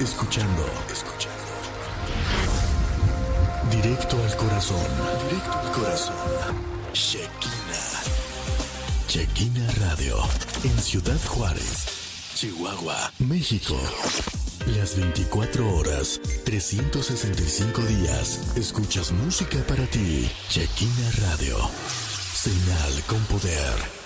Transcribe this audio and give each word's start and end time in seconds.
Escuchando, 0.00 0.62
escuchando. 0.92 1.36
Directo 3.70 4.22
al 4.22 4.36
corazón, 4.36 4.86
directo 5.24 5.58
al 5.58 5.72
corazón. 5.72 6.16
Shekina. 6.92 7.54
Shekina 9.08 9.72
Radio. 9.80 10.18
En 10.64 10.78
Ciudad 10.78 11.18
Juárez, 11.26 11.86
Chihuahua, 12.34 13.10
México. 13.20 13.74
Las 14.76 14.96
24 14.96 15.74
horas, 15.74 16.20
365 16.44 17.80
días. 17.82 18.54
Escuchas 18.54 19.12
música 19.12 19.64
para 19.66 19.86
ti. 19.86 20.30
Shekina 20.50 21.10
Radio. 21.22 21.56
Señal 22.34 23.02
con 23.06 23.20
poder. 23.24 24.05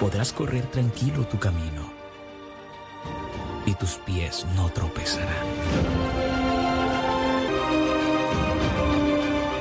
Podrás 0.00 0.32
correr 0.32 0.66
tranquilo 0.66 1.26
tu 1.28 1.38
camino 1.38 1.92
y 3.66 3.74
tus 3.74 3.96
pies 3.98 4.46
no 4.56 4.70
tropezarán. 4.70 5.46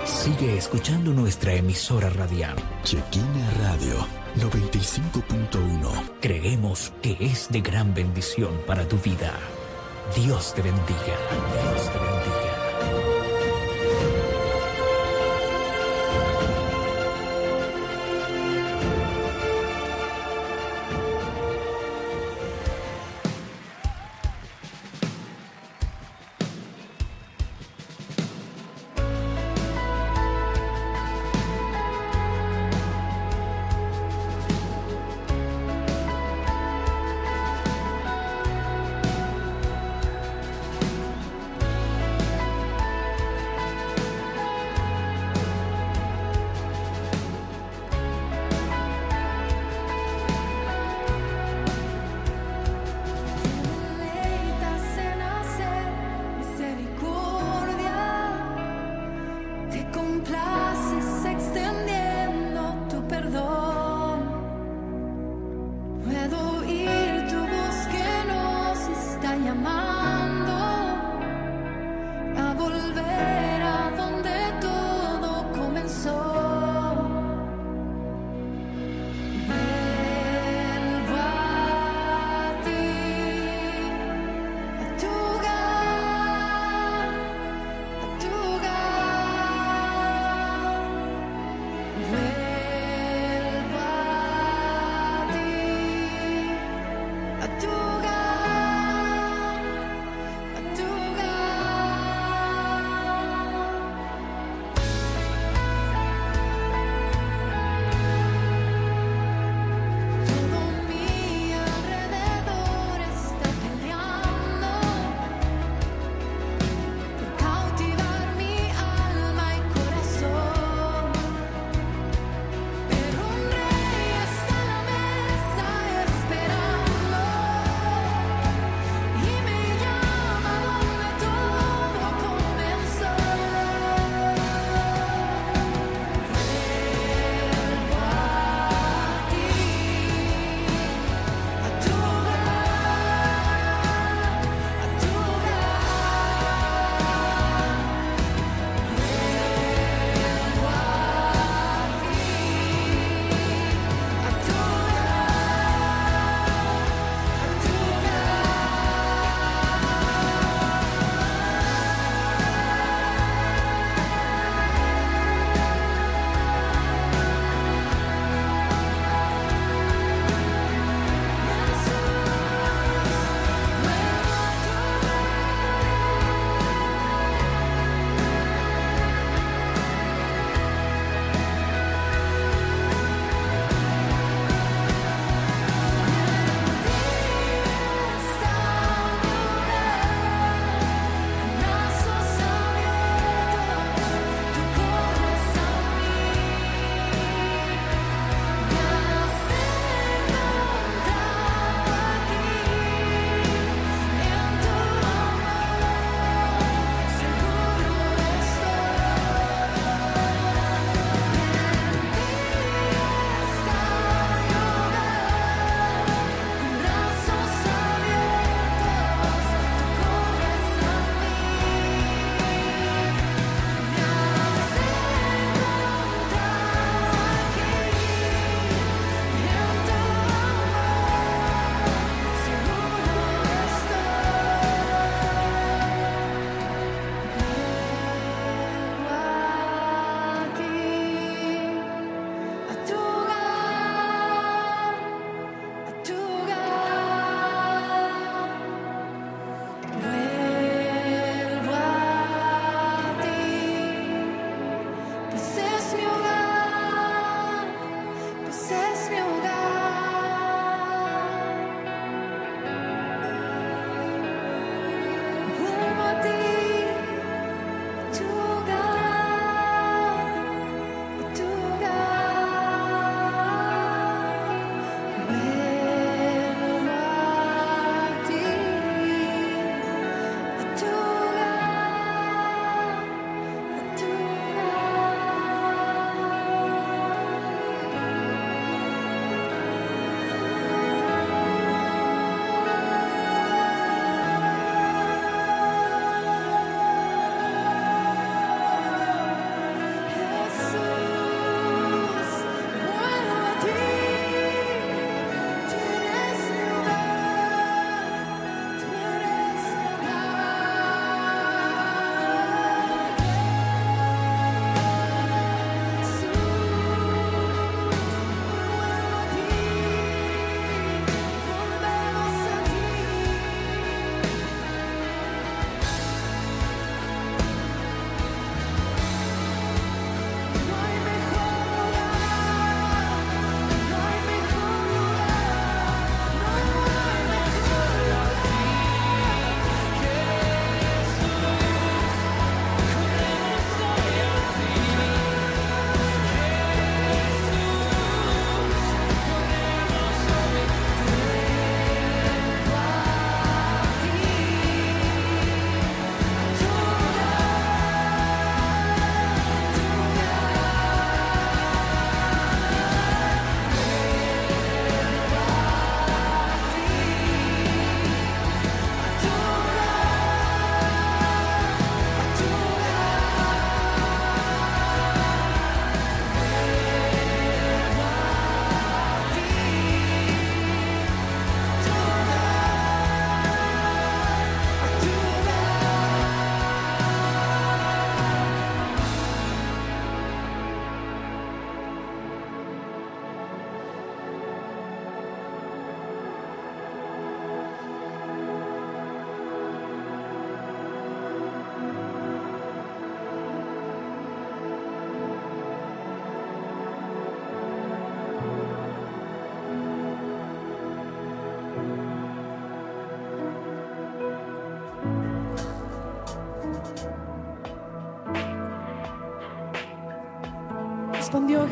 Sigue 0.05 0.57
escuchando 0.57 1.11
nuestra 1.11 1.53
emisora 1.53 2.09
radial. 2.09 2.55
Chequina 2.83 3.51
Radio 3.61 4.07
95.1. 4.37 6.11
Creemos 6.21 6.93
que 7.01 7.17
es 7.19 7.49
de 7.49 7.61
gran 7.61 7.93
bendición 7.93 8.61
para 8.65 8.87
tu 8.87 8.97
vida. 8.97 9.33
Dios 10.15 10.53
te 10.55 10.61
bendiga. 10.61 10.85
Dios 10.85 11.91
te 11.91 11.99
bendiga. 11.99 12.08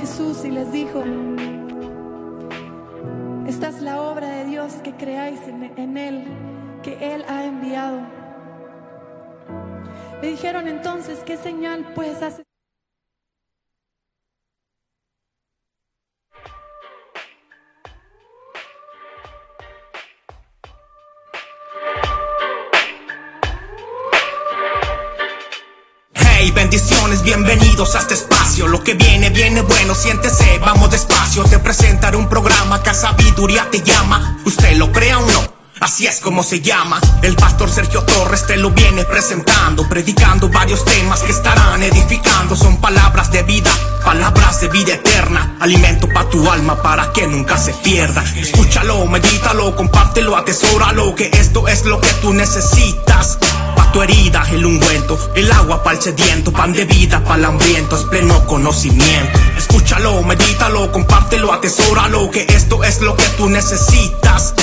Jesús 0.08 0.46
y 0.46 0.52
les 0.52 0.72
dijo, 0.72 1.04
esta 3.46 3.68
es 3.68 3.82
la 3.82 4.02
obra 4.02 4.30
de 4.30 4.46
Dios 4.46 4.76
que 4.82 4.94
creáis 4.94 5.42
en, 5.50 5.98
Él, 5.98 6.24
que 6.82 7.14
Él 7.14 7.26
ha 7.28 7.44
enviado. 7.44 8.00
Le 10.22 10.30
dijeron 10.30 10.70
entonces, 10.70 11.20
¿qué 11.26 11.36
señal 11.36 11.92
pues 11.94 12.22
hacer? 12.24 12.47
Bendiciones, 26.58 27.22
bienvenidos 27.22 27.94
a 27.94 28.00
este 28.00 28.16
espacio. 28.16 28.68
Lo 28.68 28.84
que 28.84 28.96
viene, 28.96 29.30
viene 29.30 29.62
bueno, 29.62 29.94
siéntese, 29.94 30.58
vamos 30.58 30.90
despacio. 30.90 31.44
Te 31.44 31.60
presentaré 31.60 32.18
un 32.18 32.28
programa 32.28 32.82
que 32.82 32.90
a 32.90 32.96
sabiduría 32.96 33.70
te 33.70 33.84
llama. 33.84 34.40
Usted 34.44 34.76
lo 34.76 34.92
crea 34.92 35.20
o 35.20 35.22
no. 35.22 35.54
Así 35.80 36.08
es 36.08 36.20
como 36.20 36.42
se 36.42 36.62
llama. 36.62 37.00
El 37.22 37.36
pastor 37.36 37.70
Sergio 37.70 38.02
Torres 38.02 38.48
te 38.48 38.58
lo 38.58 38.72
viene 38.72 39.04
presentando, 39.04 39.88
predicando 39.88 40.50
varios 40.50 40.84
temas 40.84 41.22
que 41.22 41.32
estarán 41.32 41.84
edificando. 41.84 42.56
Son 42.56 42.82
palabras 42.82 43.32
de 43.32 43.44
vida, 43.44 43.70
palabras 44.04 44.60
de 44.60 44.70
vida 44.70 44.96
eterna. 44.96 45.58
Alimento 45.60 46.10
para 46.10 46.28
tu 46.28 46.50
alma 46.50 46.82
para 46.82 47.14
que 47.14 47.28
nunca 47.28 47.56
se 47.58 47.74
pierda. 47.76 48.24
Escúchalo, 48.36 49.06
medítalo, 49.06 49.76
compártelo, 49.76 50.36
atesóralo. 50.36 51.14
Que 51.14 51.30
esto 51.34 51.68
es 51.68 51.86
lo 51.86 52.02
que 52.02 52.12
tú 52.14 52.34
necesitas. 52.34 53.38
Tu 53.94 54.02
herida, 54.02 54.44
el 54.52 54.66
ungüento, 54.66 55.18
el 55.36 55.52
agua 55.52 55.84
para 55.84 55.98
el 55.98 56.04
sediento, 56.04 56.52
pan 56.52 56.74
de 56.74 56.86
vida 56.86 57.24
para 57.24 57.36
el 57.36 57.46
hambriento, 57.46 57.96
es 57.96 58.04
pleno 58.04 58.46
conocimiento. 58.46 59.40
Escúchalo, 59.58 60.22
medítalo, 60.24 60.92
compártelo, 60.92 61.52
atesóralo. 61.54 62.30
Que 62.30 62.46
esto 62.50 62.84
es 62.84 63.02
lo 63.02 63.16
que 63.16 63.28
tú 63.30 63.50
necesitas 63.50 64.54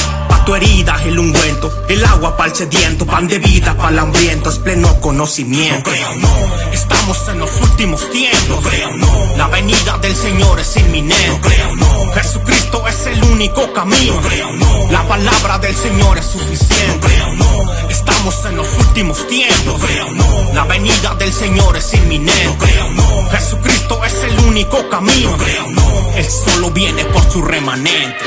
tu 0.44 0.54
herida 0.54 1.00
el 1.04 1.18
ungüento, 1.18 1.72
el 1.88 2.04
agua 2.04 2.36
para 2.36 2.50
el 2.50 2.56
sediento, 2.56 3.06
pan 3.06 3.26
de 3.26 3.38
vida 3.38 3.74
para 3.76 3.90
el 3.90 3.98
hambriento, 3.98 4.50
es 4.50 4.58
pleno 4.58 5.00
conocimiento. 5.00 5.90
No 5.90 6.28
no, 6.28 6.70
estamos 6.72 7.28
en 7.28 7.38
los 7.38 7.50
últimos 7.60 8.10
tiempos. 8.10 8.64
No 8.90 8.96
no, 8.96 9.36
la 9.36 9.48
venida 9.48 9.98
del 9.98 10.14
Señor 10.14 10.60
es 10.60 10.76
inminente. 10.76 11.48
No 11.68 11.76
no, 11.76 12.12
Jesucristo 12.12 12.86
es 12.88 13.06
el 13.06 13.24
único 13.24 13.72
camino. 13.72 14.20
No 14.20 14.56
no, 14.56 14.92
la 14.92 15.06
palabra 15.08 15.58
del 15.58 15.74
Señor 15.74 16.18
es 16.18 16.26
suficiente. 16.26 17.08
No 17.18 17.34
no, 17.34 17.88
estamos 17.88 18.44
en 18.44 18.56
los 18.56 18.68
últimos 18.78 19.26
tiempos. 19.28 19.80
No 20.06 20.10
no, 20.10 20.52
la 20.52 20.64
venida 20.64 21.14
del 21.14 21.32
Señor 21.32 21.76
es 21.76 21.94
inminente. 21.94 22.66
No 22.76 22.90
no, 22.90 23.30
Jesucristo 23.30 24.04
es 24.04 24.14
el 24.24 24.38
único 24.46 24.88
camino. 24.88 25.36
No 25.36 25.70
no, 25.70 26.10
él 26.16 26.26
solo 26.26 26.70
viene 26.70 27.04
por 27.06 27.22
su 27.30 27.40
remanente. 27.42 28.24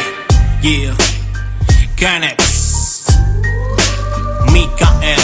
Yeah. 0.61 0.95
Canex, 1.99 3.07
Mikael. 4.53 5.17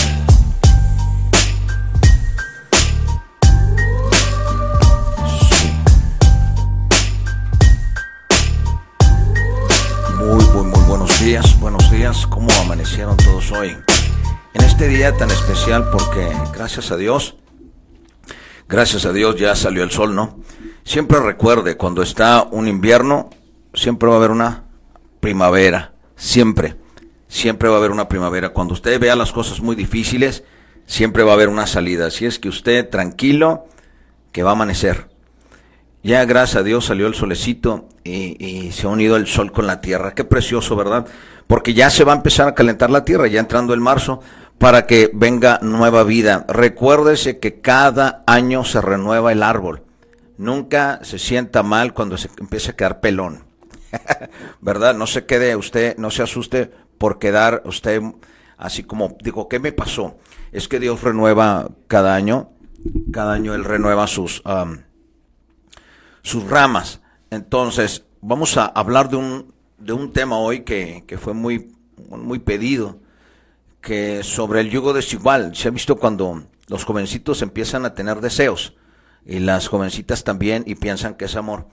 Muy, 10.17 10.43
muy, 10.45 10.63
muy 10.63 10.79
buenos 10.87 11.19
días, 11.19 11.59
buenos 11.59 11.91
días. 11.91 12.25
¿Cómo 12.25 12.51
amanecieron 12.63 13.17
todos 13.17 13.51
hoy? 13.51 13.77
En 14.55 14.61
este 14.63 14.87
día 14.87 15.15
tan 15.15 15.29
especial 15.29 15.91
porque 15.91 16.27
gracias 16.55 16.89
a 16.89 16.97
Dios, 16.97 17.35
gracias 18.67 19.05
a 19.05 19.13
Dios 19.13 19.35
ya 19.35 19.55
salió 19.55 19.83
el 19.83 19.91
sol, 19.91 20.15
¿no? 20.15 20.39
Siempre 20.83 21.19
recuerde, 21.19 21.77
cuando 21.77 22.01
está 22.01 22.47
un 22.49 22.67
invierno, 22.67 23.29
siempre 23.75 24.09
va 24.09 24.15
a 24.15 24.17
haber 24.17 24.31
una 24.31 24.63
primavera 25.19 25.92
siempre, 26.23 26.75
siempre 27.27 27.67
va 27.67 27.75
a 27.75 27.77
haber 27.79 27.91
una 27.91 28.07
primavera. 28.07 28.49
Cuando 28.49 28.73
usted 28.73 28.99
vea 28.99 29.15
las 29.15 29.33
cosas 29.33 29.59
muy 29.59 29.75
difíciles, 29.75 30.43
siempre 30.85 31.23
va 31.23 31.31
a 31.31 31.33
haber 31.35 31.49
una 31.49 31.67
salida. 31.67 32.07
Así 32.07 32.25
es 32.25 32.39
que 32.39 32.47
usted 32.47 32.89
tranquilo, 32.89 33.65
que 34.31 34.41
va 34.41 34.51
a 34.51 34.53
amanecer. 34.53 35.09
Ya 36.01 36.23
gracias 36.25 36.61
a 36.61 36.63
Dios 36.63 36.85
salió 36.85 37.07
el 37.07 37.13
solecito 37.13 37.89
y, 38.03 38.71
se 38.71 38.87
ha 38.87 38.89
unido 38.89 39.17
el 39.17 39.27
sol 39.27 39.51
con 39.51 39.67
la 39.67 39.81
tierra. 39.81 40.15
Qué 40.15 40.23
precioso, 40.23 40.75
¿verdad? 40.75 41.05
Porque 41.45 41.73
ya 41.73 41.89
se 41.89 42.05
va 42.05 42.13
a 42.13 42.17
empezar 42.17 42.47
a 42.47 42.55
calentar 42.55 42.89
la 42.89 43.03
tierra, 43.03 43.27
ya 43.27 43.41
entrando 43.41 43.73
el 43.73 43.81
marzo, 43.81 44.21
para 44.57 44.85
que 44.85 45.11
venga 45.13 45.59
nueva 45.61 46.03
vida. 46.03 46.45
Recuérdese 46.47 47.39
que 47.39 47.59
cada 47.59 48.23
año 48.27 48.63
se 48.63 48.81
renueva 48.81 49.33
el 49.33 49.43
árbol. 49.43 49.83
Nunca 50.37 50.99
se 51.03 51.19
sienta 51.19 51.63
mal 51.63 51.93
cuando 51.93 52.17
se 52.17 52.29
empieza 52.39 52.71
a 52.71 52.75
quedar 52.75 53.01
pelón. 53.01 53.52
¿verdad? 54.61 54.95
No 54.95 55.07
se 55.07 55.25
quede 55.25 55.55
usted, 55.55 55.97
no 55.97 56.11
se 56.11 56.23
asuste 56.23 56.71
por 56.97 57.19
quedar 57.19 57.61
usted 57.65 58.01
así 58.57 58.83
como, 58.83 59.17
digo, 59.21 59.49
¿qué 59.49 59.59
me 59.59 59.71
pasó? 59.71 60.17
Es 60.51 60.67
que 60.67 60.79
Dios 60.79 61.01
renueva 61.01 61.69
cada 61.87 62.15
año, 62.15 62.51
cada 63.11 63.33
año 63.33 63.53
Él 63.53 63.65
renueva 63.65 64.07
sus, 64.07 64.41
sus 66.21 66.49
ramas. 66.49 67.01
Entonces, 67.29 68.05
vamos 68.21 68.57
a 68.57 68.65
hablar 68.65 69.09
de 69.09 69.17
un, 69.17 69.53
de 69.77 69.93
un 69.93 70.13
tema 70.13 70.37
hoy 70.37 70.61
que, 70.61 71.03
que 71.07 71.17
fue 71.17 71.33
muy, 71.33 71.73
muy 72.09 72.39
pedido, 72.39 72.99
que 73.81 74.23
sobre 74.23 74.61
el 74.61 74.69
yugo 74.69 74.93
desigual. 74.93 75.55
Se 75.55 75.67
ha 75.67 75.71
visto 75.71 75.97
cuando 75.97 76.43
los 76.67 76.85
jovencitos 76.85 77.41
empiezan 77.41 77.85
a 77.85 77.93
tener 77.93 78.21
deseos 78.21 78.75
y 79.25 79.39
las 79.39 79.67
jovencitas 79.67 80.23
también 80.23 80.63
y 80.65 80.75
piensan 80.75 81.15
que 81.15 81.25
es 81.25 81.35
amor. 81.35 81.67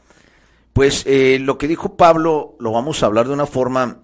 Pues 0.72 1.04
eh, 1.06 1.38
lo 1.40 1.58
que 1.58 1.68
dijo 1.68 1.96
Pablo 1.96 2.56
lo 2.60 2.72
vamos 2.72 3.02
a 3.02 3.06
hablar 3.06 3.26
de 3.26 3.34
una 3.34 3.46
forma 3.46 4.02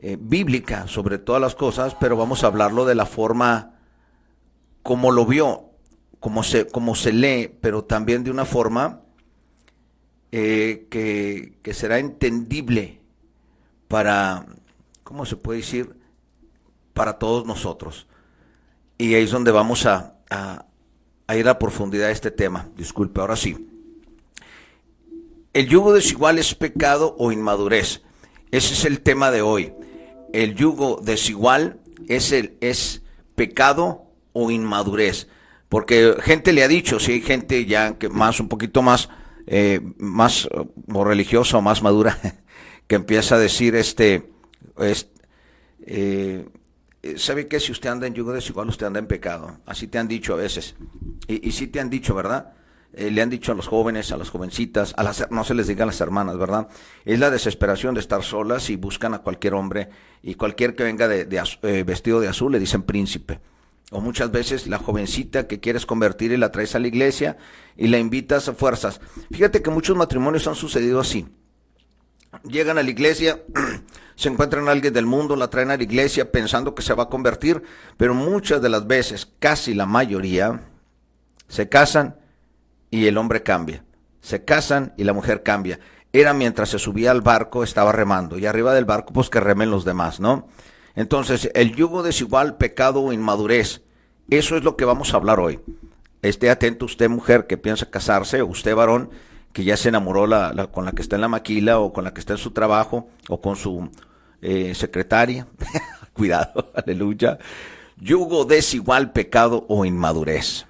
eh, 0.00 0.16
bíblica 0.20 0.88
sobre 0.88 1.18
todas 1.18 1.40
las 1.40 1.54
cosas, 1.54 1.96
pero 2.00 2.16
vamos 2.16 2.42
a 2.42 2.48
hablarlo 2.48 2.84
de 2.84 2.96
la 2.96 3.06
forma 3.06 3.76
como 4.82 5.12
lo 5.12 5.24
vio, 5.24 5.70
como 6.18 6.42
se, 6.42 6.66
como 6.66 6.96
se 6.96 7.12
lee, 7.12 7.56
pero 7.60 7.84
también 7.84 8.24
de 8.24 8.32
una 8.32 8.44
forma 8.44 9.02
eh, 10.32 10.88
que, 10.90 11.58
que, 11.62 11.72
será 11.72 12.00
entendible 12.00 13.00
para, 13.86 14.46
¿cómo 15.04 15.24
se 15.24 15.36
puede 15.36 15.60
decir? 15.60 15.94
Para 16.94 17.18
todos 17.18 17.46
nosotros. 17.46 18.08
Y 18.98 19.14
ahí 19.14 19.22
es 19.22 19.30
donde 19.30 19.52
vamos 19.52 19.86
a, 19.86 20.16
a, 20.30 20.66
a 21.28 21.36
ir 21.36 21.48
a 21.48 21.60
profundidad 21.60 22.06
de 22.06 22.12
este 22.12 22.32
tema. 22.32 22.68
Disculpe, 22.76 23.20
ahora 23.20 23.36
sí. 23.36 23.71
El 25.52 25.68
yugo 25.68 25.92
desigual 25.92 26.38
es 26.38 26.54
pecado 26.54 27.14
o 27.18 27.30
inmadurez. 27.30 28.02
Ese 28.50 28.74
es 28.74 28.84
el 28.84 29.00
tema 29.00 29.30
de 29.30 29.42
hoy. 29.42 29.72
El 30.32 30.54
yugo 30.54 31.00
desigual 31.02 31.80
es, 32.08 32.32
el, 32.32 32.56
es 32.60 33.02
pecado 33.34 34.06
o 34.32 34.50
inmadurez. 34.50 35.28
Porque 35.68 36.16
gente 36.20 36.52
le 36.52 36.62
ha 36.62 36.68
dicho, 36.68 36.98
si 36.98 37.12
hay 37.12 37.20
gente 37.20 37.66
ya 37.66 37.98
que 37.98 38.08
más, 38.08 38.40
un 38.40 38.48
poquito 38.48 38.82
más, 38.82 39.10
eh, 39.46 39.80
más 39.98 40.48
religiosa 40.86 41.58
o 41.58 41.62
más 41.62 41.82
madura, 41.82 42.18
que 42.86 42.94
empieza 42.94 43.34
a 43.34 43.38
decir, 43.38 43.74
este, 43.74 44.30
eh, 45.86 46.46
¿sabe 47.16 47.46
qué? 47.48 47.60
Si 47.60 47.72
usted 47.72 47.90
anda 47.90 48.06
en 48.06 48.14
yugo 48.14 48.32
desigual, 48.32 48.68
usted 48.68 48.86
anda 48.86 49.00
en 49.00 49.06
pecado. 49.06 49.58
Así 49.66 49.86
te 49.86 49.98
han 49.98 50.08
dicho 50.08 50.32
a 50.32 50.36
veces. 50.36 50.76
Y, 51.26 51.46
y 51.46 51.52
sí 51.52 51.66
te 51.66 51.80
han 51.80 51.90
dicho, 51.90 52.14
¿verdad? 52.14 52.54
Eh, 52.94 53.10
le 53.10 53.22
han 53.22 53.30
dicho 53.30 53.52
a 53.52 53.54
los 53.54 53.68
jóvenes, 53.68 54.12
a 54.12 54.18
las 54.18 54.28
jovencitas, 54.28 54.92
a 54.96 55.02
las, 55.02 55.30
no 55.30 55.44
se 55.44 55.54
les 55.54 55.66
diga 55.66 55.84
a 55.84 55.86
las 55.86 56.00
hermanas, 56.00 56.36
¿verdad? 56.36 56.68
Es 57.04 57.18
la 57.18 57.30
desesperación 57.30 57.94
de 57.94 58.00
estar 58.00 58.22
solas 58.22 58.68
y 58.68 58.76
buscan 58.76 59.14
a 59.14 59.20
cualquier 59.20 59.54
hombre 59.54 59.88
y 60.22 60.34
cualquier 60.34 60.74
que 60.74 60.84
venga 60.84 61.08
de, 61.08 61.26
eh, 61.62 61.84
vestido 61.86 62.20
de 62.20 62.28
azul 62.28 62.52
le 62.52 62.58
dicen 62.58 62.82
príncipe. 62.82 63.40
O 63.90 64.00
muchas 64.00 64.30
veces 64.30 64.66
la 64.66 64.78
jovencita 64.78 65.46
que 65.46 65.60
quieres 65.60 65.86
convertir 65.86 66.32
y 66.32 66.36
la 66.36 66.50
traes 66.50 66.74
a 66.74 66.78
la 66.78 66.88
iglesia 66.88 67.38
y 67.76 67.88
la 67.88 67.98
invitas 67.98 68.48
a 68.48 68.54
fuerzas. 68.54 69.00
Fíjate 69.30 69.62
que 69.62 69.70
muchos 69.70 69.96
matrimonios 69.96 70.46
han 70.46 70.54
sucedido 70.54 71.00
así. 71.00 71.26
Llegan 72.44 72.78
a 72.78 72.82
la 72.82 72.90
iglesia, 72.90 73.42
se 74.16 74.28
encuentran 74.28 74.68
a 74.68 74.72
alguien 74.72 74.94
del 74.94 75.06
mundo, 75.06 75.36
la 75.36 75.48
traen 75.48 75.70
a 75.70 75.76
la 75.76 75.82
iglesia 75.82 76.30
pensando 76.30 76.74
que 76.74 76.82
se 76.82 76.94
va 76.94 77.04
a 77.04 77.08
convertir, 77.08 77.62
pero 77.96 78.14
muchas 78.14 78.60
de 78.62 78.70
las 78.70 78.86
veces, 78.86 79.30
casi 79.38 79.74
la 79.74 79.84
mayoría, 79.84 80.68
se 81.48 81.68
casan 81.68 82.21
y 82.92 83.06
el 83.06 83.18
hombre 83.18 83.42
cambia. 83.42 83.82
Se 84.20 84.44
casan 84.44 84.92
y 84.96 85.02
la 85.02 85.14
mujer 85.14 85.42
cambia. 85.42 85.80
Era 86.12 86.34
mientras 86.34 86.68
se 86.68 86.78
subía 86.78 87.10
al 87.10 87.22
barco, 87.22 87.64
estaba 87.64 87.90
remando. 87.90 88.38
Y 88.38 88.46
arriba 88.46 88.74
del 88.74 88.84
barco, 88.84 89.14
pues 89.14 89.30
que 89.30 89.40
remen 89.40 89.70
los 89.70 89.84
demás, 89.84 90.20
¿no? 90.20 90.46
Entonces, 90.94 91.50
el 91.54 91.74
yugo 91.74 92.02
desigual, 92.02 92.58
pecado 92.58 93.00
o 93.00 93.12
inmadurez. 93.12 93.82
Eso 94.28 94.56
es 94.56 94.62
lo 94.62 94.76
que 94.76 94.84
vamos 94.84 95.12
a 95.12 95.16
hablar 95.16 95.40
hoy. 95.40 95.58
Esté 96.20 96.50
atento 96.50 96.84
usted, 96.84 97.08
mujer, 97.08 97.46
que 97.46 97.56
piensa 97.56 97.90
casarse, 97.90 98.42
o 98.42 98.46
usted, 98.46 98.76
varón, 98.76 99.10
que 99.54 99.64
ya 99.64 99.78
se 99.78 99.88
enamoró 99.88 100.26
la, 100.26 100.68
con 100.70 100.84
la 100.84 100.92
que 100.92 101.00
está 101.00 101.16
en 101.16 101.22
la 101.22 101.28
maquila, 101.28 101.80
o 101.80 101.94
con 101.94 102.04
la 102.04 102.12
que 102.12 102.20
está 102.20 102.34
en 102.34 102.38
su 102.38 102.50
trabajo, 102.50 103.08
o 103.30 103.40
con 103.40 103.56
su 103.56 103.90
eh, 104.42 104.74
secretaria. 104.74 105.46
Cuidado, 106.12 106.70
aleluya. 106.74 107.38
Yugo 107.96 108.44
desigual, 108.44 109.12
pecado 109.12 109.64
o 109.68 109.86
inmadurez. 109.86 110.66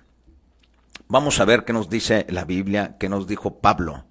Vamos 1.13 1.41
a 1.41 1.45
ver 1.45 1.67
qué 1.67 1.75
nos 1.75 1.91
dice 1.91 2.25
la 2.31 2.47
Biblia, 2.47 2.97
qué 2.99 3.11
nos 3.11 3.27
dijo 3.27 3.59
Pablo. 3.59 4.07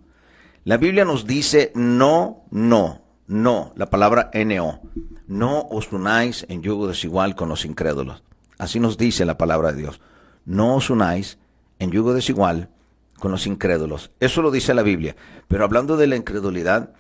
La 0.66 0.78
Biblia 0.78 1.04
nos 1.04 1.26
dice 1.26 1.72
no, 1.74 2.44
no, 2.52 3.02
no, 3.26 3.74
la 3.76 3.90
palabra 3.90 4.30
NO. 4.36 4.82
No 5.26 5.62
os 5.72 5.92
unáis 5.92 6.46
en 6.48 6.62
yugo 6.62 6.88
desigual 6.88 7.34
con 7.34 7.50
los 7.50 7.66
incrédulos. 7.66 8.22
Así 8.60 8.80
nos 8.80 9.00
dice 9.00 9.26
la 9.26 9.40
palabra 9.40 9.72
de 9.72 9.80
Dios. 9.80 10.00
No 10.46 10.76
os 10.76 10.92
unáis 10.92 11.40
en 11.80 11.90
yugo 11.90 12.14
desigual 12.14 12.70
con 13.18 13.32
los 13.32 13.48
incrédulos. 13.48 14.12
Eso 14.20 14.44
lo 14.44 14.52
dice 14.52 14.76
la 14.76 14.84
Biblia. 14.84 15.16
Pero 15.48 15.64
hablando 15.64 15.98
de 15.98 16.06
la 16.06 16.18
incredulidad, 16.18 16.94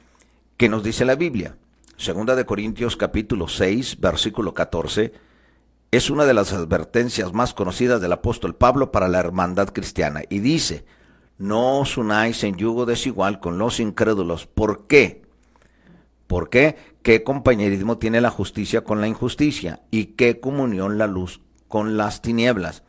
¿qué 0.57 0.67
nos 0.67 0.81
dice 0.81 1.05
la 1.05 1.13
Biblia? 1.13 1.57
Segunda 1.97 2.35
de 2.35 2.47
Corintios 2.47 2.97
capítulo 2.97 3.47
6, 3.47 3.99
versículo 3.99 4.55
14, 4.55 5.13
es 5.91 6.09
una 6.09 6.25
de 6.25 6.33
las 6.33 6.53
advertencias 6.53 7.33
más 7.33 7.53
conocidas 7.53 7.99
del 7.99 8.13
apóstol 8.13 8.55
Pablo 8.55 8.91
para 8.91 9.09
la 9.09 9.19
hermandad 9.19 9.69
cristiana. 9.69 10.21
Y 10.29 10.39
dice, 10.39 10.85
no 11.37 11.79
os 11.79 11.97
unáis 11.97 12.43
en 12.45 12.55
yugo 12.55 12.85
desigual 12.85 13.41
con 13.41 13.57
los 13.57 13.81
incrédulos. 13.81 14.47
¿Por 14.47 14.87
qué? 14.87 15.21
¿Por 16.27 16.49
qué? 16.49 16.77
¿Qué 17.03 17.23
compañerismo 17.23 17.97
tiene 17.97 18.21
la 18.21 18.29
justicia 18.29 18.85
con 18.85 19.01
la 19.01 19.07
injusticia? 19.07 19.81
¿Y 19.91 20.05
qué 20.05 20.39
comunión 20.39 20.97
la 20.97 21.07
luz 21.07 21.41
con 21.67 21.97
las 21.97 22.21
tinieblas? 22.21 22.83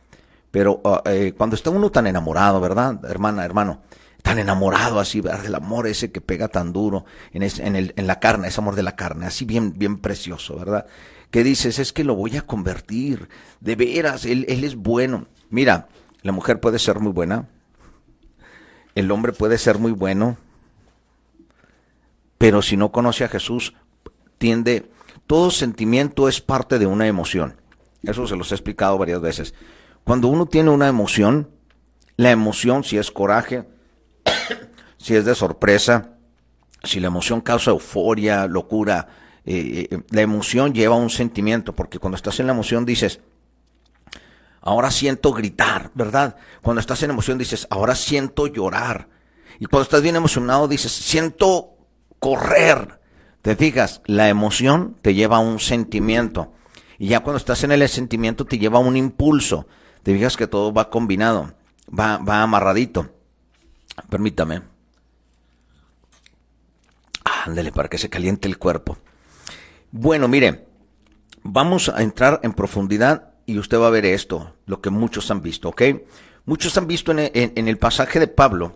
Pero 0.51 0.79
ah, 0.85 1.01
eh, 1.05 1.33
cuando 1.35 1.57
está 1.57 1.71
uno 1.71 1.89
tan 1.89 2.07
enamorado, 2.07 2.61
¿verdad, 2.61 3.03
hermana, 3.03 3.43
hermano? 3.43 3.81
Tan 4.21 4.39
enamorado 4.39 5.01
así, 5.01 5.19
¿verdad? 5.19 5.41
Del 5.41 5.55
amor 5.55 5.87
ese 5.87 6.13
que 6.13 6.21
pega 6.21 6.47
tan 6.47 6.71
duro 6.71 7.03
en, 7.33 7.43
en, 7.43 7.75
el, 7.75 7.93
en 7.97 8.07
la 8.07 8.21
carne, 8.21 8.47
ese 8.47 8.61
amor 8.61 8.75
de 8.75 8.83
la 8.83 8.95
carne, 8.95 9.25
así 9.25 9.43
bien, 9.43 9.73
bien 9.75 9.97
precioso, 9.97 10.55
¿verdad? 10.55 10.85
Que 11.33 11.43
dices, 11.43 11.79
es 11.79 11.93
que 11.93 12.03
lo 12.03 12.13
voy 12.13 12.37
a 12.37 12.43
convertir, 12.43 13.27
de 13.59 13.75
veras, 13.75 14.23
él, 14.23 14.45
él 14.49 14.63
es 14.63 14.75
bueno. 14.75 15.25
Mira, 15.49 15.87
la 16.21 16.31
mujer 16.31 16.59
puede 16.59 16.77
ser 16.77 16.99
muy 16.99 17.11
buena, 17.11 17.49
el 18.93 19.09
hombre 19.09 19.33
puede 19.33 19.57
ser 19.57 19.79
muy 19.79 19.93
bueno, 19.93 20.37
pero 22.37 22.61
si 22.61 22.77
no 22.77 22.91
conoce 22.91 23.23
a 23.23 23.29
Jesús, 23.29 23.73
tiende, 24.37 24.91
todo 25.25 25.49
sentimiento 25.49 26.29
es 26.29 26.39
parte 26.39 26.77
de 26.77 26.85
una 26.85 27.07
emoción. 27.07 27.59
Eso 28.03 28.27
se 28.27 28.35
los 28.35 28.51
he 28.51 28.55
explicado 28.55 28.99
varias 28.99 29.19
veces. 29.19 29.55
Cuando 30.03 30.27
uno 30.27 30.45
tiene 30.45 30.69
una 30.69 30.87
emoción, 30.87 31.49
la 32.15 32.29
emoción, 32.29 32.83
si 32.83 32.99
es 32.99 33.09
coraje, 33.09 33.67
si 34.97 35.15
es 35.15 35.25
de 35.25 35.33
sorpresa, 35.33 36.11
si 36.83 36.99
la 36.99 37.07
emoción 37.07 37.41
causa 37.41 37.71
euforia, 37.71 38.45
locura, 38.45 39.07
eh, 39.45 39.87
eh, 39.91 39.99
la 40.09 40.21
emoción 40.21 40.73
lleva 40.73 40.95
un 40.95 41.09
sentimiento, 41.09 41.73
porque 41.73 41.99
cuando 41.99 42.15
estás 42.15 42.39
en 42.39 42.47
la 42.47 42.53
emoción 42.53 42.85
dices, 42.85 43.19
ahora 44.61 44.89
siento 44.91 45.33
gritar, 45.33 45.91
¿verdad? 45.93 46.37
Cuando 46.61 46.79
estás 46.79 47.03
en 47.03 47.09
emoción 47.09 47.37
dices, 47.37 47.67
ahora 47.69 47.95
siento 47.95 48.47
llorar. 48.47 49.09
Y 49.59 49.65
cuando 49.65 49.83
estás 49.83 50.01
bien 50.01 50.15
emocionado 50.15 50.67
dices, 50.67 50.91
siento 50.91 51.75
correr. 52.19 53.01
Te 53.41 53.55
fijas, 53.57 54.01
la 54.05 54.29
emoción 54.29 54.95
te 55.01 55.13
lleva 55.13 55.37
a 55.37 55.41
un 55.41 55.59
sentimiento. 55.59 56.53
Y 56.97 57.07
ya 57.07 57.19
cuando 57.19 57.37
estás 57.37 57.63
en 57.65 57.73
el 57.73 57.87
sentimiento 57.89 58.45
te 58.45 58.57
lleva 58.57 58.77
a 58.77 58.81
un 58.81 58.95
impulso. 58.95 59.67
Te 60.03 60.13
fijas 60.13 60.37
que 60.37 60.47
todo 60.47 60.73
va 60.73 60.89
combinado, 60.89 61.53
va, 61.87 62.17
va 62.17 62.41
amarradito. 62.41 63.09
Permítame. 64.09 64.61
Ándele 67.45 67.73
para 67.73 67.89
que 67.89 67.97
se 67.97 68.09
caliente 68.09 68.47
el 68.47 68.57
cuerpo. 68.57 68.97
Bueno, 69.95 70.27
mire, 70.27 70.65
vamos 71.43 71.87
a 71.87 72.01
entrar 72.01 72.39
en 72.41 72.53
profundidad 72.53 73.33
y 73.45 73.59
usted 73.59 73.77
va 73.79 73.85
a 73.85 73.91
ver 73.91 74.05
esto, 74.05 74.55
lo 74.65 74.81
que 74.81 74.89
muchos 74.89 75.29
han 75.29 75.43
visto, 75.43 75.69
¿ok? 75.69 75.83
Muchos 76.45 76.75
han 76.79 76.87
visto 76.87 77.11
en, 77.11 77.29
en 77.31 77.67
el 77.67 77.77
pasaje 77.77 78.19
de 78.19 78.25
Pablo 78.25 78.75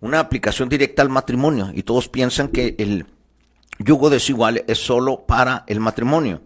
una 0.00 0.20
aplicación 0.20 0.70
directa 0.70 1.02
al 1.02 1.10
matrimonio 1.10 1.70
y 1.74 1.82
todos 1.82 2.08
piensan 2.08 2.48
que 2.48 2.76
el 2.78 3.04
yugo 3.78 4.08
desigual 4.08 4.64
es 4.68 4.78
solo 4.78 5.26
para 5.26 5.64
el 5.66 5.80
matrimonio 5.80 6.40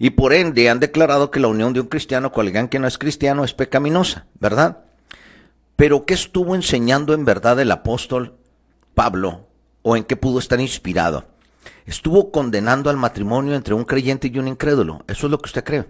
y 0.00 0.10
por 0.10 0.32
ende 0.32 0.68
han 0.68 0.80
declarado 0.80 1.30
que 1.30 1.38
la 1.38 1.46
unión 1.46 1.72
de 1.72 1.80
un 1.80 1.86
cristiano 1.86 2.32
con 2.32 2.44
alguien 2.44 2.66
que 2.66 2.80
no 2.80 2.88
es 2.88 2.98
cristiano 2.98 3.44
es 3.44 3.54
pecaminosa, 3.54 4.26
¿verdad? 4.40 4.78
Pero 5.76 6.06
¿qué 6.06 6.14
estuvo 6.14 6.56
enseñando 6.56 7.14
en 7.14 7.24
verdad 7.24 7.60
el 7.60 7.70
apóstol 7.70 8.34
Pablo 8.94 9.46
o 9.82 9.96
en 9.96 10.02
qué 10.02 10.16
pudo 10.16 10.40
estar 10.40 10.60
inspirado? 10.60 11.37
Estuvo 11.88 12.30
condenando 12.30 12.90
al 12.90 12.98
matrimonio 12.98 13.54
entre 13.54 13.72
un 13.72 13.84
creyente 13.84 14.28
y 14.28 14.38
un 14.38 14.46
incrédulo. 14.46 15.02
Eso 15.08 15.26
es 15.26 15.30
lo 15.30 15.38
que 15.38 15.46
usted 15.46 15.64
cree. 15.64 15.88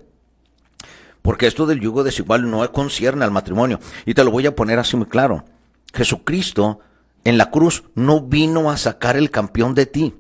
Porque 1.23 1.49
esto 1.49 1.67
del 1.67 1.81
yugo 1.81 2.05
desigual 2.05 2.49
no 2.49 2.71
concierne 2.71 3.25
al 3.25 3.33
matrimonio. 3.33 3.81
Y 4.07 4.15
te 4.15 4.23
lo 4.23 4.31
voy 4.31 4.47
a 4.47 4.55
poner 4.55 4.79
así 4.79 4.97
muy 4.97 5.09
claro. 5.09 5.45
Jesucristo 5.93 6.79
en 7.25 7.37
la 7.37 7.51
cruz 7.51 7.83
no 7.97 8.21
vino 8.21 8.71
a 8.71 8.77
sacar 8.77 9.17
el 9.17 9.33
campeón 9.33 9.75
de 9.75 9.87
ti. 9.87 10.15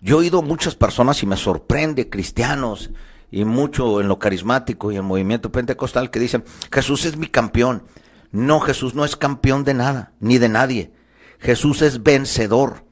Yo 0.00 0.16
he 0.16 0.18
oído 0.18 0.42
muchas 0.42 0.74
personas 0.74 1.22
y 1.22 1.26
me 1.26 1.36
sorprende, 1.36 2.10
cristianos 2.10 2.90
y 3.30 3.44
mucho 3.44 4.00
en 4.00 4.08
lo 4.08 4.18
carismático 4.18 4.90
y 4.90 4.96
en 4.96 5.02
el 5.02 5.06
movimiento 5.06 5.52
pentecostal 5.52 6.10
que 6.10 6.18
dicen, 6.18 6.42
Jesús 6.72 7.04
es 7.04 7.16
mi 7.16 7.28
campeón. 7.28 7.84
No, 8.32 8.58
Jesús 8.58 8.96
no 8.96 9.04
es 9.04 9.14
campeón 9.14 9.62
de 9.62 9.74
nada, 9.74 10.10
ni 10.18 10.38
de 10.38 10.48
nadie. 10.48 10.90
Jesús 11.38 11.82
es 11.82 12.02
vencedor. 12.02 12.87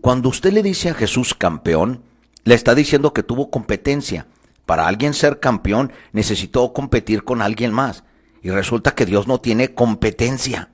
Cuando 0.00 0.28
usted 0.28 0.52
le 0.52 0.62
dice 0.62 0.90
a 0.90 0.94
Jesús 0.94 1.34
campeón, 1.34 2.02
le 2.44 2.54
está 2.54 2.74
diciendo 2.74 3.12
que 3.12 3.22
tuvo 3.22 3.50
competencia. 3.50 4.26
Para 4.64 4.86
alguien 4.86 5.14
ser 5.14 5.40
campeón 5.40 5.92
necesitó 6.12 6.72
competir 6.72 7.24
con 7.24 7.42
alguien 7.42 7.72
más. 7.72 8.04
Y 8.42 8.50
resulta 8.50 8.94
que 8.94 9.06
Dios 9.06 9.26
no 9.26 9.40
tiene 9.40 9.74
competencia. 9.74 10.70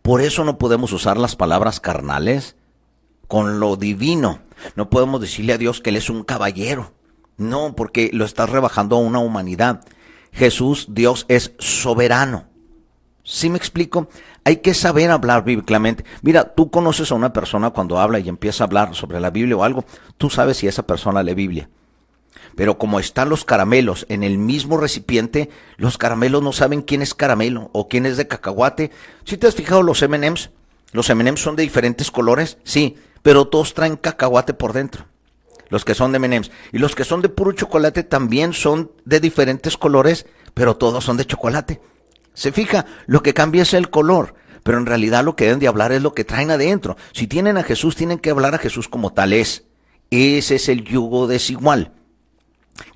Por 0.00 0.20
eso 0.20 0.44
no 0.44 0.58
podemos 0.58 0.92
usar 0.92 1.16
las 1.18 1.36
palabras 1.36 1.80
carnales 1.80 2.56
con 3.28 3.60
lo 3.60 3.76
divino. 3.76 4.40
No 4.74 4.90
podemos 4.90 5.20
decirle 5.20 5.52
a 5.52 5.58
Dios 5.58 5.80
que 5.80 5.90
Él 5.90 5.96
es 5.96 6.10
un 6.10 6.24
caballero. 6.24 6.92
No, 7.36 7.74
porque 7.76 8.10
lo 8.12 8.24
estás 8.24 8.50
rebajando 8.50 8.96
a 8.96 9.00
una 9.00 9.18
humanidad. 9.18 9.84
Jesús, 10.32 10.86
Dios, 10.90 11.26
es 11.28 11.52
soberano. 11.58 12.46
¿Sí 13.24 13.48
me 13.50 13.56
explico? 13.56 14.08
Hay 14.44 14.56
que 14.56 14.74
saber 14.74 15.10
hablar 15.10 15.44
bíblicamente. 15.44 16.04
Mira, 16.22 16.54
tú 16.54 16.70
conoces 16.70 17.12
a 17.12 17.14
una 17.14 17.32
persona 17.32 17.70
cuando 17.70 18.00
habla 18.00 18.18
y 18.18 18.28
empieza 18.28 18.64
a 18.64 18.66
hablar 18.66 18.94
sobre 18.94 19.20
la 19.20 19.30
Biblia 19.30 19.56
o 19.56 19.64
algo, 19.64 19.84
tú 20.18 20.28
sabes 20.28 20.56
si 20.56 20.66
esa 20.66 20.86
persona 20.86 21.22
lee 21.22 21.34
Biblia. 21.34 21.68
Pero 22.56 22.78
como 22.78 22.98
están 22.98 23.28
los 23.28 23.44
caramelos 23.44 24.04
en 24.08 24.22
el 24.24 24.38
mismo 24.38 24.76
recipiente, 24.76 25.48
los 25.76 25.98
caramelos 25.98 26.42
no 26.42 26.52
saben 26.52 26.82
quién 26.82 27.00
es 27.00 27.14
caramelo 27.14 27.70
o 27.72 27.88
quién 27.88 28.06
es 28.06 28.16
de 28.16 28.26
cacahuate. 28.26 28.90
¿Si 29.24 29.36
te 29.36 29.46
has 29.46 29.54
fijado 29.54 29.82
los 29.82 30.02
M&M's? 30.02 30.50
Los 30.92 31.08
M&M's 31.08 31.40
son 31.40 31.56
de 31.56 31.62
diferentes 31.62 32.10
colores, 32.10 32.58
sí, 32.64 32.96
pero 33.22 33.46
todos 33.46 33.72
traen 33.72 33.96
cacahuate 33.96 34.52
por 34.52 34.72
dentro. 34.72 35.06
Los 35.70 35.86
que 35.86 35.94
son 35.94 36.12
de 36.12 36.16
M&M's. 36.16 36.50
Y 36.72 36.78
los 36.78 36.94
que 36.94 37.04
son 37.04 37.22
de 37.22 37.30
puro 37.30 37.52
chocolate 37.52 38.02
también 38.02 38.52
son 38.52 38.90
de 39.06 39.20
diferentes 39.20 39.78
colores, 39.78 40.26
pero 40.52 40.76
todos 40.76 41.04
son 41.04 41.16
de 41.16 41.24
chocolate. 41.24 41.80
Se 42.34 42.52
fija, 42.52 42.86
lo 43.06 43.22
que 43.22 43.34
cambia 43.34 43.62
es 43.62 43.74
el 43.74 43.90
color, 43.90 44.34
pero 44.62 44.78
en 44.78 44.86
realidad 44.86 45.24
lo 45.24 45.36
que 45.36 45.44
deben 45.44 45.58
de 45.58 45.68
hablar 45.68 45.92
es 45.92 46.02
lo 46.02 46.14
que 46.14 46.24
traen 46.24 46.50
adentro. 46.50 46.96
Si 47.12 47.26
tienen 47.26 47.58
a 47.58 47.62
Jesús, 47.62 47.96
tienen 47.96 48.18
que 48.18 48.30
hablar 48.30 48.54
a 48.54 48.58
Jesús 48.58 48.88
como 48.88 49.12
tal 49.12 49.32
es. 49.32 49.64
Ese 50.10 50.56
es 50.56 50.68
el 50.68 50.84
yugo 50.84 51.26
desigual. 51.26 51.92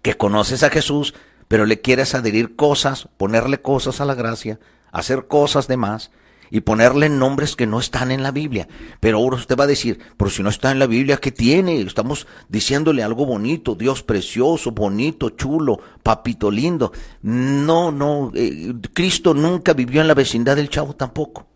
Que 0.03 0.16
conoces 0.16 0.62
a 0.62 0.70
Jesús, 0.70 1.14
pero 1.49 1.66
le 1.66 1.81
quieres 1.81 2.14
adherir 2.14 2.57
cosas, 2.57 3.09
ponerle 3.16 3.61
cosas 3.61 4.01
a 4.01 4.05
la 4.05 4.14
gracia, 4.14 4.59
hacer 4.92 5.27
cosas 5.27 5.68
de 5.68 5.77
más, 5.77 6.11
y 6.50 6.61
ponerle 6.61 7.09
nombres 7.09 7.56
que 7.56 7.66
no 7.66 7.78
están 7.78 8.11
en 8.11 8.22
la 8.22 8.30
Biblia. 8.30 8.68
Pero 9.00 9.18
ahora 9.18 9.37
usted 9.37 9.56
va 9.56 9.64
a 9.64 9.68
decir, 9.68 9.98
pero 10.16 10.30
si 10.30 10.42
no 10.42 10.48
está 10.48 10.70
en 10.70 10.78
la 10.78 10.87
Biblia, 10.87 11.18
¿qué 11.18 11.32
tiene? 11.32 11.80
Estamos 11.80 12.26
diciéndole 12.48 13.02
algo 13.02 13.26
bonito, 13.26 13.74
Dios 13.74 14.02
precioso, 14.02 14.72
bonito, 14.72 15.30
chulo, 15.30 15.80
papito 16.02 16.50
lindo. 16.50 16.92
No, 17.22 17.90
no, 17.90 18.32
eh, 18.35 18.74
Cristo 18.92 19.35
nunca 19.35 19.72
vivió 19.72 20.00
en 20.00 20.09
la 20.09 20.14
vecindad 20.14 20.56
del 20.56 20.70
chavo 20.70 20.94
tampoco. 20.94 21.46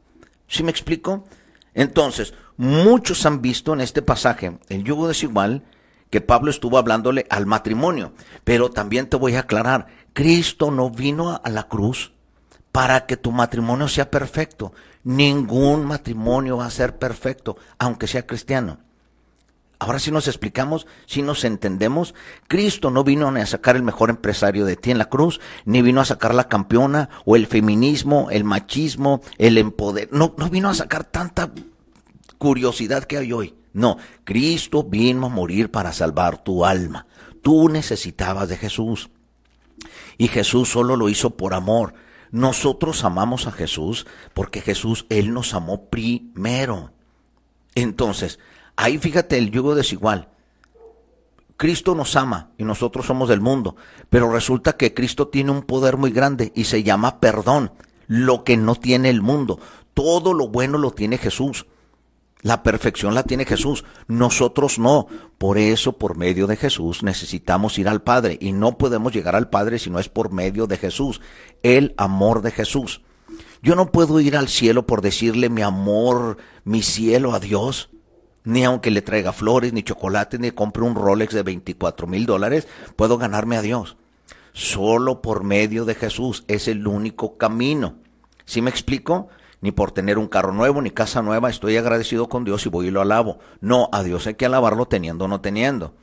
¿Sí 0.46 0.62
me 0.62 0.70
explico? 0.70 1.24
Entonces, 1.74 2.34
muchos 2.56 3.24
han 3.26 3.40
visto 3.40 3.72
en 3.72 3.80
este 3.80 4.02
pasaje 4.02 4.58
el 4.68 4.84
yugo 4.84 5.08
desigual 5.08 5.64
que 6.10 6.20
Pablo 6.20 6.50
estuvo 6.50 6.76
hablándole 6.76 7.26
al 7.30 7.46
matrimonio. 7.46 8.12
Pero 8.44 8.70
también 8.70 9.08
te 9.08 9.16
voy 9.16 9.36
a 9.36 9.40
aclarar, 9.40 9.86
Cristo 10.12 10.70
no 10.70 10.90
vino 10.90 11.40
a 11.42 11.48
la 11.50 11.68
cruz 11.68 12.12
para 12.72 13.06
que 13.06 13.16
tu 13.16 13.32
matrimonio 13.32 13.88
sea 13.88 14.10
perfecto. 14.10 14.72
Ningún 15.02 15.84
matrimonio 15.84 16.58
va 16.58 16.66
a 16.66 16.70
ser 16.70 16.98
perfecto, 16.98 17.56
aunque 17.78 18.06
sea 18.06 18.26
cristiano. 18.26 18.78
Ahora 19.78 19.98
si 19.98 20.10
nos 20.10 20.28
explicamos, 20.28 20.86
si 21.06 21.22
nos 21.22 21.42
entendemos, 21.42 22.14
Cristo 22.48 22.90
no 22.90 23.02
vino 23.02 23.28
a 23.28 23.46
sacar 23.46 23.76
el 23.76 23.82
mejor 23.82 24.10
empresario 24.10 24.66
de 24.66 24.76
ti 24.76 24.90
en 24.90 24.98
la 24.98 25.08
cruz, 25.08 25.40
ni 25.64 25.80
vino 25.80 26.02
a 26.02 26.04
sacar 26.04 26.34
la 26.34 26.48
campeona 26.48 27.08
o 27.24 27.34
el 27.34 27.46
feminismo, 27.46 28.28
el 28.30 28.44
machismo, 28.44 29.22
el 29.38 29.56
empoder. 29.56 30.10
No, 30.12 30.34
no 30.36 30.50
vino 30.50 30.68
a 30.68 30.74
sacar 30.74 31.04
tanta 31.04 31.50
curiosidad 32.36 33.04
que 33.04 33.16
hay 33.16 33.32
hoy. 33.32 33.54
No, 33.72 33.96
Cristo 34.24 34.82
vino 34.82 35.26
a 35.26 35.30
morir 35.30 35.70
para 35.70 35.94
salvar 35.94 36.44
tu 36.44 36.66
alma. 36.66 37.06
Tú 37.40 37.70
necesitabas 37.70 38.50
de 38.50 38.58
Jesús. 38.58 39.08
Y 40.18 40.28
Jesús 40.28 40.68
solo 40.68 40.94
lo 40.94 41.08
hizo 41.08 41.30
por 41.30 41.54
amor 41.54 41.94
Nosotros 42.30 43.04
amamos 43.04 43.46
a 43.46 43.52
Jesús 43.52 44.06
porque 44.34 44.60
Jesús, 44.60 45.06
Él 45.08 45.32
nos 45.32 45.54
amó 45.54 45.86
primero. 45.86 46.92
Entonces, 47.74 48.38
ahí 48.76 48.98
fíjate 48.98 49.38
el 49.38 49.50
yugo 49.50 49.74
desigual. 49.74 50.28
Cristo 51.56 51.94
nos 51.94 52.16
ama 52.16 52.52
y 52.56 52.64
nosotros 52.64 53.04
somos 53.04 53.28
del 53.28 53.42
mundo, 53.42 53.76
pero 54.08 54.32
resulta 54.32 54.78
que 54.78 54.94
Cristo 54.94 55.28
tiene 55.28 55.50
un 55.50 55.62
poder 55.62 55.98
muy 55.98 56.10
grande 56.10 56.52
y 56.54 56.64
se 56.64 56.82
llama 56.82 57.20
perdón, 57.20 57.72
lo 58.06 58.44
que 58.44 58.56
no 58.56 58.76
tiene 58.76 59.10
el 59.10 59.20
mundo. 59.20 59.60
Todo 59.92 60.32
lo 60.32 60.48
bueno 60.48 60.78
lo 60.78 60.92
tiene 60.92 61.18
Jesús. 61.18 61.66
La 62.42 62.62
perfección 62.62 63.14
la 63.14 63.22
tiene 63.22 63.44
Jesús, 63.44 63.84
nosotros 64.06 64.78
no. 64.78 65.06
Por 65.38 65.58
eso, 65.58 65.98
por 65.98 66.16
medio 66.16 66.46
de 66.46 66.56
Jesús, 66.56 67.02
necesitamos 67.02 67.78
ir 67.78 67.88
al 67.88 68.02
Padre 68.02 68.38
y 68.40 68.52
no 68.52 68.78
podemos 68.78 69.12
llegar 69.12 69.36
al 69.36 69.50
Padre 69.50 69.78
si 69.78 69.90
no 69.90 69.98
es 69.98 70.08
por 70.08 70.32
medio 70.32 70.66
de 70.66 70.78
Jesús, 70.78 71.20
el 71.62 71.94
amor 71.98 72.42
de 72.42 72.50
Jesús. 72.50 73.02
Yo 73.62 73.74
no 73.74 73.92
puedo 73.92 74.20
ir 74.20 74.36
al 74.36 74.48
cielo 74.48 74.86
por 74.86 75.02
decirle 75.02 75.50
mi 75.50 75.62
amor, 75.62 76.38
mi 76.64 76.82
cielo 76.82 77.34
a 77.34 77.40
Dios 77.40 77.90
ni 78.44 78.64
aunque 78.64 78.90
le 78.90 79.02
traiga 79.02 79.32
flores, 79.32 79.72
ni 79.72 79.82
chocolate, 79.82 80.38
ni 80.38 80.50
compre 80.50 80.82
un 80.82 80.94
Rolex 80.94 81.34
de 81.34 81.42
24 81.42 82.06
mil 82.06 82.26
dólares, 82.26 82.66
puedo 82.96 83.18
ganarme 83.18 83.56
a 83.56 83.62
Dios. 83.62 83.96
Solo 84.52 85.22
por 85.22 85.44
medio 85.44 85.84
de 85.84 85.94
Jesús 85.94 86.44
es 86.48 86.66
el 86.68 86.86
único 86.86 87.36
camino. 87.36 87.96
¿Sí 88.44 88.62
me 88.62 88.70
explico? 88.70 89.28
Ni 89.60 89.72
por 89.72 89.92
tener 89.92 90.18
un 90.18 90.28
carro 90.28 90.52
nuevo, 90.52 90.80
ni 90.80 90.90
casa 90.90 91.22
nueva, 91.22 91.50
estoy 91.50 91.76
agradecido 91.76 92.28
con 92.28 92.44
Dios 92.44 92.64
y 92.64 92.70
voy 92.70 92.88
y 92.88 92.90
lo 92.90 93.02
alabo. 93.02 93.38
No, 93.60 93.88
a 93.92 94.02
Dios 94.02 94.26
hay 94.26 94.34
que 94.34 94.46
alabarlo 94.46 94.86
teniendo 94.86 95.26
o 95.26 95.28
no 95.28 95.40
teniendo. 95.40 95.94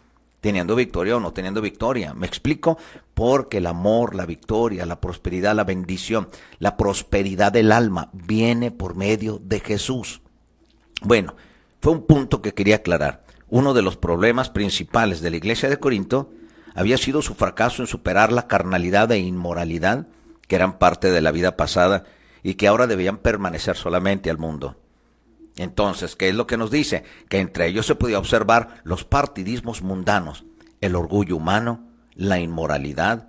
Teniendo 0.41 0.75
victoria 0.75 1.17
o 1.17 1.19
no 1.19 1.33
teniendo 1.33 1.61
victoria. 1.61 2.13
¿Me 2.13 2.27
explico? 2.27 2.77
Porque 3.15 3.57
el 3.57 3.65
amor, 3.65 4.13
la 4.13 4.27
victoria, 4.27 4.85
la 4.85 5.01
prosperidad, 5.01 5.55
la 5.55 5.63
bendición, 5.63 6.29
la 6.59 6.77
prosperidad 6.77 7.51
del 7.51 7.71
alma 7.71 8.09
viene 8.13 8.69
por 8.69 8.95
medio 8.95 9.39
de 9.41 9.59
Jesús. 9.59 10.21
Bueno, 11.01 11.35
fue 11.81 11.93
un 11.93 12.05
punto 12.05 12.43
que 12.43 12.53
quería 12.53 12.75
aclarar. 12.75 13.23
Uno 13.49 13.73
de 13.73 13.81
los 13.81 13.97
problemas 13.97 14.49
principales 14.49 15.21
de 15.21 15.31
la 15.31 15.37
iglesia 15.37 15.69
de 15.69 15.77
Corinto 15.77 16.29
había 16.75 16.97
sido 16.97 17.23
su 17.23 17.33
fracaso 17.33 17.81
en 17.81 17.87
superar 17.87 18.31
la 18.31 18.47
carnalidad 18.47 19.11
e 19.11 19.17
inmoralidad 19.17 20.05
que 20.47 20.55
eran 20.55 20.77
parte 20.77 21.09
de 21.11 21.21
la 21.21 21.31
vida 21.31 21.57
pasada 21.57 22.03
y 22.47 22.55
que 22.55 22.69
ahora 22.69 22.87
debían 22.87 23.17
permanecer 23.17 23.75
solamente 23.75 24.29
al 24.29 24.37
mundo. 24.37 24.77
Entonces, 25.57 26.15
¿qué 26.15 26.29
es 26.29 26.35
lo 26.35 26.47
que 26.47 26.55
nos 26.55 26.71
dice? 26.71 27.03
Que 27.27 27.39
entre 27.39 27.67
ellos 27.67 27.85
se 27.85 27.95
podía 27.95 28.19
observar 28.19 28.79
los 28.85 29.03
partidismos 29.03 29.81
mundanos, 29.81 30.45
el 30.79 30.95
orgullo 30.95 31.35
humano, 31.35 31.89
la 32.15 32.39
inmoralidad, 32.39 33.27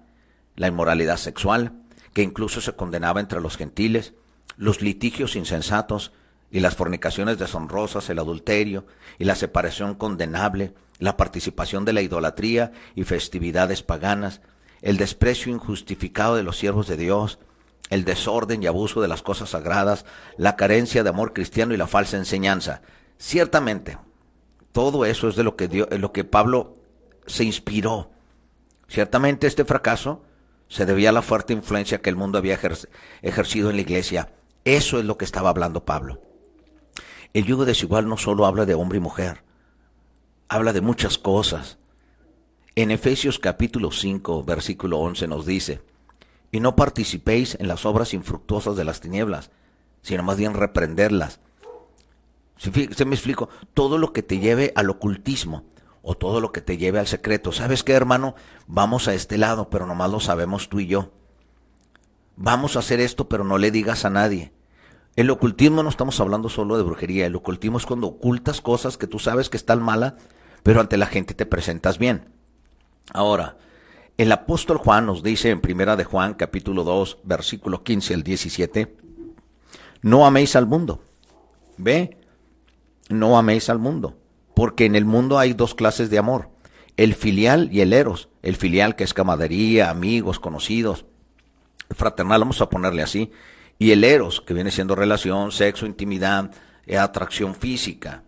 la 0.54 0.68
inmoralidad 0.68 1.16
sexual, 1.16 1.72
que 2.12 2.22
incluso 2.22 2.60
se 2.60 2.76
condenaba 2.76 3.18
entre 3.18 3.40
los 3.40 3.56
gentiles, 3.56 4.14
los 4.56 4.82
litigios 4.82 5.34
insensatos, 5.34 6.12
y 6.52 6.60
las 6.60 6.76
fornicaciones 6.76 7.38
deshonrosas, 7.38 8.08
el 8.10 8.20
adulterio 8.20 8.86
y 9.18 9.24
la 9.24 9.34
separación 9.34 9.96
condenable, 9.96 10.74
la 11.00 11.16
participación 11.16 11.84
de 11.84 11.92
la 11.92 12.02
idolatría 12.02 12.70
y 12.94 13.02
festividades 13.02 13.82
paganas, 13.82 14.42
el 14.80 14.96
desprecio 14.96 15.50
injustificado 15.50 16.36
de 16.36 16.44
los 16.44 16.56
siervos 16.56 16.86
de 16.86 16.96
Dios, 16.96 17.40
el 17.90 18.04
desorden 18.04 18.62
y 18.62 18.66
abuso 18.66 19.00
de 19.00 19.08
las 19.08 19.22
cosas 19.22 19.50
sagradas, 19.50 20.04
la 20.36 20.56
carencia 20.56 21.02
de 21.02 21.10
amor 21.10 21.32
cristiano 21.32 21.74
y 21.74 21.76
la 21.76 21.86
falsa 21.86 22.16
enseñanza. 22.16 22.82
Ciertamente, 23.18 23.98
todo 24.72 25.04
eso 25.04 25.28
es 25.28 25.36
de 25.36 25.44
lo 25.44 25.56
que, 25.56 25.68
Dios, 25.68 25.88
lo 25.90 26.12
que 26.12 26.24
Pablo 26.24 26.74
se 27.26 27.44
inspiró. 27.44 28.10
Ciertamente 28.88 29.46
este 29.46 29.64
fracaso 29.64 30.22
se 30.68 30.86
debía 30.86 31.10
a 31.10 31.12
la 31.12 31.22
fuerte 31.22 31.52
influencia 31.52 32.00
que 32.00 32.10
el 32.10 32.16
mundo 32.16 32.38
había 32.38 32.58
ejercido 33.22 33.70
en 33.70 33.76
la 33.76 33.82
iglesia. 33.82 34.32
Eso 34.64 34.98
es 34.98 35.04
lo 35.04 35.16
que 35.16 35.24
estaba 35.24 35.50
hablando 35.50 35.84
Pablo. 35.84 36.20
El 37.34 37.44
yugo 37.44 37.64
desigual 37.64 38.08
no 38.08 38.16
solo 38.16 38.46
habla 38.46 38.66
de 38.66 38.74
hombre 38.74 38.98
y 38.98 39.00
mujer, 39.00 39.44
habla 40.48 40.72
de 40.72 40.80
muchas 40.80 41.18
cosas. 41.18 41.78
En 42.74 42.90
Efesios 42.90 43.38
capítulo 43.38 43.90
5, 43.90 44.44
versículo 44.44 44.98
11 44.98 45.26
nos 45.26 45.44
dice, 45.44 45.82
y 46.50 46.60
no 46.60 46.76
participéis 46.76 47.56
en 47.60 47.68
las 47.68 47.84
obras 47.86 48.14
infructuosas 48.14 48.76
de 48.76 48.84
las 48.84 49.00
tinieblas, 49.00 49.50
sino 50.02 50.22
más 50.22 50.36
bien 50.36 50.54
reprenderlas. 50.54 51.40
Se 52.56 53.04
me 53.04 53.14
explico, 53.14 53.48
todo 53.74 53.98
lo 53.98 54.12
que 54.12 54.22
te 54.22 54.38
lleve 54.38 54.72
al 54.74 54.90
ocultismo 54.90 55.64
o 56.02 56.16
todo 56.16 56.40
lo 56.40 56.52
que 56.52 56.60
te 56.60 56.76
lleve 56.76 56.98
al 56.98 57.06
secreto. 57.06 57.52
¿Sabes 57.52 57.84
qué, 57.84 57.92
hermano? 57.92 58.34
Vamos 58.66 59.08
a 59.08 59.14
este 59.14 59.38
lado, 59.38 59.68
pero 59.70 59.86
nomás 59.86 60.10
lo 60.10 60.20
sabemos 60.20 60.68
tú 60.68 60.80
y 60.80 60.86
yo. 60.86 61.10
Vamos 62.36 62.76
a 62.76 62.80
hacer 62.80 63.00
esto, 63.00 63.28
pero 63.28 63.44
no 63.44 63.58
le 63.58 63.70
digas 63.70 64.04
a 64.04 64.10
nadie. 64.10 64.52
El 65.16 65.30
ocultismo 65.30 65.82
no 65.82 65.88
estamos 65.88 66.20
hablando 66.20 66.48
solo 66.48 66.76
de 66.76 66.84
brujería, 66.84 67.26
el 67.26 67.34
ocultismo 67.34 67.78
es 67.78 67.86
cuando 67.86 68.06
ocultas 68.06 68.60
cosas 68.60 68.96
que 68.96 69.08
tú 69.08 69.18
sabes 69.18 69.50
que 69.50 69.56
están 69.56 69.82
malas, 69.82 70.14
pero 70.62 70.80
ante 70.80 70.96
la 70.96 71.06
gente 71.06 71.34
te 71.34 71.46
presentas 71.46 71.98
bien. 71.98 72.32
Ahora, 73.12 73.56
el 74.18 74.32
apóstol 74.32 74.78
Juan 74.78 75.06
nos 75.06 75.22
dice 75.22 75.50
en 75.50 75.60
Primera 75.60 75.94
de 75.94 76.02
Juan 76.02 76.34
capítulo 76.34 76.82
2, 76.82 77.18
versículo 77.22 77.84
15 77.84 78.14
al 78.14 78.22
17, 78.24 78.96
no 80.02 80.26
améis 80.26 80.56
al 80.56 80.66
mundo. 80.66 81.02
¿Ve? 81.76 82.16
No 83.08 83.38
améis 83.38 83.70
al 83.70 83.78
mundo, 83.78 84.18
porque 84.54 84.86
en 84.86 84.96
el 84.96 85.04
mundo 85.04 85.38
hay 85.38 85.52
dos 85.52 85.76
clases 85.76 86.10
de 86.10 86.18
amor, 86.18 86.50
el 86.96 87.14
filial 87.14 87.68
y 87.72 87.80
el 87.80 87.92
eros. 87.92 88.28
El 88.42 88.56
filial 88.56 88.96
que 88.96 89.04
es 89.04 89.14
camadería, 89.14 89.88
amigos, 89.88 90.40
conocidos, 90.40 91.04
fraternal, 91.90 92.40
vamos 92.40 92.60
a 92.60 92.68
ponerle 92.68 93.02
así, 93.02 93.30
y 93.78 93.92
el 93.92 94.02
eros, 94.02 94.40
que 94.40 94.54
viene 94.54 94.72
siendo 94.72 94.96
relación, 94.96 95.52
sexo, 95.52 95.86
intimidad, 95.86 96.50
eh, 96.86 96.98
atracción 96.98 97.54
física. 97.54 98.24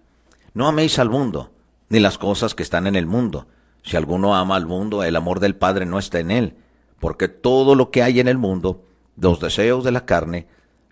No 0.55 0.68
améis 0.68 1.00
al 1.00 1.11
mundo, 1.11 1.53
ni 1.88 1.98
las 1.98 2.16
cosas 2.16 2.55
que 2.55 2.62
están 2.62 2.87
en 2.87 2.94
el 2.94 3.07
mundo. 3.07 3.48
Si 3.83 3.97
alguno 3.97 4.35
ama 4.35 4.57
al 4.57 4.66
mundo, 4.66 5.03
el 5.03 5.16
amor 5.16 5.40
del 5.40 5.57
Padre 5.57 5.87
no 5.87 5.99
está 5.99 6.21
en 6.21 6.31
él, 6.31 6.57
porque 6.99 7.29
todo 7.29 7.75
lo 7.75 7.90
que 7.90 8.03
hay 8.03 8.21
en 8.21 8.29
el 8.29 8.38
mundo, 8.38 8.85
los 9.16 9.40
deseos 9.40 9.85
de 9.85 9.93
la 9.93 10.05
carne, 10.05 10.47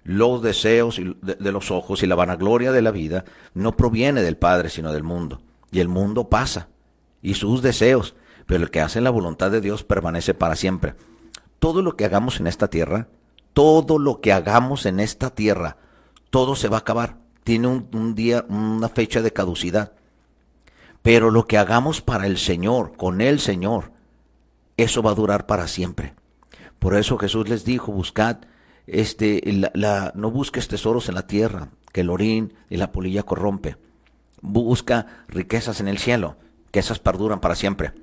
los 0.05 0.43
deseos 0.43 1.01
de 1.23 1.53
los 1.53 1.71
ojos 1.71 2.03
y 2.03 2.07
la 2.07 2.15
vanagloria 2.15 2.73
de 2.73 2.83
la 2.83 2.91
vida, 2.91 3.25
no 3.55 3.77
proviene 3.77 4.23
del 4.23 4.37
Padre, 4.37 4.71
sino 4.71 4.93
del 4.93 5.03
mundo. 5.03 5.43
Y 5.71 5.81
el 5.81 5.89
mundo 5.89 6.29
pasa, 6.31 6.69
y 7.21 7.35
sus 7.35 7.63
deseos, 7.63 8.15
pero 8.47 8.65
el 8.65 8.71
que 8.71 8.81
hace 8.81 9.01
la 9.01 9.11
voluntad 9.11 9.51
de 9.51 9.61
Dios 9.61 9.85
permanece 9.85 10.33
para 10.33 10.57
siempre. 10.57 10.95
Todo 11.59 11.83
lo 11.83 11.97
que 11.97 12.07
hagamos 12.07 12.41
en 12.41 12.47
esta 12.47 12.69
tierra, 12.69 13.09
todo 13.53 13.99
lo 13.99 14.21
que 14.21 14.33
hagamos 14.33 14.87
en 14.87 15.01
esta 15.01 15.31
tierra, 15.31 15.77
todo 16.31 16.57
se 16.57 16.69
va 16.69 16.79
a 16.79 16.81
acabar. 16.81 17.19
Tiene 17.45 17.67
un, 17.67 18.15
día, 18.15 18.47
una 18.49 18.89
fecha 18.89 19.21
de 19.21 19.33
caducidad. 19.33 19.93
Pero 21.09 21.31
lo 21.31 21.47
que 21.47 21.57
hagamos 21.57 22.03
para 22.03 22.27
el 22.27 22.37
Señor, 22.37 22.95
con 22.99 23.23
el 23.23 23.41
Señor, 23.41 23.93
eso 24.77 25.03
va 25.03 25.13
a 25.13 25.15
durar 25.15 25.47
para 25.47 25.67
siempre. 25.67 26.13
Por 26.79 26.95
eso 26.95 27.17
Jesús 27.17 27.49
les 27.49 27.65
dijo, 27.65 27.93
buscad, 27.93 28.41
este, 28.87 29.41
la, 29.73 30.13
no 30.15 30.31
busques 30.31 30.69
tesoros 30.69 31.09
en 31.09 31.15
la 31.15 31.27
tierra, 31.27 31.71
que 31.95 32.03
el 32.03 32.11
orín 32.11 32.53
y 32.69 32.77
la 32.77 32.93
polilla 32.93 33.23
corrompe. 33.23 33.79
Busca 34.43 35.25
riquezas 35.29 35.81
en 35.81 35.89
el 35.89 35.97
cielo, 35.97 36.37
que 36.73 36.81
esas 36.81 36.99
perduran 36.99 37.41
para 37.41 37.55
siempre. 37.55 37.95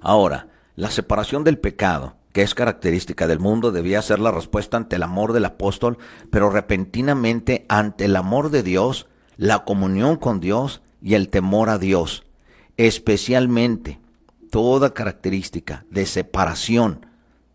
Ahora, 0.00 0.48
la 0.74 0.90
separación 0.90 1.44
del 1.44 1.60
pecado 1.60 2.16
que 2.32 2.42
es 2.42 2.56
característica 2.56 3.28
del 3.28 3.38
mundo, 3.38 3.70
debía 3.70 4.02
ser 4.02 4.18
la 4.18 4.32
respuesta 4.32 4.76
ante 4.76 4.96
el 4.96 5.04
amor 5.04 5.32
del 5.32 5.44
apóstol, 5.44 5.98
pero 6.32 6.50
repentinamente 6.50 7.64
ante 7.68 8.06
el 8.06 8.16
amor 8.16 8.50
de 8.50 8.64
Dios, 8.64 9.06
la 9.36 9.64
comunión 9.64 10.16
con 10.16 10.40
Dios 10.40 10.82
y 11.00 11.14
el 11.14 11.28
temor 11.28 11.68
a 11.68 11.78
Dios. 11.78 12.24
Especialmente 12.76 14.00
toda 14.50 14.94
característica 14.94 15.84
de 15.90 16.06
separación 16.06 17.06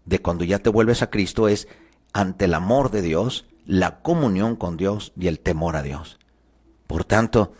de 0.05 0.19
cuando 0.19 0.43
ya 0.43 0.59
te 0.59 0.69
vuelves 0.69 1.01
a 1.01 1.09
Cristo 1.09 1.47
es 1.47 1.67
ante 2.13 2.45
el 2.45 2.53
amor 2.53 2.91
de 2.91 3.01
Dios, 3.01 3.45
la 3.65 4.01
comunión 4.01 4.55
con 4.55 4.77
Dios 4.77 5.13
y 5.17 5.27
el 5.27 5.39
temor 5.39 5.75
a 5.75 5.83
Dios. 5.83 6.19
Por 6.87 7.05
tanto, 7.05 7.53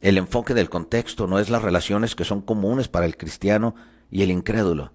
el 0.00 0.16
enfoque 0.16 0.54
del 0.54 0.70
contexto 0.70 1.26
no 1.26 1.38
es 1.38 1.50
las 1.50 1.62
relaciones 1.62 2.14
que 2.14 2.24
son 2.24 2.40
comunes 2.40 2.88
para 2.88 3.06
el 3.06 3.16
cristiano 3.16 3.74
y 4.10 4.22
el 4.22 4.30
incrédulo, 4.30 4.92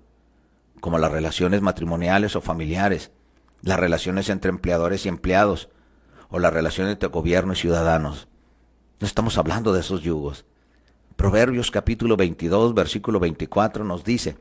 como 0.79 0.97
las 0.97 1.11
relaciones 1.11 1.61
matrimoniales 1.61 2.35
o 2.35 2.41
familiares, 2.41 3.11
las 3.61 3.79
relaciones 3.79 4.29
entre 4.29 4.49
empleadores 4.49 5.05
y 5.05 5.09
empleados, 5.09 5.69
o 6.29 6.39
las 6.39 6.53
relaciones 6.53 6.93
entre 6.93 7.09
gobierno 7.09 7.53
y 7.53 7.57
ciudadanos. 7.57 8.27
No 8.99 9.07
estamos 9.07 9.37
hablando 9.37 9.73
de 9.73 9.81
esos 9.81 10.01
yugos. 10.01 10.45
Proverbios 11.15 11.71
capítulo 11.71 12.17
22, 12.17 12.73
versículo 12.73 13.19
24 13.19 13.83
nos 13.83 14.03
dice, 14.03 14.37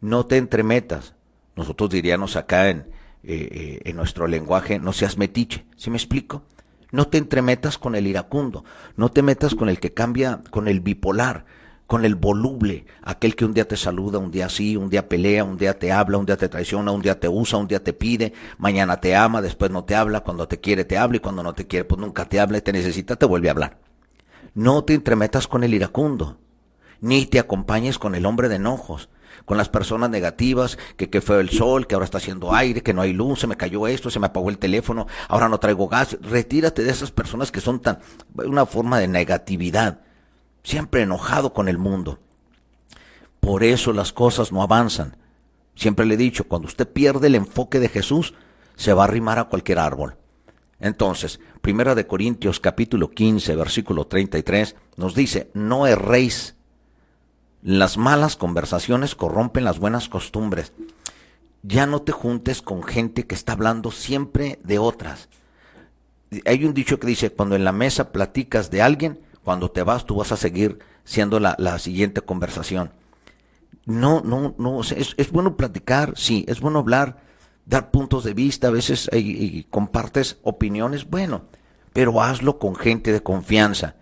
no 0.00 0.26
te 0.26 0.36
entremetas. 0.36 1.14
Nosotros 1.56 1.90
diríamos 1.90 2.36
acá 2.36 2.70
en, 2.70 2.78
eh, 3.24 3.48
eh, 3.50 3.80
en 3.84 3.96
nuestro 3.96 4.26
lenguaje, 4.26 4.78
no 4.78 4.92
seas 4.92 5.18
metiche. 5.18 5.66
¿Sí 5.76 5.90
me 5.90 5.96
explico? 5.96 6.42
No 6.90 7.08
te 7.08 7.18
entremetas 7.18 7.76
con 7.76 7.94
el 7.94 8.06
iracundo, 8.06 8.64
no 8.96 9.10
te 9.10 9.22
metas 9.22 9.54
con 9.54 9.68
el 9.68 9.78
que 9.78 9.92
cambia, 9.92 10.40
con 10.50 10.68
el 10.68 10.80
bipolar, 10.80 11.44
con 11.88 12.04
el 12.04 12.16
voluble, 12.16 12.84
aquel 13.02 13.34
que 13.34 13.46
un 13.46 13.54
día 13.54 13.66
te 13.66 13.78
saluda, 13.78 14.18
un 14.18 14.30
día 14.30 14.50
sí, 14.50 14.76
un 14.76 14.90
día 14.90 15.08
pelea, 15.08 15.42
un 15.42 15.56
día 15.56 15.78
te 15.78 15.90
habla, 15.90 16.18
un 16.18 16.26
día 16.26 16.36
te 16.36 16.50
traiciona, 16.50 16.92
un 16.92 17.00
día 17.00 17.18
te 17.18 17.30
usa, 17.30 17.58
un 17.58 17.66
día 17.66 17.82
te 17.82 17.94
pide, 17.94 18.34
mañana 18.58 19.00
te 19.00 19.16
ama, 19.16 19.40
después 19.40 19.70
no 19.70 19.84
te 19.84 19.94
habla, 19.94 20.20
cuando 20.20 20.46
te 20.46 20.60
quiere 20.60 20.84
te 20.84 20.98
habla 20.98 21.16
y 21.16 21.20
cuando 21.20 21.42
no 21.42 21.54
te 21.54 21.66
quiere 21.66 21.86
pues 21.86 21.98
nunca 21.98 22.26
te 22.26 22.40
habla 22.40 22.58
y 22.58 22.60
te 22.60 22.74
necesita 22.74 23.16
te 23.16 23.24
vuelve 23.24 23.48
a 23.48 23.52
hablar. 23.52 23.78
No 24.52 24.84
te 24.84 24.92
entremetas 24.92 25.48
con 25.48 25.64
el 25.64 25.72
iracundo, 25.72 26.36
ni 27.00 27.24
te 27.24 27.38
acompañes 27.38 27.98
con 27.98 28.14
el 28.14 28.26
hombre 28.26 28.50
de 28.50 28.56
enojos, 28.56 29.08
con 29.46 29.56
las 29.56 29.70
personas 29.70 30.10
negativas, 30.10 30.76
que, 30.98 31.08
que 31.08 31.22
fue 31.22 31.40
el 31.40 31.48
sol, 31.48 31.86
que 31.86 31.94
ahora 31.94 32.04
está 32.04 32.18
haciendo 32.18 32.54
aire, 32.54 32.82
que 32.82 32.92
no 32.92 33.00
hay 33.00 33.14
luz, 33.14 33.40
se 33.40 33.46
me 33.46 33.56
cayó 33.56 33.86
esto, 33.86 34.10
se 34.10 34.20
me 34.20 34.26
apagó 34.26 34.50
el 34.50 34.58
teléfono, 34.58 35.06
ahora 35.26 35.48
no 35.48 35.58
traigo 35.58 35.88
gas. 35.88 36.18
Retírate 36.20 36.84
de 36.84 36.90
esas 36.90 37.12
personas 37.12 37.50
que 37.50 37.62
son 37.62 37.80
tan, 37.80 38.00
una 38.34 38.66
forma 38.66 38.98
de 38.98 39.08
negatividad 39.08 40.02
siempre 40.62 41.02
enojado 41.02 41.52
con 41.52 41.68
el 41.68 41.78
mundo. 41.78 42.18
Por 43.40 43.62
eso 43.62 43.92
las 43.92 44.12
cosas 44.12 44.52
no 44.52 44.62
avanzan. 44.62 45.16
Siempre 45.74 46.06
le 46.06 46.14
he 46.14 46.18
dicho, 46.18 46.44
cuando 46.44 46.66
usted 46.66 46.88
pierde 46.88 47.28
el 47.28 47.34
enfoque 47.34 47.80
de 47.80 47.88
Jesús, 47.88 48.34
se 48.76 48.92
va 48.92 49.02
a 49.02 49.06
arrimar 49.06 49.38
a 49.38 49.44
cualquier 49.44 49.78
árbol. 49.78 50.16
Entonces, 50.80 51.40
Primera 51.60 51.94
de 51.94 52.06
Corintios 52.06 52.60
capítulo 52.60 53.10
15, 53.10 53.56
versículo 53.56 54.06
33 54.06 54.76
nos 54.96 55.14
dice, 55.14 55.50
no 55.54 55.86
erréis. 55.86 56.54
Las 57.62 57.96
malas 57.96 58.36
conversaciones 58.36 59.14
corrompen 59.14 59.64
las 59.64 59.78
buenas 59.78 60.08
costumbres. 60.08 60.72
Ya 61.62 61.86
no 61.86 62.02
te 62.02 62.12
juntes 62.12 62.62
con 62.62 62.82
gente 62.84 63.26
que 63.26 63.34
está 63.34 63.52
hablando 63.52 63.90
siempre 63.90 64.60
de 64.62 64.78
otras. 64.78 65.28
Hay 66.46 66.64
un 66.64 66.74
dicho 66.74 67.00
que 67.00 67.06
dice, 67.06 67.30
cuando 67.30 67.56
en 67.56 67.64
la 67.64 67.72
mesa 67.72 68.12
platicas 68.12 68.70
de 68.70 68.82
alguien, 68.82 69.18
cuando 69.48 69.70
te 69.70 69.82
vas, 69.82 70.04
tú 70.04 70.16
vas 70.16 70.30
a 70.30 70.36
seguir 70.36 70.78
siendo 71.04 71.40
la, 71.40 71.78
siguiente 71.78 72.20
conversación. 72.20 72.92
No, 73.86 74.20
no, 74.20 74.54
no, 74.58 74.82
es, 74.82 75.14
es, 75.16 75.32
bueno 75.32 75.56
platicar, 75.56 76.12
sí, 76.16 76.44
es 76.46 76.60
bueno 76.60 76.80
hablar, 76.80 77.22
dar 77.64 77.90
puntos 77.90 78.24
de 78.24 78.34
vista, 78.34 78.68
a 78.68 78.72
veces 78.72 79.08
y, 79.10 79.62
compartes 79.70 80.36
opiniones, 80.42 81.08
bueno, 81.08 81.46
pero 81.94 82.20
hazlo 82.20 82.58
con 82.58 82.76
gente 82.76 83.10
de 83.10 83.22
confianza. 83.22 83.94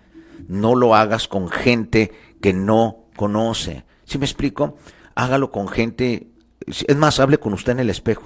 No 0.49 0.75
lo 0.75 0.97
hagas 0.97 1.29
con 1.29 1.49
gente 1.49 2.11
que 2.43 2.53
no 2.53 3.05
conoce. 3.15 3.85
¿Sí 4.05 4.19
me 4.19 4.27
explico? 4.27 4.77
Hágalo 5.15 5.53
con 5.53 5.69
gente, 5.69 6.27
es 6.67 6.97
más, 6.97 7.21
hable 7.21 7.39
con 7.39 7.53
usted 7.53 7.71
en 7.71 7.79
el 7.79 7.91
espejo. 7.91 8.25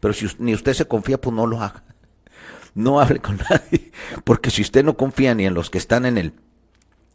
Pero 0.00 0.12
si 0.12 0.26
ni 0.40 0.52
usted 0.52 0.72
se 0.72 0.88
confía, 0.88 1.20
pues 1.20 1.32
no 1.32 1.46
lo 1.46 1.62
haga. 1.62 1.84
No 2.74 3.00
hable 3.00 3.20
con 3.20 3.38
nadie. 3.38 3.92
Porque 4.24 4.50
si 4.50 4.62
usted 4.62 4.84
no 4.84 4.96
confía 4.96 5.32
ni 5.32 5.46
en 5.46 5.54
los 5.54 5.70
que 5.70 5.78
están 5.78 6.04
en 6.04 6.18
el 6.18 6.34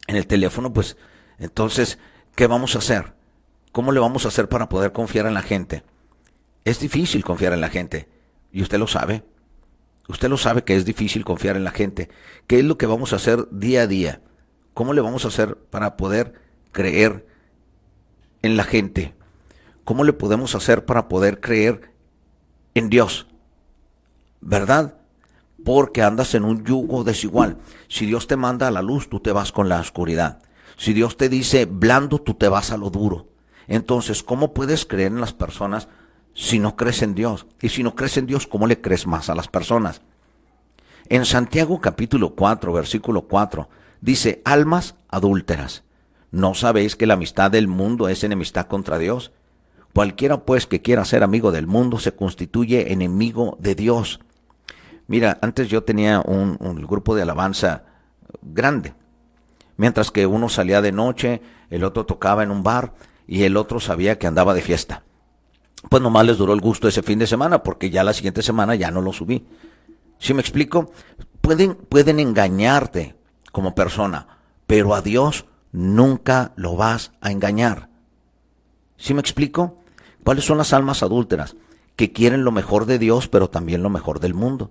en 0.06 0.16
el 0.16 0.26
teléfono, 0.26 0.72
pues 0.72 0.96
entonces, 1.38 1.98
¿qué 2.34 2.46
vamos 2.46 2.74
a 2.74 2.78
hacer? 2.78 3.14
¿Cómo 3.72 3.92
le 3.92 4.00
vamos 4.00 4.24
a 4.24 4.28
hacer 4.28 4.48
para 4.48 4.68
poder 4.68 4.92
confiar 4.92 5.26
en 5.26 5.34
la 5.34 5.42
gente? 5.42 5.82
Es 6.64 6.78
difícil 6.78 7.24
confiar 7.24 7.52
en 7.52 7.60
la 7.60 7.68
gente 7.68 8.08
y 8.52 8.62
usted 8.62 8.78
lo 8.78 8.86
sabe. 8.86 9.24
Usted 10.08 10.28
lo 10.28 10.36
sabe 10.36 10.64
que 10.64 10.76
es 10.76 10.84
difícil 10.84 11.24
confiar 11.24 11.56
en 11.56 11.64
la 11.64 11.70
gente. 11.70 12.08
¿Qué 12.46 12.58
es 12.58 12.64
lo 12.64 12.76
que 12.76 12.86
vamos 12.86 13.12
a 13.12 13.16
hacer 13.16 13.48
día 13.50 13.82
a 13.82 13.86
día? 13.86 14.20
¿Cómo 14.74 14.92
le 14.92 15.00
vamos 15.00 15.24
a 15.24 15.28
hacer 15.28 15.56
para 15.56 15.96
poder 15.96 16.34
creer 16.70 17.26
en 18.42 18.56
la 18.56 18.64
gente? 18.64 19.14
¿Cómo 19.84 20.04
le 20.04 20.12
podemos 20.12 20.54
hacer 20.54 20.84
para 20.84 21.08
poder 21.08 21.40
creer 21.40 21.92
en 22.74 22.88
Dios? 22.88 23.26
¿Verdad? 24.40 24.96
Porque 25.64 26.02
andas 26.02 26.34
en 26.34 26.44
un 26.44 26.64
yugo 26.64 27.04
desigual. 27.04 27.58
Si 27.88 28.06
Dios 28.06 28.26
te 28.26 28.36
manda 28.36 28.68
a 28.68 28.70
la 28.70 28.82
luz, 28.82 29.08
tú 29.08 29.20
te 29.20 29.32
vas 29.32 29.52
con 29.52 29.68
la 29.68 29.80
oscuridad. 29.80 30.40
Si 30.76 30.92
Dios 30.92 31.16
te 31.16 31.28
dice 31.28 31.64
blando, 31.66 32.18
tú 32.18 32.34
te 32.34 32.48
vas 32.48 32.72
a 32.72 32.76
lo 32.76 32.90
duro. 32.90 33.28
Entonces, 33.68 34.22
¿cómo 34.22 34.52
puedes 34.52 34.84
creer 34.84 35.12
en 35.12 35.20
las 35.20 35.32
personas 35.32 35.88
si 36.34 36.58
no 36.58 36.76
crees 36.76 37.02
en 37.02 37.14
Dios? 37.14 37.46
Y 37.60 37.68
si 37.68 37.82
no 37.82 37.94
crees 37.94 38.16
en 38.16 38.26
Dios, 38.26 38.46
¿cómo 38.46 38.66
le 38.66 38.80
crees 38.80 39.06
más 39.06 39.30
a 39.30 39.34
las 39.34 39.48
personas? 39.48 40.02
En 41.08 41.24
Santiago 41.24 41.80
capítulo 41.80 42.34
4, 42.34 42.72
versículo 42.72 43.22
4, 43.22 43.68
dice, 44.00 44.40
almas 44.44 44.94
adúlteras, 45.08 45.84
¿no 46.30 46.54
sabéis 46.54 46.96
que 46.96 47.06
la 47.06 47.14
amistad 47.14 47.50
del 47.50 47.68
mundo 47.68 48.08
es 48.08 48.24
enemistad 48.24 48.66
contra 48.66 48.98
Dios? 48.98 49.32
Cualquiera 49.94 50.44
pues 50.44 50.66
que 50.66 50.80
quiera 50.80 51.04
ser 51.04 51.22
amigo 51.22 51.52
del 51.52 51.66
mundo 51.66 51.98
se 51.98 52.12
constituye 52.12 52.92
enemigo 52.92 53.58
de 53.60 53.74
Dios. 53.74 54.20
Mira, 55.06 55.38
antes 55.42 55.68
yo 55.68 55.82
tenía 55.84 56.20
un, 56.20 56.56
grupo 56.86 57.14
de 57.14 57.22
alabanza 57.22 57.84
grande. 58.40 58.94
Mientras 59.76 60.10
que 60.10 60.26
uno 60.26 60.48
salía 60.48 60.80
de 60.80 60.92
noche, 60.92 61.42
el 61.70 61.84
otro 61.84 62.06
tocaba 62.06 62.42
en 62.42 62.50
un 62.50 62.62
bar 62.62 62.94
y 63.26 63.42
el 63.44 63.56
otro 63.56 63.80
sabía 63.80 64.18
que 64.18 64.26
andaba 64.26 64.54
de 64.54 64.62
fiesta. 64.62 65.02
Pues 65.88 66.02
nomás 66.02 66.26
les 66.26 66.38
duró 66.38 66.52
el 66.52 66.60
gusto 66.60 66.88
ese 66.88 67.02
fin 67.02 67.18
de 67.18 67.26
semana 67.26 67.62
porque 67.62 67.90
ya 67.90 68.04
la 68.04 68.12
siguiente 68.12 68.42
semana 68.42 68.74
ya 68.74 68.90
no 68.90 69.00
lo 69.00 69.12
subí. 69.12 69.46
¿Sí 70.18 70.34
me 70.34 70.40
explico? 70.40 70.92
Pueden, 71.40 71.74
pueden 71.74 72.20
engañarte 72.20 73.16
como 73.50 73.74
persona, 73.74 74.38
pero 74.66 74.94
a 74.94 75.02
Dios 75.02 75.46
nunca 75.72 76.52
lo 76.54 76.76
vas 76.76 77.12
a 77.20 77.32
engañar. 77.32 77.88
¿Sí 78.96 79.14
me 79.14 79.20
explico? 79.20 79.78
¿Cuáles 80.22 80.44
son 80.44 80.58
las 80.58 80.72
almas 80.72 81.02
adúlteras? 81.02 81.56
Que 81.96 82.12
quieren 82.12 82.44
lo 82.44 82.52
mejor 82.52 82.86
de 82.86 82.98
Dios, 83.00 83.26
pero 83.26 83.50
también 83.50 83.82
lo 83.82 83.90
mejor 83.90 84.20
del 84.20 84.34
mundo. 84.34 84.70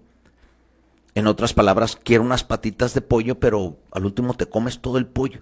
En 1.13 1.27
otras 1.27 1.53
palabras, 1.53 1.97
quiero 2.01 2.23
unas 2.23 2.43
patitas 2.43 2.93
de 2.93 3.01
pollo, 3.01 3.39
pero 3.39 3.77
al 3.91 4.05
último 4.05 4.33
te 4.33 4.45
comes 4.45 4.79
todo 4.79 4.97
el 4.97 5.07
pollo. 5.07 5.41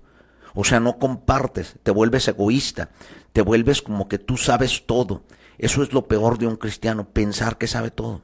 O 0.55 0.63
sea, 0.63 0.79
no 0.79 0.97
compartes, 0.97 1.75
te 1.83 1.91
vuelves 1.91 2.27
egoísta, 2.27 2.89
te 3.33 3.41
vuelves 3.41 3.81
como 3.81 4.07
que 4.07 4.17
tú 4.17 4.37
sabes 4.37 4.85
todo. 4.87 5.23
Eso 5.59 5.83
es 5.83 5.93
lo 5.93 6.07
peor 6.07 6.37
de 6.37 6.47
un 6.47 6.55
cristiano, 6.55 7.09
pensar 7.09 7.57
que 7.57 7.67
sabe 7.67 7.91
todo, 7.91 8.23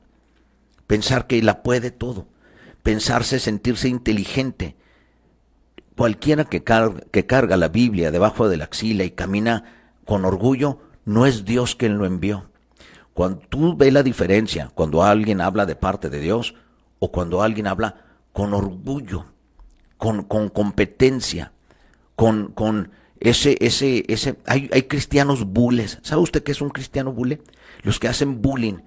pensar 0.87 1.27
que 1.27 1.41
la 1.43 1.61
puede 1.61 1.91
todo, 1.91 2.27
pensarse, 2.81 3.39
sentirse 3.39 3.89
inteligente. 3.89 4.75
Cualquiera 5.95 6.45
que 6.45 6.63
carga, 6.63 7.57
la 7.57 7.67
Biblia 7.67 8.11
debajo 8.11 8.49
de 8.49 8.57
la 8.57 8.65
axila 8.65 9.03
y 9.03 9.11
camina 9.11 9.65
con 10.05 10.25
orgullo, 10.25 10.79
no 11.03 11.25
es 11.25 11.45
Dios 11.45 11.75
quien 11.75 11.97
lo 11.97 12.05
envió. 12.05 12.49
Cuando 13.13 13.39
tú 13.47 13.77
ves 13.77 13.93
la 13.93 14.03
diferencia, 14.03 14.71
cuando 14.73 15.03
alguien 15.03 15.41
habla 15.41 15.65
de 15.65 15.75
parte 15.75 16.09
de 16.09 16.19
Dios, 16.19 16.55
o 17.05 17.11
cuando 17.11 17.43
alguien 17.43 17.67
habla 17.67 18.01
con 18.33 18.53
orgullo, 18.55 19.27
con, 19.97 20.23
con 20.23 20.49
competencia, 20.49 21.51
con, 22.15 22.47
con 22.47 22.91
ese, 23.19 23.57
ese, 23.61 24.03
ese, 24.07 24.37
hay, 24.47 24.69
hay 24.73 24.83
cristianos 24.83 25.45
bules. 25.45 25.99
¿Sabe 26.01 26.23
usted 26.23 26.41
qué 26.43 26.51
es 26.51 26.61
un 26.61 26.69
cristiano 26.69 27.13
bule? 27.13 27.41
Los 27.83 27.99
que 27.99 28.07
hacen 28.07 28.41
bullying. 28.41 28.79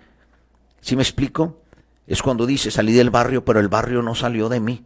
¿Sí 0.81 0.96
me 0.96 1.02
explico? 1.02 1.62
Es 2.09 2.22
cuando 2.22 2.44
dice, 2.44 2.72
salí 2.72 2.92
del 2.92 3.11
barrio, 3.11 3.44
pero 3.44 3.61
el 3.61 3.68
barrio 3.68 4.02
no 4.02 4.16
salió 4.16 4.48
de 4.48 4.59
mí. 4.59 4.85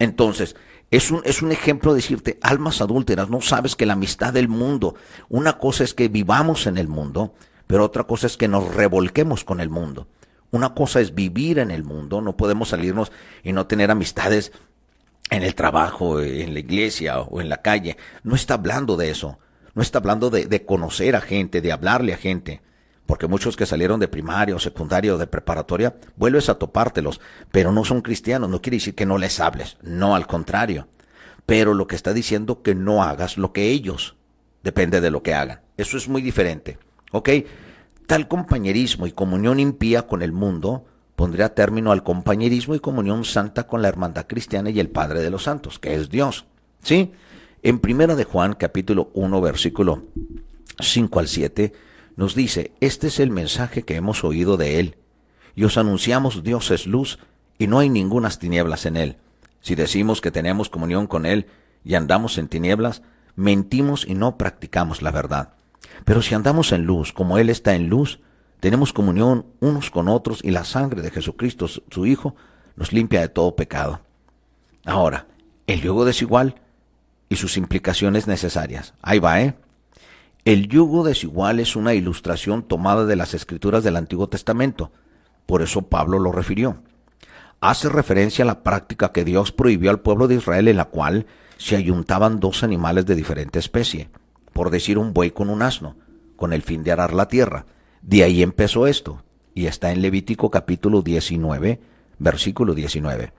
Entonces, 0.00 0.56
es 0.90 1.12
un, 1.12 1.22
es 1.24 1.42
un 1.42 1.52
ejemplo 1.52 1.92
de 1.92 1.98
decirte, 1.98 2.38
almas 2.42 2.80
adúlteras, 2.80 3.30
no 3.30 3.40
sabes 3.40 3.76
que 3.76 3.86
la 3.86 3.92
amistad 3.92 4.32
del 4.32 4.48
mundo, 4.48 4.96
una 5.28 5.58
cosa 5.58 5.84
es 5.84 5.94
que 5.94 6.08
vivamos 6.08 6.66
en 6.66 6.78
el 6.78 6.88
mundo, 6.88 7.34
pero 7.68 7.84
otra 7.84 8.04
cosa 8.04 8.26
es 8.26 8.36
que 8.36 8.48
nos 8.48 8.74
revolquemos 8.74 9.44
con 9.44 9.60
el 9.60 9.70
mundo. 9.70 10.08
Una 10.50 10.74
cosa 10.74 11.00
es 11.00 11.14
vivir 11.14 11.58
en 11.58 11.70
el 11.70 11.84
mundo, 11.84 12.20
no 12.20 12.36
podemos 12.36 12.70
salirnos 12.70 13.12
y 13.42 13.52
no 13.52 13.66
tener 13.66 13.90
amistades 13.90 14.52
en 15.30 15.44
el 15.44 15.54
trabajo, 15.54 16.20
en 16.20 16.54
la 16.54 16.60
iglesia 16.60 17.20
o 17.20 17.40
en 17.40 17.48
la 17.48 17.62
calle. 17.62 17.96
No 18.24 18.34
está 18.34 18.54
hablando 18.54 18.96
de 18.96 19.10
eso. 19.10 19.38
No 19.74 19.82
está 19.82 19.98
hablando 19.98 20.30
de, 20.30 20.64
conocer 20.64 21.14
a 21.14 21.20
gente, 21.20 21.60
de 21.60 21.72
hablarle 21.72 22.12
a 22.12 22.16
gente. 22.16 22.60
Porque 23.06 23.28
muchos 23.28 23.56
que 23.56 23.66
salieron 23.66 24.00
de 24.00 24.08
primaria 24.08 24.54
o 24.54 24.58
secundaria 24.58 25.14
o 25.14 25.18
de 25.18 25.26
preparatoria, 25.26 25.96
vuelves 26.16 26.48
a 26.48 26.56
topártelos, 26.56 27.20
pero 27.50 27.72
no 27.72 27.84
son 27.84 28.02
cristianos. 28.02 28.50
No 28.50 28.60
quiere 28.60 28.76
decir 28.76 28.94
que 28.94 29.06
no 29.06 29.18
les 29.18 29.38
hables. 29.40 29.78
No, 29.82 30.16
al 30.16 30.26
contrario. 30.26 30.88
Pero 31.46 31.74
lo 31.74 31.86
que 31.86 31.96
está 31.96 32.12
diciendo 32.12 32.62
que 32.62 32.74
no 32.74 33.02
hagas 33.02 33.38
lo 33.38 33.52
que 33.52 33.70
ellos. 33.70 34.16
Depende 34.62 35.00
de 35.00 35.10
lo 35.10 35.22
que 35.22 35.34
hagan. 35.34 35.60
Eso 35.76 35.96
es 35.96 36.08
muy 36.08 36.22
diferente. 36.22 36.78
¿Ok? 37.12 37.30
Tal 38.10 38.26
compañerismo 38.26 39.06
y 39.06 39.12
comunión 39.12 39.60
impía 39.60 40.08
con 40.08 40.22
el 40.22 40.32
mundo 40.32 40.84
pondría 41.14 41.54
término 41.54 41.92
al 41.92 42.02
compañerismo 42.02 42.74
y 42.74 42.80
comunión 42.80 43.24
santa 43.24 43.68
con 43.68 43.82
la 43.82 43.88
hermandad 43.88 44.26
cristiana 44.26 44.70
y 44.70 44.80
el 44.80 44.88
Padre 44.88 45.20
de 45.20 45.30
los 45.30 45.44
Santos, 45.44 45.78
que 45.78 45.94
es 45.94 46.10
Dios. 46.10 46.44
¿Sí? 46.82 47.12
En 47.62 47.78
primera 47.78 48.16
de 48.16 48.24
Juan, 48.24 48.54
capítulo 48.54 49.12
1, 49.14 49.40
versículo 49.40 50.06
5 50.80 51.20
al 51.20 51.28
7, 51.28 51.72
nos 52.16 52.34
dice, 52.34 52.72
este 52.80 53.06
es 53.06 53.20
el 53.20 53.30
mensaje 53.30 53.84
que 53.84 53.94
hemos 53.94 54.24
oído 54.24 54.56
de 54.56 54.80
Él, 54.80 54.96
y 55.54 55.62
os 55.62 55.78
anunciamos 55.78 56.42
Dios 56.42 56.72
es 56.72 56.88
luz, 56.88 57.20
y 57.58 57.68
no 57.68 57.78
hay 57.78 57.90
ningunas 57.90 58.40
tinieblas 58.40 58.86
en 58.86 58.96
Él. 58.96 59.18
Si 59.60 59.76
decimos 59.76 60.20
que 60.20 60.32
tenemos 60.32 60.68
comunión 60.68 61.06
con 61.06 61.26
Él 61.26 61.46
y 61.84 61.94
andamos 61.94 62.38
en 62.38 62.48
tinieblas, 62.48 63.02
mentimos 63.36 64.04
y 64.04 64.14
no 64.14 64.36
practicamos 64.36 65.00
la 65.00 65.12
verdad. 65.12 65.59
Pero 66.04 66.22
si 66.22 66.34
andamos 66.34 66.72
en 66.72 66.84
luz, 66.84 67.12
como 67.12 67.38
Él 67.38 67.50
está 67.50 67.74
en 67.74 67.88
luz, 67.88 68.20
tenemos 68.60 68.92
comunión 68.92 69.46
unos 69.60 69.90
con 69.90 70.08
otros 70.08 70.40
y 70.42 70.50
la 70.50 70.64
sangre 70.64 71.02
de 71.02 71.10
Jesucristo, 71.10 71.66
su 71.68 72.06
Hijo, 72.06 72.34
nos 72.76 72.92
limpia 72.92 73.20
de 73.20 73.28
todo 73.28 73.56
pecado. 73.56 74.00
Ahora, 74.84 75.26
el 75.66 75.80
yugo 75.80 76.04
desigual 76.04 76.56
y 77.28 77.36
sus 77.36 77.56
implicaciones 77.56 78.26
necesarias. 78.26 78.94
Ahí 79.02 79.18
va, 79.18 79.40
¿eh? 79.40 79.54
El 80.44 80.68
yugo 80.68 81.04
desigual 81.04 81.60
es 81.60 81.76
una 81.76 81.94
ilustración 81.94 82.62
tomada 82.62 83.04
de 83.04 83.16
las 83.16 83.34
escrituras 83.34 83.84
del 83.84 83.96
Antiguo 83.96 84.28
Testamento. 84.28 84.90
Por 85.46 85.62
eso 85.62 85.82
Pablo 85.82 86.18
lo 86.18 86.32
refirió. 86.32 86.82
Hace 87.60 87.90
referencia 87.90 88.42
a 88.42 88.46
la 88.46 88.62
práctica 88.62 89.12
que 89.12 89.24
Dios 89.24 89.52
prohibió 89.52 89.90
al 89.90 90.00
pueblo 90.00 90.28
de 90.28 90.36
Israel 90.36 90.68
en 90.68 90.78
la 90.78 90.86
cual 90.86 91.26
se 91.58 91.76
ayuntaban 91.76 92.40
dos 92.40 92.62
animales 92.62 93.04
de 93.04 93.14
diferente 93.14 93.58
especie, 93.58 94.08
por 94.52 94.70
decir 94.70 94.98
un 94.98 95.12
buey 95.12 95.30
con 95.30 95.50
un 95.50 95.62
asno, 95.62 95.96
con 96.36 96.52
el 96.52 96.62
fin 96.62 96.82
de 96.82 96.92
arar 96.92 97.12
la 97.12 97.28
tierra. 97.28 97.66
De 98.02 98.22
ahí 98.22 98.42
empezó 98.42 98.86
esto, 98.86 99.22
y 99.54 99.66
está 99.66 99.92
en 99.92 100.02
Levítico 100.02 100.50
capítulo 100.50 101.02
19, 101.02 101.80
versículo 102.18 102.74
19. 102.74 103.32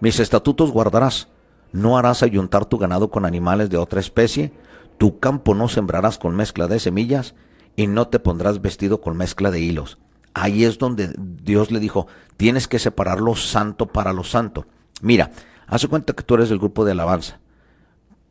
Mis 0.00 0.20
estatutos 0.20 0.70
guardarás, 0.70 1.28
no 1.72 1.98
harás 1.98 2.22
ayuntar 2.22 2.66
tu 2.66 2.78
ganado 2.78 3.10
con 3.10 3.24
animales 3.24 3.70
de 3.70 3.76
otra 3.76 4.00
especie, 4.00 4.52
tu 4.98 5.18
campo 5.18 5.54
no 5.54 5.68
sembrarás 5.68 6.18
con 6.18 6.36
mezcla 6.36 6.68
de 6.68 6.78
semillas, 6.78 7.34
y 7.76 7.86
no 7.86 8.08
te 8.08 8.18
pondrás 8.18 8.60
vestido 8.60 9.00
con 9.00 9.16
mezcla 9.16 9.50
de 9.50 9.60
hilos. 9.60 9.98
Ahí 10.34 10.64
es 10.64 10.78
donde 10.78 11.14
Dios 11.18 11.70
le 11.70 11.80
dijo, 11.80 12.06
tienes 12.36 12.68
que 12.68 12.78
separar 12.78 13.20
lo 13.20 13.36
santo 13.36 13.86
para 13.86 14.12
lo 14.12 14.24
santo. 14.24 14.66
Mira, 15.00 15.30
hace 15.66 15.88
cuenta 15.88 16.14
que 16.14 16.22
tú 16.22 16.34
eres 16.34 16.48
del 16.48 16.58
grupo 16.58 16.84
de 16.84 16.92
alabanza, 16.92 17.40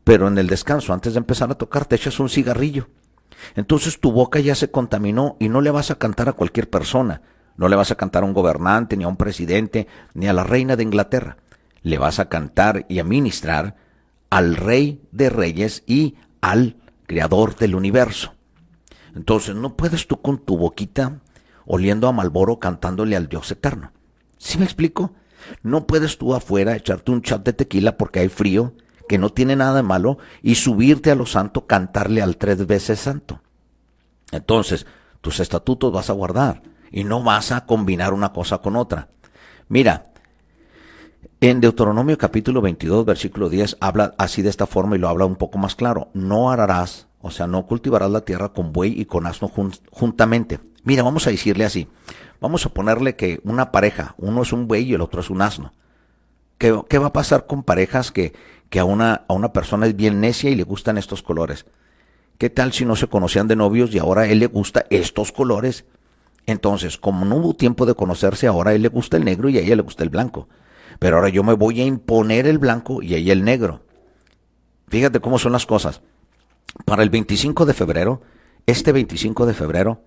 pero 0.06 0.28
en 0.30 0.38
el 0.38 0.48
descanso, 0.48 0.94
antes 0.94 1.14
de 1.14 1.18
empezar 1.18 1.52
a 1.52 1.56
tocar, 1.56 1.86
te 1.86 1.96
echas 1.96 2.20
un 2.20 2.30
cigarrillo. 2.30 2.88
Entonces 3.56 4.00
tu 4.00 4.12
boca 4.12 4.40
ya 4.40 4.56
se 4.56 4.70
contaminó 4.72 5.36
y 5.40 5.50
no 5.50 5.62
le 5.62 5.72
vas 5.72 5.92
a 5.92 5.96
cantar 5.96 6.30
a 6.30 6.34
cualquier 6.34 6.70
persona. 6.70 7.24
No 7.58 7.68
le 7.68 7.76
vas 7.76 7.90
a 7.90 7.96
cantar 7.96 8.24
a 8.24 8.26
un 8.28 8.34
gobernante, 8.34 8.96
ni 8.96 9.04
a 9.04 9.08
un 9.08 9.18
presidente, 9.18 9.88
ni 10.14 10.28
a 10.28 10.34
la 10.34 10.44
reina 10.44 10.76
de 10.76 10.84
Inglaterra. 10.84 11.38
Le 11.82 11.98
vas 11.98 12.20
a 12.20 12.30
cantar 12.30 12.86
y 12.88 13.00
a 13.00 13.04
ministrar 13.04 13.76
al 14.30 14.56
rey 14.56 15.02
de 15.12 15.30
reyes 15.30 15.84
y 15.88 16.16
al 16.40 16.78
creador 17.08 17.56
del 17.56 17.74
universo. 17.74 18.36
Entonces 19.16 19.56
no 19.56 19.76
puedes 19.76 20.08
tú 20.08 20.22
con 20.22 20.38
tu 20.38 20.58
boquita 20.58 21.20
oliendo 21.66 22.08
a 22.08 22.12
Malboro 22.12 22.60
cantándole 22.60 23.16
al 23.16 23.28
Dios 23.28 23.50
eterno. 23.50 23.92
¿Sí 24.38 24.60
me 24.60 24.66
explico? 24.66 25.14
No 25.64 25.88
puedes 25.88 26.20
tú 26.20 26.36
afuera 26.36 26.76
echarte 26.76 27.12
un 27.12 27.24
chat 27.24 27.44
de 27.44 27.54
tequila 27.54 27.98
porque 27.98 28.20
hay 28.20 28.30
frío, 28.30 28.74
que 29.08 29.18
no 29.18 29.30
tiene 29.30 29.56
nada 29.56 29.76
de 29.76 29.84
malo, 29.84 30.18
y 30.42 30.56
subirte 30.56 31.12
a 31.12 31.16
lo 31.16 31.26
santo, 31.26 31.68
cantarle 31.68 32.22
al 32.22 32.38
tres 32.38 32.66
veces 32.66 33.00
santo. 33.00 33.42
Entonces, 34.32 34.86
tus 35.22 35.40
estatutos 35.40 35.92
vas 35.92 36.10
a 36.10 36.14
guardar 36.14 36.62
y 36.92 37.04
no 37.04 37.24
vas 37.24 37.52
a 37.52 37.66
combinar 37.66 38.14
una 38.14 38.32
cosa 38.34 38.60
con 38.60 38.76
otra. 38.76 39.10
Mira, 39.68 40.12
en 41.42 41.60
Deuteronomio 41.62 42.18
capítulo 42.18 42.62
22, 42.62 43.06
versículo 43.06 43.50
10, 43.50 43.78
habla 43.80 44.16
así 44.18 44.42
de 44.42 44.50
esta 44.50 44.66
forma 44.66 44.96
y 44.96 45.00
lo 45.00 45.10
habla 45.10 45.26
un 45.26 45.36
poco 45.36 45.58
más 45.58 45.76
claro. 45.76 46.10
No 46.14 46.52
ararás, 46.52 47.08
o 47.22 47.32
sea, 47.32 47.48
no 47.48 47.66
cultivarás 47.66 48.10
la 48.10 48.22
tierra 48.22 48.50
con 48.50 48.72
buey 48.72 49.00
y 49.00 49.06
con 49.06 49.28
asno 49.28 49.52
juntamente. 49.92 50.60
Mira, 50.84 51.04
vamos 51.04 51.28
a 51.28 51.32
decirle 51.32 51.66
así. 51.66 51.88
Vamos 52.40 52.66
a 52.66 52.70
ponerle 52.70 53.16
que 53.16 53.42
una 53.44 53.72
pareja, 53.72 54.16
uno 54.18 54.44
es 54.44 54.54
un 54.54 54.68
buey 54.68 54.84
y 54.84 54.94
el 54.94 55.02
otro 55.02 55.22
es 55.22 55.30
un 55.30 55.42
asno. 55.42 55.74
¿Qué, 56.58 56.80
qué 56.90 57.00
va 57.00 57.08
a 57.08 57.14
pasar 57.14 57.48
con 57.48 57.64
parejas 57.64 58.12
que, 58.12 58.34
que 58.70 58.80
a, 58.80 58.86
una, 58.86 59.26
a 59.28 59.34
una 59.34 59.54
persona 59.54 59.88
es 59.88 59.96
bien 59.96 60.22
necia 60.22 60.50
y 60.50 60.56
le 60.56 60.64
gustan 60.64 60.98
estos 60.98 61.22
colores? 61.22 61.66
¿Qué 62.38 62.50
tal 62.50 62.74
si 62.74 62.86
no 62.86 62.96
se 62.96 63.08
conocían 63.08 63.48
de 63.48 63.56
novios 63.56 63.94
y 63.94 64.00
ahora 64.00 64.24
a 64.24 64.28
él 64.28 64.40
le 64.40 64.48
gusta 64.48 64.86
estos 64.90 65.32
colores? 65.32 65.86
Entonces, 66.46 66.98
como 66.98 67.26
no 67.26 67.38
hubo 67.38 67.54
tiempo 67.56 67.86
de 67.86 67.96
conocerse, 67.96 68.48
ahora 68.48 68.72
a 68.72 68.74
él 68.76 68.82
le 68.82 68.90
gusta 68.90 69.18
el 69.18 69.26
negro 69.26 69.50
y 69.50 69.58
a 69.58 69.62
ella 69.62 69.76
le 69.76 69.82
gusta 69.82 70.04
el 70.04 70.10
blanco. 70.10 70.48
Pero 71.00 71.18
ahora 71.18 71.30
yo 71.30 71.44
me 71.44 71.54
voy 71.54 71.82
a 71.82 71.86
imponer 71.86 72.46
el 72.46 72.60
blanco 72.60 73.02
y 73.02 73.14
a 73.14 73.18
ella 73.18 73.34
el 73.34 73.44
negro. 73.44 73.82
Fíjate 74.90 75.20
cómo 75.20 75.40
son 75.40 75.54
las 75.54 75.66
cosas. 75.66 76.02
Para 76.86 77.04
el 77.04 77.10
25 77.10 77.66
de 77.66 77.74
febrero, 77.74 78.22
este 78.66 78.92
25 78.92 79.46
de 79.46 79.54
febrero, 79.54 80.02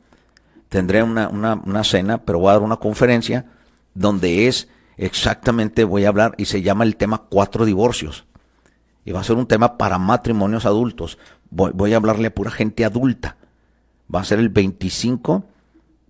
tendré 0.69 1.03
una, 1.03 1.29
una, 1.29 1.55
una 1.55 1.83
cena, 1.83 2.25
pero 2.25 2.39
voy 2.39 2.51
a 2.51 2.53
dar 2.53 2.63
una 2.63 2.77
conferencia 2.77 3.47
donde 3.95 4.47
es 4.47 4.69
exactamente, 4.97 5.85
voy 5.85 6.05
a 6.05 6.09
hablar 6.09 6.35
y 6.37 6.45
se 6.45 6.63
llama 6.63 6.85
el 6.85 6.97
tema 6.97 7.25
cuatro 7.29 7.65
divorcios. 7.65 8.27
Y 9.05 9.13
va 9.13 9.21
a 9.21 9.25
ser 9.25 9.37
un 9.37 9.47
tema 9.47 9.79
para 9.79 9.99
matrimonios 9.99 10.67
adultos. 10.67 11.19
Voy, 11.51 11.71
voy 11.75 11.93
a 11.95 11.97
hablarle 11.97 12.29
a 12.29 12.35
pura 12.35 12.51
gente 12.51 12.85
adulta. 12.85 13.37
Va 14.15 14.21
a 14.21 14.25
ser 14.25 14.39
el 14.39 14.49
25 14.49 15.45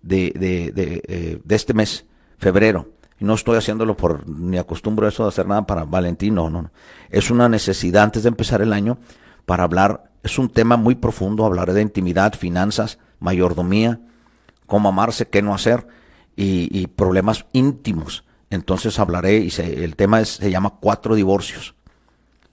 de, 0.03 0.33
de, 0.35 0.73
de, 0.73 1.03
eh, 1.07 1.41
de 1.43 1.55
este 1.55 1.75
mes, 1.75 2.07
febrero. 2.39 2.91
No 3.21 3.35
estoy 3.35 3.57
haciéndolo 3.57 3.97
por, 3.97 4.29
ni 4.29 4.59
acostumbro 4.59 5.09
eso 5.09 5.25
de 5.25 5.31
hacer 5.31 5.47
nada 5.47 5.67
para 5.67 5.85
Valentín, 5.85 6.35
no, 6.35 6.51
no, 6.51 6.63
no. 6.63 6.71
Es 7.11 7.31
una 7.31 7.49
necesidad 7.49 8.05
antes 8.05 8.23
de 8.23 8.29
empezar 8.29 8.63
el 8.63 8.73
año 8.73 8.99
para 9.45 9.65
hablar, 9.65 10.11
es 10.23 10.39
un 10.39 10.49
tema 10.49 10.77
muy 10.77 10.95
profundo, 10.95 11.45
hablaré 11.45 11.73
de 11.73 11.83
intimidad, 11.83 12.35
finanzas, 12.35 12.99
mayordomía, 13.19 14.01
cómo 14.67 14.89
amarse, 14.89 15.27
qué 15.27 15.43
no 15.43 15.55
hacer 15.55 15.87
y, 16.37 16.87
problemas 16.89 17.47
íntimos. 17.53 18.25
Entonces 18.51 18.99
hablaré 18.99 19.39
y 19.39 19.53
el 19.59 19.97
tema 19.97 20.25
se 20.25 20.51
llama 20.51 20.75
cuatro 20.81 21.17
divorcios. 21.17 21.75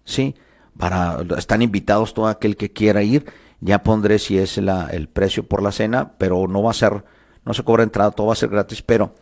Sí, 0.05 0.35
para, 0.77 1.19
están 1.37 1.61
invitados 1.61 2.13
todo 2.13 2.27
aquel 2.27 2.55
que 2.55 2.71
quiera 2.71 3.03
ir. 3.03 3.25
Ya 3.59 3.83
pondré 3.83 4.19
si 4.19 4.37
es 4.37 4.57
el 4.57 5.09
precio 5.09 5.47
por 5.47 5.61
la 5.61 5.71
cena, 5.71 6.13
pero 6.17 6.47
no 6.47 6.63
va 6.63 6.71
a 6.71 6.73
ser, 6.73 7.03
no 7.43 7.53
se 7.53 7.63
cobra 7.63 7.83
entrada, 7.83 8.11
todo 8.11 8.27
va 8.27 8.33
a 8.33 8.37
ser 8.37 8.49
gratis, 8.49 8.81
pero 8.81 9.15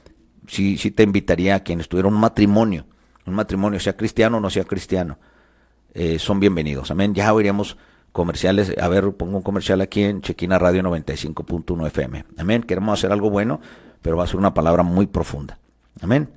sí, 0.47 0.77
sí 0.77 0.91
te 0.91 1.03
invitaría 1.03 1.55
a 1.55 1.59
quien 1.61 1.79
estuviera 1.79 2.07
un 2.07 2.15
matrimonio, 2.15 2.85
un 3.25 3.35
matrimonio, 3.35 3.79
sea 3.79 3.95
cristiano 3.95 4.37
o 4.37 4.39
no 4.39 4.49
sea 4.49 4.65
cristiano, 4.65 5.17
eh, 5.93 6.19
son 6.19 6.39
bienvenidos. 6.39 6.91
Amén. 6.91 7.13
Ya 7.13 7.33
oiremos 7.33 7.77
comerciales. 8.11 8.73
A 8.79 8.87
ver, 8.87 9.11
pongo 9.13 9.37
un 9.37 9.43
comercial 9.43 9.81
aquí 9.81 10.03
en 10.03 10.21
Chequina 10.21 10.57
Radio 10.57 10.81
95.1 10.83 11.87
FM. 11.87 12.25
Amén. 12.37 12.63
Queremos 12.63 12.99
hacer 12.99 13.11
algo 13.11 13.29
bueno, 13.29 13.61
pero 14.01 14.17
va 14.17 14.23
a 14.23 14.27
ser 14.27 14.37
una 14.37 14.53
palabra 14.53 14.83
muy 14.83 15.07
profunda. 15.07 15.59
Amén. 16.01 16.29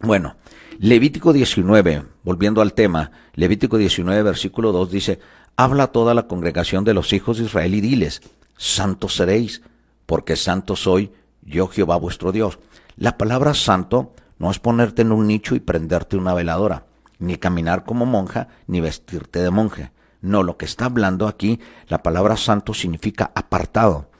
Bueno, 0.00 0.36
Levítico 0.82 1.32
19, 1.32 2.06
volviendo 2.24 2.60
al 2.60 2.72
tema, 2.72 3.12
Levítico 3.34 3.78
19, 3.78 4.20
versículo 4.24 4.72
2 4.72 4.90
dice, 4.90 5.20
habla 5.54 5.84
a 5.84 5.92
toda 5.92 6.12
la 6.12 6.26
congregación 6.26 6.82
de 6.82 6.92
los 6.92 7.12
hijos 7.12 7.38
de 7.38 7.44
Israel 7.44 7.76
y 7.76 7.80
diles, 7.80 8.20
santos 8.56 9.14
seréis, 9.14 9.62
porque 10.06 10.34
santo 10.34 10.74
soy 10.74 11.12
yo 11.40 11.68
Jehová 11.68 11.94
vuestro 11.98 12.32
Dios. 12.32 12.58
La 12.96 13.16
palabra 13.16 13.54
santo 13.54 14.10
no 14.40 14.50
es 14.50 14.58
ponerte 14.58 15.02
en 15.02 15.12
un 15.12 15.28
nicho 15.28 15.54
y 15.54 15.60
prenderte 15.60 16.16
una 16.16 16.34
veladora, 16.34 16.86
ni 17.20 17.36
caminar 17.36 17.84
como 17.84 18.04
monja, 18.04 18.48
ni 18.66 18.80
vestirte 18.80 19.38
de 19.38 19.52
monje. 19.52 19.92
No, 20.20 20.42
lo 20.42 20.56
que 20.56 20.64
está 20.64 20.86
hablando 20.86 21.28
aquí, 21.28 21.60
la 21.86 22.02
palabra 22.02 22.36
santo 22.36 22.74
significa 22.74 23.30
apartado, 23.36 24.10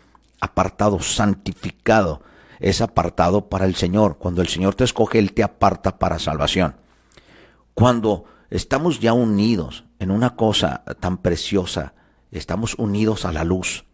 apartado, 0.41 1.01
santificado. 1.01 2.23
Es 2.63 2.81
apartado 2.81 3.49
para 3.49 3.67
el 3.67 3.75
Señor. 3.75 4.19
Cuando 4.19 4.41
el 4.41 4.47
Señor 4.47 4.77
te 4.77 4.85
escoge, 4.85 5.19
Él 5.19 5.33
te 5.33 5.43
aparta 5.43 5.99
para 5.99 6.21
salvación. 6.21 6.77
Cuando 7.75 8.25
estamos 8.51 9.01
ya 9.01 9.13
unidos 9.13 9.85
en 9.99 10.13
una 10.13 10.37
cosa 10.37 10.85
tan 11.01 11.19
preciosa, 11.19 11.95
estamos 12.31 12.77
unidos 12.79 13.25
a 13.25 13.33
la 13.33 13.43
luz. 13.43 13.85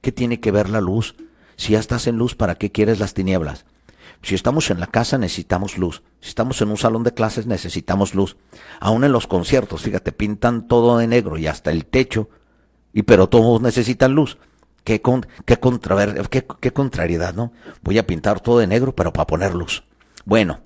¿Qué 0.00 0.12
tiene 0.12 0.38
que 0.38 0.52
ver 0.52 0.70
la 0.70 0.80
luz? 0.80 1.16
Si 1.56 1.72
ya 1.72 1.80
estás 1.80 2.06
en 2.06 2.16
luz, 2.16 2.36
¿para 2.36 2.54
qué 2.54 2.70
quieres 2.70 3.00
las 3.00 3.12
tinieblas? 3.12 3.66
Si 4.22 4.36
estamos 4.36 4.70
en 4.70 4.78
la 4.78 4.86
casa 4.86 5.18
necesitamos 5.18 5.76
luz. 5.76 6.04
Si 6.20 6.28
estamos 6.28 6.62
en 6.62 6.68
un 6.68 6.76
salón 6.76 7.02
de 7.02 7.12
clases 7.12 7.46
necesitamos 7.46 8.14
luz. 8.14 8.36
Aún 8.78 9.02
en 9.02 9.10
los 9.10 9.26
conciertos, 9.26 9.82
fíjate, 9.82 10.12
pintan 10.12 10.68
todo 10.68 10.98
de 10.98 11.08
negro 11.08 11.38
y 11.38 11.48
hasta 11.48 11.72
el 11.72 11.86
techo. 11.86 12.28
Y 12.92 13.02
pero 13.02 13.28
todos 13.28 13.60
necesitan 13.60 14.12
luz. 14.12 14.38
Qué, 14.84 15.00
qué 15.02 16.72
contrariedad, 16.72 17.34
¿no? 17.34 17.52
Voy 17.82 17.98
a 17.98 18.06
pintar 18.06 18.40
todo 18.40 18.58
de 18.58 18.66
negro, 18.66 18.94
pero 18.94 19.12
para 19.12 19.26
poner 19.26 19.54
luz. 19.54 19.84
Bueno, 20.24 20.60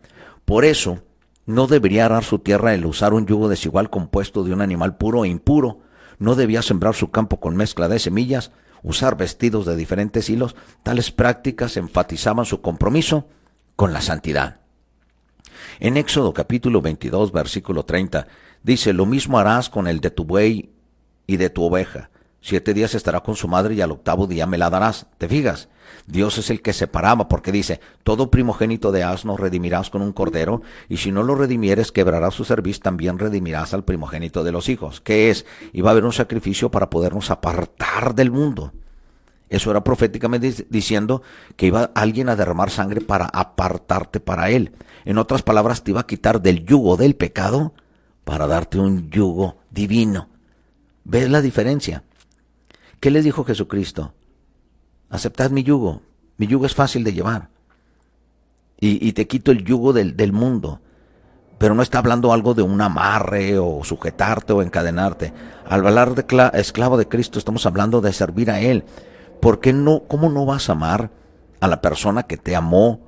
por 0.44 0.64
eso 0.64 1.02
no 1.46 1.66
debería 1.66 2.04
arar 2.04 2.24
su 2.24 2.40
tierra 2.40 2.74
el 2.74 2.84
usar 2.84 3.14
un 3.14 3.26
yugo 3.26 3.48
desigual 3.48 3.88
compuesto 3.88 4.44
de 4.44 4.52
un 4.52 4.60
animal 4.60 4.96
puro 4.98 5.24
e 5.24 5.28
impuro. 5.28 5.80
No 6.18 6.34
debía 6.34 6.60
sembrar 6.60 6.94
su 6.94 7.10
campo 7.10 7.40
con 7.40 7.56
mezcla 7.56 7.88
de 7.88 7.98
semillas, 7.98 8.50
usar 8.82 9.16
vestidos 9.16 9.64
de 9.64 9.76
diferentes 9.76 10.28
hilos. 10.28 10.56
Tales 10.82 11.10
prácticas 11.10 11.76
enfatizaban 11.76 12.44
su 12.44 12.60
compromiso 12.60 13.28
con 13.76 13.92
la 13.92 14.02
santidad. 14.02 14.60
En 15.80 15.96
Éxodo 15.96 16.34
capítulo 16.34 16.82
22, 16.82 17.32
versículo 17.32 17.84
30, 17.84 18.26
dice, 18.62 18.92
lo 18.92 19.06
mismo 19.06 19.38
harás 19.38 19.70
con 19.70 19.86
el 19.86 20.00
de 20.00 20.10
tu 20.10 20.24
buey 20.24 20.70
y 21.26 21.36
de 21.36 21.50
tu 21.50 21.64
oveja. 21.64 22.10
Siete 22.40 22.72
días 22.72 22.94
estará 22.94 23.20
con 23.20 23.36
su 23.36 23.48
madre 23.48 23.74
y 23.74 23.80
al 23.80 23.90
octavo 23.90 24.26
día 24.26 24.46
me 24.46 24.58
la 24.58 24.70
darás. 24.70 25.06
¿Te 25.18 25.28
fijas? 25.28 25.68
Dios 26.06 26.38
es 26.38 26.50
el 26.50 26.62
que 26.62 26.72
separaba 26.72 27.28
porque 27.28 27.52
dice, 27.52 27.80
todo 28.04 28.30
primogénito 28.30 28.92
de 28.92 29.02
asno 29.02 29.36
redimirás 29.36 29.90
con 29.90 30.02
un 30.02 30.12
cordero, 30.12 30.62
y 30.88 30.98
si 30.98 31.12
no 31.12 31.22
lo 31.22 31.34
redimieres, 31.34 31.92
quebrarás 31.92 32.34
su 32.34 32.44
servicio, 32.44 32.82
también 32.82 33.18
redimirás 33.18 33.74
al 33.74 33.84
primogénito 33.84 34.44
de 34.44 34.52
los 34.52 34.68
hijos. 34.68 35.00
¿Qué 35.00 35.30
es? 35.30 35.44
Iba 35.72 35.90
a 35.90 35.92
haber 35.92 36.04
un 36.04 36.12
sacrificio 36.12 36.70
para 36.70 36.90
podernos 36.90 37.30
apartar 37.30 38.14
del 38.14 38.30
mundo. 38.30 38.72
Eso 39.48 39.70
era 39.70 39.82
proféticamente 39.82 40.66
diciendo 40.68 41.22
que 41.56 41.66
iba 41.66 41.90
alguien 41.94 42.28
a 42.28 42.36
derramar 42.36 42.70
sangre 42.70 43.00
para 43.00 43.26
apartarte 43.26 44.20
para 44.20 44.50
él. 44.50 44.72
En 45.04 45.18
otras 45.18 45.42
palabras, 45.42 45.82
te 45.82 45.90
iba 45.90 46.00
a 46.00 46.06
quitar 46.06 46.42
del 46.42 46.64
yugo 46.64 46.96
del 46.96 47.16
pecado 47.16 47.72
para 48.24 48.46
darte 48.46 48.78
un 48.78 49.10
yugo 49.10 49.56
divino. 49.70 50.28
¿Ves 51.04 51.30
la 51.30 51.40
diferencia? 51.40 52.04
¿Qué 53.00 53.10
les 53.10 53.24
dijo 53.24 53.44
Jesucristo? 53.44 54.12
Aceptad 55.08 55.50
mi 55.50 55.62
yugo. 55.62 56.02
Mi 56.36 56.46
yugo 56.46 56.66
es 56.66 56.74
fácil 56.74 57.04
de 57.04 57.12
llevar. 57.12 57.50
Y, 58.80 59.12
te 59.12 59.26
quito 59.26 59.50
el 59.50 59.64
yugo 59.64 59.92
del, 59.92 60.16
del 60.16 60.32
mundo. 60.32 60.80
Pero 61.58 61.74
no 61.74 61.82
está 61.82 61.98
hablando 61.98 62.32
algo 62.32 62.54
de 62.54 62.62
un 62.62 62.80
amarre 62.80 63.58
o 63.58 63.82
sujetarte 63.82 64.52
o 64.52 64.62
encadenarte. 64.62 65.32
Al 65.66 65.84
hablar 65.84 66.14
de 66.14 66.24
esclavo 66.54 66.96
de 66.96 67.08
Cristo 67.08 67.40
estamos 67.40 67.66
hablando 67.66 68.00
de 68.00 68.12
servir 68.12 68.50
a 68.52 68.60
Él. 68.60 68.84
¿Por 69.40 69.58
qué 69.58 69.72
no, 69.72 70.04
cómo 70.06 70.30
no 70.30 70.46
vas 70.46 70.68
a 70.68 70.72
amar 70.72 71.10
a 71.60 71.66
la 71.66 71.80
persona 71.80 72.24
que 72.24 72.36
te 72.36 72.54
amó, 72.54 73.00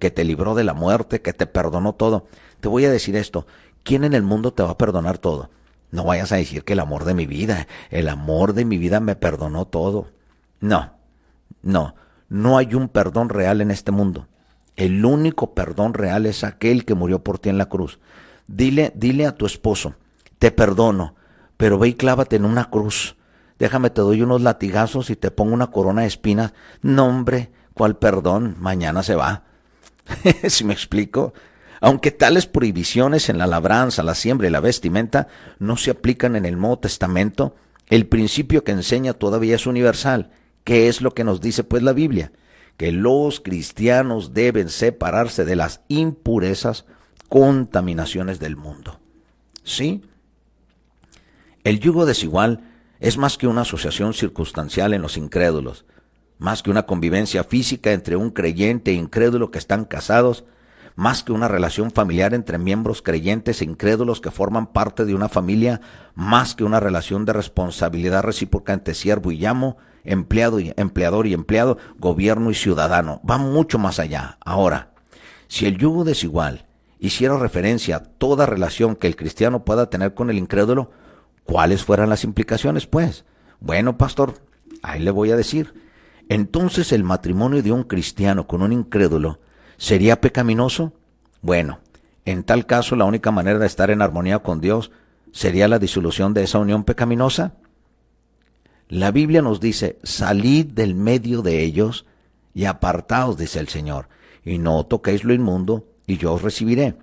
que 0.00 0.10
te 0.10 0.24
libró 0.24 0.56
de 0.56 0.64
la 0.64 0.74
muerte, 0.74 1.22
que 1.22 1.32
te 1.32 1.46
perdonó 1.46 1.92
todo? 1.92 2.26
Te 2.60 2.68
voy 2.68 2.84
a 2.84 2.90
decir 2.90 3.14
esto. 3.14 3.46
¿Quién 3.84 4.02
en 4.02 4.14
el 4.14 4.22
mundo 4.22 4.52
te 4.52 4.64
va 4.64 4.70
a 4.70 4.78
perdonar 4.78 5.18
todo? 5.18 5.50
No 5.92 6.04
vayas 6.04 6.32
a 6.32 6.36
decir 6.36 6.64
que 6.64 6.72
el 6.72 6.80
amor 6.80 7.04
de 7.04 7.14
mi 7.14 7.26
vida, 7.26 7.68
el 7.90 8.08
amor 8.08 8.54
de 8.54 8.64
mi 8.64 8.78
vida 8.78 8.98
me 8.98 9.14
perdonó 9.14 9.66
todo. 9.66 10.10
No, 10.58 10.94
no, 11.62 11.94
no 12.28 12.56
hay 12.56 12.74
un 12.74 12.88
perdón 12.88 13.28
real 13.28 13.60
en 13.60 13.70
este 13.70 13.92
mundo. 13.92 14.26
El 14.74 15.04
único 15.04 15.54
perdón 15.54 15.92
real 15.92 16.24
es 16.24 16.44
aquel 16.44 16.86
que 16.86 16.94
murió 16.94 17.22
por 17.22 17.38
ti 17.38 17.50
en 17.50 17.58
la 17.58 17.68
cruz. 17.68 18.00
Dile, 18.46 18.92
dile 18.96 19.26
a 19.26 19.36
tu 19.36 19.44
esposo, 19.44 19.94
te 20.38 20.50
perdono, 20.50 21.14
pero 21.58 21.78
ve 21.78 21.88
y 21.88 21.94
clávate 21.94 22.36
en 22.36 22.46
una 22.46 22.70
cruz. 22.70 23.16
Déjame, 23.58 23.90
te 23.90 24.00
doy 24.00 24.22
unos 24.22 24.40
latigazos 24.40 25.10
y 25.10 25.16
te 25.16 25.30
pongo 25.30 25.52
una 25.52 25.70
corona 25.70 26.00
de 26.00 26.08
espinas. 26.08 26.54
No, 26.80 27.04
hombre, 27.04 27.52
¿cuál 27.74 27.98
perdón? 27.98 28.56
Mañana 28.58 29.02
se 29.02 29.14
va. 29.14 29.44
si 30.48 30.64
me 30.64 30.72
explico? 30.72 31.34
Aunque 31.84 32.12
tales 32.12 32.46
prohibiciones 32.46 33.28
en 33.28 33.38
la 33.38 33.48
labranza, 33.48 34.04
la 34.04 34.14
siembra 34.14 34.46
y 34.46 34.52
la 34.52 34.60
vestimenta 34.60 35.26
no 35.58 35.76
se 35.76 35.90
aplican 35.90 36.36
en 36.36 36.46
el 36.46 36.56
Nuevo 36.56 36.78
Testamento, 36.78 37.56
el 37.88 38.06
principio 38.06 38.62
que 38.62 38.70
enseña 38.70 39.14
todavía 39.14 39.56
es 39.56 39.66
universal. 39.66 40.30
¿Qué 40.62 40.86
es 40.86 41.00
lo 41.00 41.12
que 41.12 41.24
nos 41.24 41.40
dice 41.40 41.64
pues 41.64 41.82
la 41.82 41.92
Biblia? 41.92 42.30
Que 42.76 42.92
los 42.92 43.40
cristianos 43.40 44.32
deben 44.32 44.68
separarse 44.68 45.44
de 45.44 45.56
las 45.56 45.80
impurezas, 45.88 46.84
contaminaciones 47.28 48.38
del 48.38 48.54
mundo. 48.54 49.00
¿Sí? 49.64 50.02
El 51.64 51.80
yugo 51.80 52.06
desigual 52.06 52.60
es 53.00 53.18
más 53.18 53.36
que 53.36 53.48
una 53.48 53.62
asociación 53.62 54.14
circunstancial 54.14 54.94
en 54.94 55.02
los 55.02 55.16
incrédulos, 55.16 55.84
más 56.38 56.62
que 56.62 56.70
una 56.70 56.86
convivencia 56.86 57.42
física 57.42 57.90
entre 57.90 58.14
un 58.14 58.30
creyente 58.30 58.92
e 58.92 58.94
incrédulo 58.94 59.50
que 59.50 59.58
están 59.58 59.84
casados, 59.84 60.44
más 60.94 61.22
que 61.22 61.32
una 61.32 61.48
relación 61.48 61.90
familiar 61.90 62.34
entre 62.34 62.58
miembros 62.58 63.02
creyentes 63.02 63.60
e 63.60 63.64
incrédulos 63.64 64.20
que 64.20 64.30
forman 64.30 64.66
parte 64.66 65.04
de 65.04 65.14
una 65.14 65.28
familia, 65.28 65.80
más 66.14 66.54
que 66.54 66.64
una 66.64 66.80
relación 66.80 67.24
de 67.24 67.32
responsabilidad 67.32 68.22
recíproca 68.22 68.72
entre 68.72 68.94
siervo 68.94 69.32
y 69.32 69.44
amo, 69.46 69.76
empleado 70.04 70.60
y 70.60 70.72
empleador 70.76 71.26
y 71.26 71.34
empleado, 71.34 71.78
gobierno 71.98 72.50
y 72.50 72.54
ciudadano. 72.54 73.20
Va 73.28 73.38
mucho 73.38 73.78
más 73.78 73.98
allá. 73.98 74.38
Ahora, 74.44 74.92
si 75.48 75.66
el 75.66 75.78
yugo 75.78 76.04
desigual 76.04 76.66
hiciera 76.98 77.36
referencia 77.36 77.96
a 77.96 78.02
toda 78.02 78.46
relación 78.46 78.96
que 78.96 79.06
el 79.06 79.16
cristiano 79.16 79.64
pueda 79.64 79.90
tener 79.90 80.14
con 80.14 80.30
el 80.30 80.38
incrédulo, 80.38 80.90
¿Cuáles 81.44 81.84
fueran 81.84 82.08
las 82.08 82.24
implicaciones, 82.24 82.86
pues? 82.86 83.24
Bueno, 83.60 83.98
pastor, 83.98 84.34
ahí 84.82 85.00
le 85.00 85.10
voy 85.10 85.30
a 85.30 85.36
decir. 85.36 85.74
Entonces 86.28 86.92
el 86.92 87.04
matrimonio 87.04 87.62
de 87.62 87.72
un 87.72 87.82
cristiano 87.82 88.46
con 88.46 88.62
un 88.62 88.72
incrédulo 88.72 89.40
sería 89.82 90.20
pecaminoso? 90.20 90.92
Bueno, 91.40 91.80
en 92.24 92.44
tal 92.44 92.66
caso 92.66 92.94
la 92.94 93.04
única 93.04 93.32
manera 93.32 93.58
de 93.58 93.66
estar 93.66 93.90
en 93.90 94.00
armonía 94.00 94.38
con 94.38 94.60
Dios 94.60 94.92
sería 95.32 95.66
la 95.66 95.80
disolución 95.80 96.34
de 96.34 96.44
esa 96.44 96.60
unión 96.60 96.84
pecaminosa. 96.84 97.54
La 98.88 99.10
Biblia 99.10 99.42
nos 99.42 99.58
dice, 99.58 99.98
salid 100.04 100.66
del 100.66 100.94
medio 100.94 101.42
de 101.42 101.64
ellos 101.64 102.06
y 102.54 102.66
apartaos, 102.66 103.36
dice 103.36 103.58
el 103.58 103.66
Señor, 103.66 104.08
y 104.44 104.58
no 104.58 104.86
toquéis 104.86 105.24
lo 105.24 105.34
inmundo, 105.34 105.88
y 106.06 106.16
yo 106.16 106.32
os 106.34 106.42
recibiré. 106.42 106.94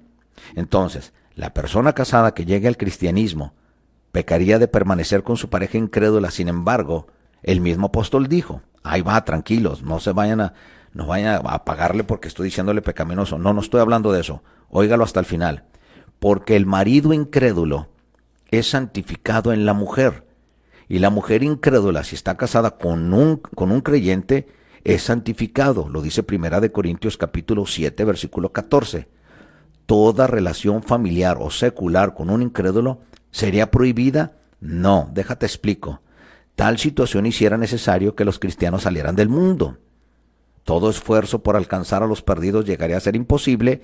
Entonces, 0.55 1.11
la 1.35 1.53
persona 1.53 1.91
casada 1.91 2.33
que 2.33 2.45
llegue 2.45 2.69
al 2.69 2.77
cristianismo 2.77 3.55
pecaría 4.13 4.57
de 4.57 4.69
permanecer 4.69 5.23
con 5.23 5.35
su 5.35 5.49
pareja 5.49 5.77
incrédula. 5.77 6.31
Sin 6.31 6.47
embargo, 6.47 7.07
el 7.43 7.59
mismo 7.59 7.87
apóstol 7.87 8.29
dijo, 8.29 8.61
ahí 8.83 9.01
va, 9.01 9.25
tranquilos, 9.25 9.83
no 9.83 9.99
se 9.99 10.13
vayan 10.13 10.39
a, 10.39 10.53
no 10.99 11.07
vayan 11.07 11.41
a 11.45 11.63
pagarle 11.65 12.03
porque 12.03 12.27
estoy 12.27 12.45
diciéndole 12.45 12.81
pecaminoso. 12.81 13.39
No, 13.39 13.53
no 13.53 13.61
estoy 13.61 13.81
hablando 13.81 14.11
de 14.11 14.21
eso. 14.21 14.43
Óigalo 14.69 15.03
hasta 15.03 15.19
el 15.19 15.25
final. 15.25 15.63
Porque 16.19 16.55
el 16.55 16.65
marido 16.65 17.13
incrédulo 17.13 17.87
es 18.51 18.69
santificado 18.69 19.53
en 19.53 19.65
la 19.65 19.73
mujer. 19.73 20.27
Y 20.87 20.99
la 20.99 21.09
mujer 21.09 21.41
incrédula, 21.43 22.03
si 22.03 22.15
está 22.15 22.35
casada 22.35 22.77
con 22.77 23.13
un, 23.13 23.37
con 23.37 23.71
un 23.71 23.81
creyente, 23.81 24.47
es 24.83 25.03
santificado. 25.03 25.87
Lo 25.87 26.01
dice 26.01 26.21
Primera 26.21 26.59
de 26.59 26.71
Corintios 26.71 27.17
capítulo 27.17 27.65
7, 27.65 28.03
versículo 28.03 28.51
14. 28.51 29.07
Toda 29.85 30.27
relación 30.27 30.83
familiar 30.83 31.37
o 31.39 31.49
secular 31.49 32.13
con 32.13 32.29
un 32.29 32.41
incrédulo 32.41 32.99
¿Sería 33.31 33.71
prohibida? 33.71 34.33
No, 34.59 35.09
déjate 35.13 35.45
explico. 35.45 36.01
Tal 36.55 36.77
situación 36.77 37.25
hiciera 37.25 37.57
necesario 37.57 38.15
que 38.15 38.25
los 38.25 38.39
cristianos 38.39 38.83
salieran 38.83 39.15
del 39.15 39.29
mundo. 39.29 39.77
Todo 40.69 40.91
esfuerzo 40.91 41.39
por 41.39 41.55
alcanzar 41.55 42.03
a 42.03 42.07
los 42.07 42.21
perdidos 42.21 42.65
llegaría 42.65 42.97
a 42.97 42.99
ser 42.99 43.15
imposible, 43.15 43.81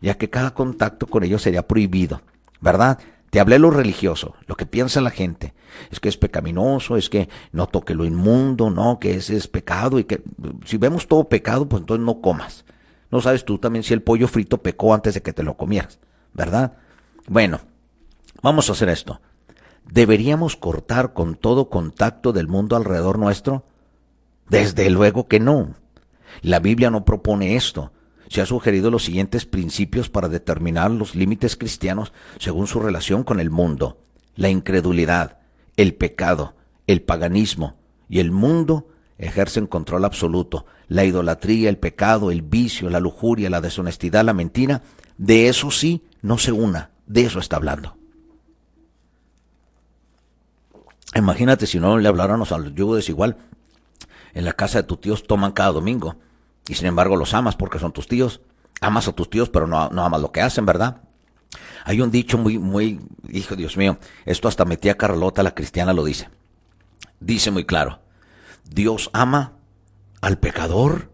ya 0.00 0.14
que 0.14 0.30
cada 0.30 0.54
contacto 0.54 1.08
con 1.08 1.24
ellos 1.24 1.42
sería 1.42 1.66
prohibido. 1.66 2.22
¿Verdad? 2.60 2.98
Te 3.30 3.40
hablé 3.40 3.58
lo 3.58 3.70
religioso, 3.70 4.36
lo 4.46 4.56
que 4.56 4.64
piensa 4.64 5.00
la 5.00 5.10
gente. 5.10 5.52
Es 5.90 5.98
que 5.98 6.08
es 6.08 6.16
pecaminoso, 6.16 6.96
es 6.96 7.10
que 7.10 7.28
no 7.50 7.66
toque 7.66 7.94
lo 7.94 8.04
inmundo, 8.04 8.70
no, 8.70 8.98
que 9.00 9.16
ese 9.16 9.36
es 9.36 9.48
pecado 9.48 9.98
y 9.98 10.04
que 10.04 10.22
si 10.64 10.78
vemos 10.78 11.08
todo 11.08 11.28
pecado, 11.28 11.68
pues 11.68 11.80
entonces 11.80 12.06
no 12.06 12.20
comas. 12.20 12.64
No 13.10 13.20
sabes 13.20 13.44
tú 13.44 13.58
también 13.58 13.82
si 13.82 13.92
el 13.92 14.02
pollo 14.02 14.28
frito 14.28 14.58
pecó 14.62 14.94
antes 14.94 15.14
de 15.14 15.22
que 15.22 15.32
te 15.32 15.42
lo 15.42 15.56
comieras, 15.56 15.98
¿verdad? 16.32 16.74
Bueno, 17.26 17.60
Vamos 18.42 18.68
a 18.68 18.72
hacer 18.72 18.88
esto. 18.88 19.20
¿Deberíamos 19.90 20.56
cortar 20.56 21.12
con 21.12 21.34
todo 21.34 21.68
contacto 21.70 22.32
del 22.32 22.46
mundo 22.46 22.76
alrededor 22.76 23.18
nuestro? 23.18 23.64
Desde 24.48 24.90
luego 24.90 25.26
que 25.26 25.40
no. 25.40 25.74
La 26.42 26.60
Biblia 26.60 26.90
no 26.90 27.04
propone 27.04 27.56
esto. 27.56 27.92
Se 28.28 28.40
ha 28.40 28.46
sugerido 28.46 28.90
los 28.90 29.04
siguientes 29.04 29.46
principios 29.46 30.08
para 30.08 30.28
determinar 30.28 30.90
los 30.90 31.14
límites 31.14 31.56
cristianos 31.56 32.12
según 32.38 32.66
su 32.66 32.80
relación 32.80 33.24
con 33.24 33.40
el 33.40 33.50
mundo. 33.50 33.98
La 34.36 34.50
incredulidad, 34.50 35.38
el 35.76 35.94
pecado, 35.94 36.54
el 36.86 37.02
paganismo 37.02 37.76
y 38.08 38.20
el 38.20 38.30
mundo 38.30 38.88
ejercen 39.18 39.66
control 39.66 40.04
absoluto. 40.04 40.66
La 40.88 41.04
idolatría, 41.04 41.68
el 41.68 41.78
pecado, 41.78 42.30
el 42.30 42.42
vicio, 42.42 42.88
la 42.90 43.00
lujuria, 43.00 43.50
la 43.50 43.60
deshonestidad, 43.60 44.24
la 44.24 44.32
mentira, 44.32 44.82
de 45.16 45.48
eso 45.48 45.70
sí 45.70 46.04
no 46.22 46.38
se 46.38 46.52
una. 46.52 46.90
De 47.06 47.22
eso 47.22 47.40
está 47.40 47.56
hablando. 47.56 47.96
Imagínate 51.14 51.66
si 51.66 51.80
no 51.80 51.98
le 51.98 52.08
habláramos 52.08 52.52
al 52.52 52.74
yugo 52.74 52.96
desigual. 52.96 53.36
En 54.34 54.44
la 54.44 54.52
casa 54.52 54.78
de 54.78 54.84
tus 54.84 55.00
tíos 55.00 55.26
toman 55.26 55.52
cada 55.52 55.72
domingo. 55.72 56.16
Y 56.68 56.74
sin 56.74 56.86
embargo 56.86 57.16
los 57.16 57.34
amas 57.34 57.56
porque 57.56 57.78
son 57.78 57.92
tus 57.92 58.06
tíos. 58.06 58.40
Amas 58.80 59.08
a 59.08 59.12
tus 59.12 59.30
tíos, 59.30 59.48
pero 59.48 59.66
no, 59.66 59.88
no 59.90 60.04
amas 60.04 60.20
lo 60.20 60.32
que 60.32 60.40
hacen, 60.40 60.66
¿verdad? 60.66 61.02
Hay 61.84 62.00
un 62.00 62.10
dicho 62.10 62.38
muy, 62.38 62.58
muy, 62.58 63.00
hijo 63.30 63.56
Dios 63.56 63.76
mío, 63.76 63.98
esto 64.26 64.48
hasta 64.48 64.64
mi 64.64 64.76
tía 64.76 64.96
Carlota, 64.96 65.42
la 65.42 65.54
cristiana, 65.54 65.92
lo 65.92 66.04
dice. 66.04 66.28
Dice 67.20 67.50
muy 67.50 67.64
claro, 67.64 68.00
Dios 68.64 69.10
ama 69.12 69.54
al 70.20 70.38
pecador, 70.38 71.10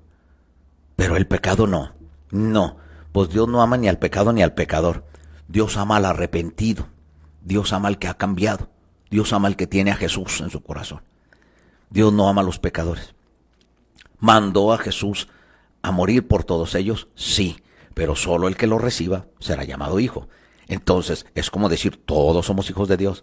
pero 0.96 1.16
el 1.16 1.26
pecado 1.26 1.66
no. 1.66 1.92
No, 2.30 2.76
pues 3.12 3.28
Dios 3.28 3.48
no 3.48 3.62
ama 3.62 3.76
ni 3.76 3.88
al 3.88 3.98
pecado 3.98 4.32
ni 4.32 4.42
al 4.42 4.54
pecador. 4.54 5.04
Dios 5.46 5.76
ama 5.76 5.96
al 5.96 6.06
arrepentido. 6.06 6.88
Dios 7.42 7.72
ama 7.72 7.88
al 7.88 7.98
que 7.98 8.08
ha 8.08 8.14
cambiado. 8.14 8.70
Dios 9.10 9.32
ama 9.32 9.48
al 9.48 9.56
que 9.56 9.66
tiene 9.66 9.92
a 9.92 9.96
Jesús 9.96 10.40
en 10.40 10.50
su 10.50 10.62
corazón. 10.62 11.02
Dios 11.94 12.12
no 12.12 12.28
ama 12.28 12.42
a 12.42 12.44
los 12.44 12.58
pecadores. 12.58 13.14
¿Mandó 14.18 14.72
a 14.72 14.78
Jesús 14.78 15.28
a 15.80 15.92
morir 15.92 16.26
por 16.26 16.42
todos 16.42 16.74
ellos? 16.74 17.06
Sí, 17.14 17.62
pero 17.94 18.16
solo 18.16 18.48
el 18.48 18.56
que 18.56 18.66
lo 18.66 18.78
reciba 18.78 19.26
será 19.38 19.62
llamado 19.62 20.00
hijo. 20.00 20.28
Entonces, 20.66 21.24
es 21.36 21.50
como 21.50 21.68
decir, 21.68 22.04
todos 22.04 22.46
somos 22.46 22.68
hijos 22.68 22.88
de 22.88 22.96
Dios. 22.96 23.22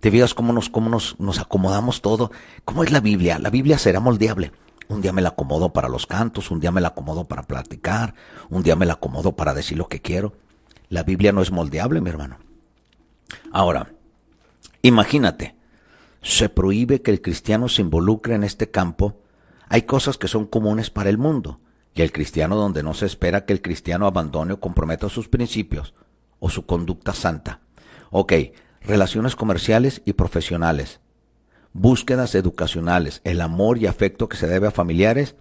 ¿Te 0.00 0.10
fijas 0.10 0.34
cómo 0.34 0.52
nos, 0.52 0.68
cómo 0.68 0.90
nos, 0.90 1.14
nos 1.20 1.38
acomodamos 1.38 2.02
todo? 2.02 2.32
¿Cómo 2.64 2.82
es 2.82 2.90
la 2.90 2.98
Biblia? 2.98 3.38
La 3.38 3.50
Biblia 3.50 3.78
será 3.78 4.00
moldeable. 4.00 4.50
Un 4.88 5.00
día 5.00 5.12
me 5.12 5.22
la 5.22 5.28
acomodo 5.28 5.72
para 5.72 5.88
los 5.88 6.06
cantos, 6.06 6.50
un 6.50 6.58
día 6.58 6.72
me 6.72 6.80
la 6.80 6.88
acomodo 6.88 7.26
para 7.26 7.44
platicar, 7.44 8.14
un 8.50 8.64
día 8.64 8.74
me 8.74 8.86
la 8.86 8.94
acomodo 8.94 9.36
para 9.36 9.54
decir 9.54 9.78
lo 9.78 9.88
que 9.88 10.02
quiero. 10.02 10.32
La 10.88 11.04
Biblia 11.04 11.30
no 11.30 11.40
es 11.40 11.52
moldeable, 11.52 12.00
mi 12.00 12.10
hermano. 12.10 12.38
Ahora, 13.52 13.92
Imagínate, 14.82 15.56
se 16.22 16.48
prohíbe 16.48 17.02
que 17.02 17.10
el 17.10 17.22
cristiano 17.22 17.68
se 17.68 17.82
involucre 17.82 18.34
en 18.34 18.44
este 18.44 18.70
campo. 18.70 19.20
Hay 19.68 19.82
cosas 19.82 20.18
que 20.18 20.28
son 20.28 20.46
comunes 20.46 20.90
para 20.90 21.10
el 21.10 21.18
mundo, 21.18 21.60
y 21.94 22.02
el 22.02 22.12
cristiano 22.12 22.56
donde 22.56 22.82
no 22.82 22.94
se 22.94 23.06
espera 23.06 23.44
que 23.44 23.52
el 23.52 23.62
cristiano 23.62 24.06
abandone 24.06 24.54
o 24.54 24.60
comprometa 24.60 25.08
sus 25.08 25.28
principios 25.28 25.94
o 26.38 26.48
su 26.48 26.64
conducta 26.64 27.12
santa. 27.12 27.60
Ok, 28.10 28.32
relaciones 28.80 29.36
comerciales 29.36 30.02
y 30.04 30.12
profesionales, 30.12 31.00
búsquedas 31.72 32.34
educacionales, 32.34 33.20
el 33.24 33.40
amor 33.40 33.78
y 33.78 33.86
afecto 33.86 34.28
que 34.28 34.36
se 34.36 34.46
debe 34.46 34.68
a 34.68 34.72
familiares, 34.72 35.34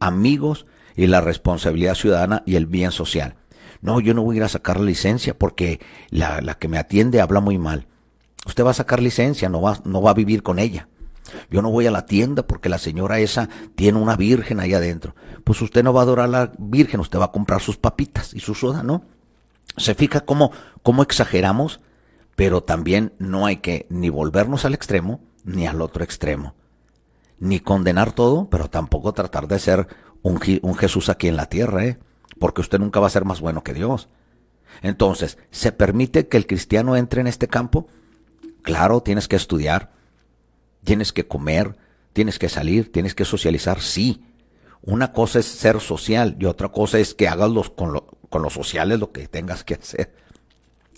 amigos 0.00 0.66
y 0.96 1.06
la 1.06 1.20
responsabilidad 1.20 1.94
ciudadana 1.94 2.42
y 2.44 2.56
el 2.56 2.66
bien 2.66 2.90
social. 2.90 3.36
No, 3.80 4.00
yo 4.00 4.12
no 4.12 4.22
voy 4.22 4.36
a 4.36 4.38
ir 4.38 4.42
a 4.44 4.48
sacar 4.48 4.78
la 4.78 4.86
licencia 4.86 5.38
porque 5.38 5.80
la, 6.10 6.40
la 6.40 6.54
que 6.54 6.68
me 6.68 6.78
atiende 6.78 7.20
habla 7.20 7.40
muy 7.40 7.56
mal. 7.56 7.86
Usted 8.46 8.64
va 8.64 8.70
a 8.70 8.74
sacar 8.74 9.00
licencia, 9.00 9.48
no 9.48 9.60
va, 9.60 9.78
no 9.84 10.00
va 10.00 10.10
a 10.10 10.14
vivir 10.14 10.42
con 10.42 10.58
ella. 10.58 10.88
Yo 11.50 11.62
no 11.62 11.70
voy 11.70 11.86
a 11.86 11.90
la 11.90 12.06
tienda 12.06 12.46
porque 12.46 12.68
la 12.68 12.78
señora 12.78 13.18
esa 13.18 13.48
tiene 13.74 13.98
una 13.98 14.16
virgen 14.16 14.60
ahí 14.60 14.74
adentro. 14.74 15.14
Pues 15.44 15.60
usted 15.62 15.84
no 15.84 15.92
va 15.92 16.00
a 16.00 16.04
adorar 16.04 16.26
a 16.26 16.28
la 16.28 16.52
virgen, 16.58 17.00
usted 17.00 17.18
va 17.18 17.26
a 17.26 17.32
comprar 17.32 17.60
sus 17.60 17.76
papitas 17.76 18.34
y 18.34 18.40
su 18.40 18.54
soda, 18.54 18.82
¿no? 18.82 19.04
Se 19.76 19.94
fija 19.94 20.20
cómo, 20.20 20.50
cómo 20.82 21.02
exageramos, 21.02 21.80
pero 22.36 22.62
también 22.62 23.12
no 23.18 23.46
hay 23.46 23.58
que 23.58 23.86
ni 23.90 24.08
volvernos 24.08 24.64
al 24.64 24.74
extremo 24.74 25.20
ni 25.44 25.66
al 25.66 25.80
otro 25.80 26.02
extremo. 26.02 26.54
Ni 27.38 27.60
condenar 27.60 28.12
todo, 28.12 28.48
pero 28.50 28.68
tampoco 28.68 29.12
tratar 29.12 29.46
de 29.48 29.58
ser 29.58 29.88
un, 30.22 30.40
un 30.62 30.74
Jesús 30.74 31.08
aquí 31.08 31.28
en 31.28 31.36
la 31.36 31.46
tierra, 31.46 31.84
¿eh? 31.86 31.98
Porque 32.38 32.60
usted 32.60 32.78
nunca 32.78 33.00
va 33.00 33.06
a 33.06 33.10
ser 33.10 33.24
más 33.24 33.40
bueno 33.40 33.62
que 33.62 33.74
Dios. 33.74 34.08
Entonces, 34.82 35.38
¿se 35.50 35.72
permite 35.72 36.28
que 36.28 36.36
el 36.36 36.46
cristiano 36.46 36.96
entre 36.96 37.20
en 37.20 37.26
este 37.26 37.48
campo? 37.48 37.88
Claro, 38.62 39.02
tienes 39.02 39.28
que 39.28 39.36
estudiar, 39.36 39.92
tienes 40.84 41.12
que 41.12 41.26
comer, 41.26 41.76
tienes 42.12 42.38
que 42.38 42.48
salir, 42.48 42.92
tienes 42.92 43.14
que 43.14 43.24
socializar, 43.24 43.80
sí. 43.80 44.24
Una 44.82 45.12
cosa 45.12 45.38
es 45.38 45.46
ser 45.46 45.80
social 45.80 46.36
y 46.38 46.46
otra 46.46 46.70
cosa 46.70 46.98
es 46.98 47.14
que 47.14 47.28
hagas 47.28 47.50
los, 47.50 47.70
con, 47.70 48.02
con 48.28 48.42
los 48.42 48.52
sociales 48.52 48.98
lo 48.98 49.12
que 49.12 49.28
tengas 49.28 49.64
que 49.64 49.74
hacer. 49.74 50.14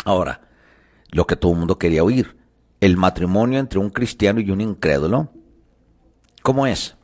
Ahora, 0.04 0.42
lo 1.10 1.26
que 1.26 1.36
todo 1.36 1.52
el 1.52 1.58
mundo 1.58 1.78
quería 1.78 2.04
oír, 2.04 2.36
el 2.80 2.96
matrimonio 2.96 3.58
entre 3.58 3.78
un 3.78 3.90
cristiano 3.90 4.40
y 4.40 4.50
un 4.50 4.60
incrédulo, 4.60 5.30
¿cómo 6.42 6.66
es? 6.66 6.96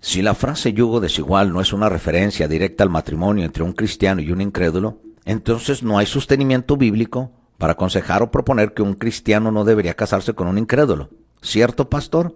Si 0.00 0.22
la 0.22 0.34
frase 0.34 0.72
yugo 0.72 1.00
desigual 1.00 1.52
no 1.52 1.60
es 1.60 1.72
una 1.72 1.88
referencia 1.88 2.46
directa 2.46 2.84
al 2.84 2.90
matrimonio 2.90 3.44
entre 3.44 3.62
un 3.62 3.72
cristiano 3.72 4.20
y 4.20 4.30
un 4.30 4.40
incrédulo, 4.40 5.00
entonces 5.24 5.82
no 5.82 5.98
hay 5.98 6.06
sostenimiento 6.06 6.76
bíblico 6.76 7.32
para 7.58 7.72
aconsejar 7.74 8.22
o 8.22 8.30
proponer 8.30 8.74
que 8.74 8.82
un 8.82 8.94
cristiano 8.94 9.50
no 9.50 9.64
debería 9.64 9.94
casarse 9.94 10.34
con 10.34 10.46
un 10.46 10.58
incrédulo. 10.58 11.10
¿Cierto, 11.42 11.88
pastor? 11.88 12.34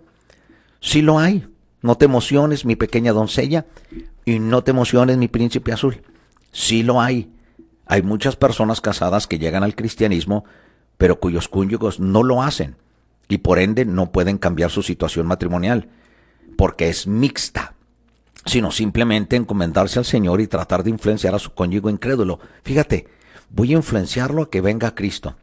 Sí 0.80 1.02
lo 1.02 1.18
hay. 1.18 1.46
No 1.82 1.96
te 1.96 2.04
emociones, 2.04 2.64
mi 2.64 2.76
pequeña 2.76 3.12
doncella, 3.12 3.66
y 4.24 4.38
no 4.38 4.62
te 4.62 4.70
emociones, 4.70 5.16
mi 5.16 5.28
príncipe 5.28 5.72
azul. 5.72 6.02
Sí 6.52 6.82
lo 6.82 7.00
hay. 7.00 7.32
Hay 7.86 8.02
muchas 8.02 8.36
personas 8.36 8.80
casadas 8.80 9.26
que 9.26 9.38
llegan 9.38 9.62
al 9.62 9.74
cristianismo, 9.74 10.44
pero 10.98 11.18
cuyos 11.18 11.48
cónyugos 11.48 11.98
no 11.98 12.22
lo 12.22 12.42
hacen, 12.42 12.76
y 13.28 13.38
por 13.38 13.58
ende 13.58 13.86
no 13.86 14.12
pueden 14.12 14.36
cambiar 14.36 14.70
su 14.70 14.82
situación 14.82 15.26
matrimonial, 15.26 15.88
porque 16.56 16.90
es 16.90 17.06
mixta, 17.06 17.74
sino 18.44 18.70
simplemente 18.70 19.36
encomendarse 19.36 19.98
al 19.98 20.04
Señor 20.04 20.40
y 20.40 20.46
tratar 20.46 20.82
de 20.82 20.90
influenciar 20.90 21.34
a 21.34 21.38
su 21.38 21.54
cónyuge 21.54 21.90
incrédulo. 21.90 22.40
Fíjate, 22.62 23.06
voy 23.50 23.74
a 23.74 23.76
influenciarlo 23.76 24.42
a 24.42 24.50
que 24.50 24.60
venga 24.60 24.94
Cristo. 24.94 25.36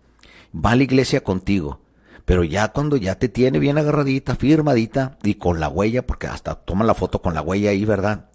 Va 0.54 0.72
a 0.72 0.76
la 0.76 0.84
iglesia 0.84 1.24
contigo, 1.24 1.80
pero 2.26 2.44
ya 2.44 2.70
cuando 2.70 2.98
ya 2.98 3.16
te 3.16 3.30
tiene 3.30 3.60
bien 3.60 3.78
agarradita, 3.78 4.36
firmadita 4.36 5.18
y 5.24 5.36
con 5.36 5.60
la 5.60 5.70
huella, 5.70 6.06
porque 6.06 6.28
hasta 6.28 6.56
toma 6.56 6.86
la 6.86 6.94
foto 6.94 7.22
con 7.22 7.34
la 7.34 7.42
huella 7.42 7.70
ahí, 7.70 7.86
¿verdad? 7.86 8.26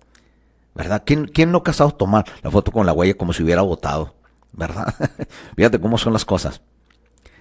¿Verdad? 0.74 1.02
¿Quién, 1.04 1.26
quién 1.26 1.52
no 1.52 1.62
casado 1.62 1.90
tomar 1.92 2.24
la 2.42 2.50
foto 2.50 2.72
con 2.72 2.86
la 2.86 2.92
huella 2.92 3.14
como 3.14 3.32
si 3.32 3.42
hubiera 3.42 3.62
votado? 3.62 4.14
¿Verdad? 4.52 4.94
Fíjate 5.56 5.80
cómo 5.80 5.98
son 5.98 6.12
las 6.12 6.24
cosas. 6.24 6.62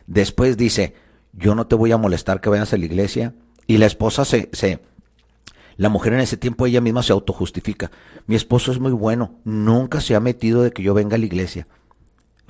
Después 0.08 0.58
dice, 0.58 0.96
yo 1.34 1.56
no 1.56 1.68
te 1.68 1.76
voy 1.76 1.92
a 1.92 1.98
molestar 1.98 2.42
que 2.42 2.50
vayas 2.50 2.74
a 2.74 2.78
la 2.78 2.86
iglesia. 2.86 3.34
Y 3.68 3.78
la 3.78 3.86
esposa 3.86 4.26
se, 4.26 4.50
se, 4.52 4.82
la 5.78 5.90
mujer 5.90 6.14
en 6.14 6.20
ese 6.20 6.36
tiempo 6.38 6.66
ella 6.66 6.82
misma 6.82 7.04
se 7.04 7.14
autojustifica. 7.14 7.92
Mi 8.28 8.36
esposo 8.36 8.72
es 8.72 8.80
muy 8.80 8.92
bueno, 8.92 9.40
nunca 9.46 10.02
se 10.02 10.16
ha 10.16 10.20
metido 10.20 10.64
de 10.64 10.72
que 10.72 10.84
yo 10.84 10.94
venga 10.94 11.16
a 11.16 11.20
la 11.20 11.26
iglesia. 11.26 11.68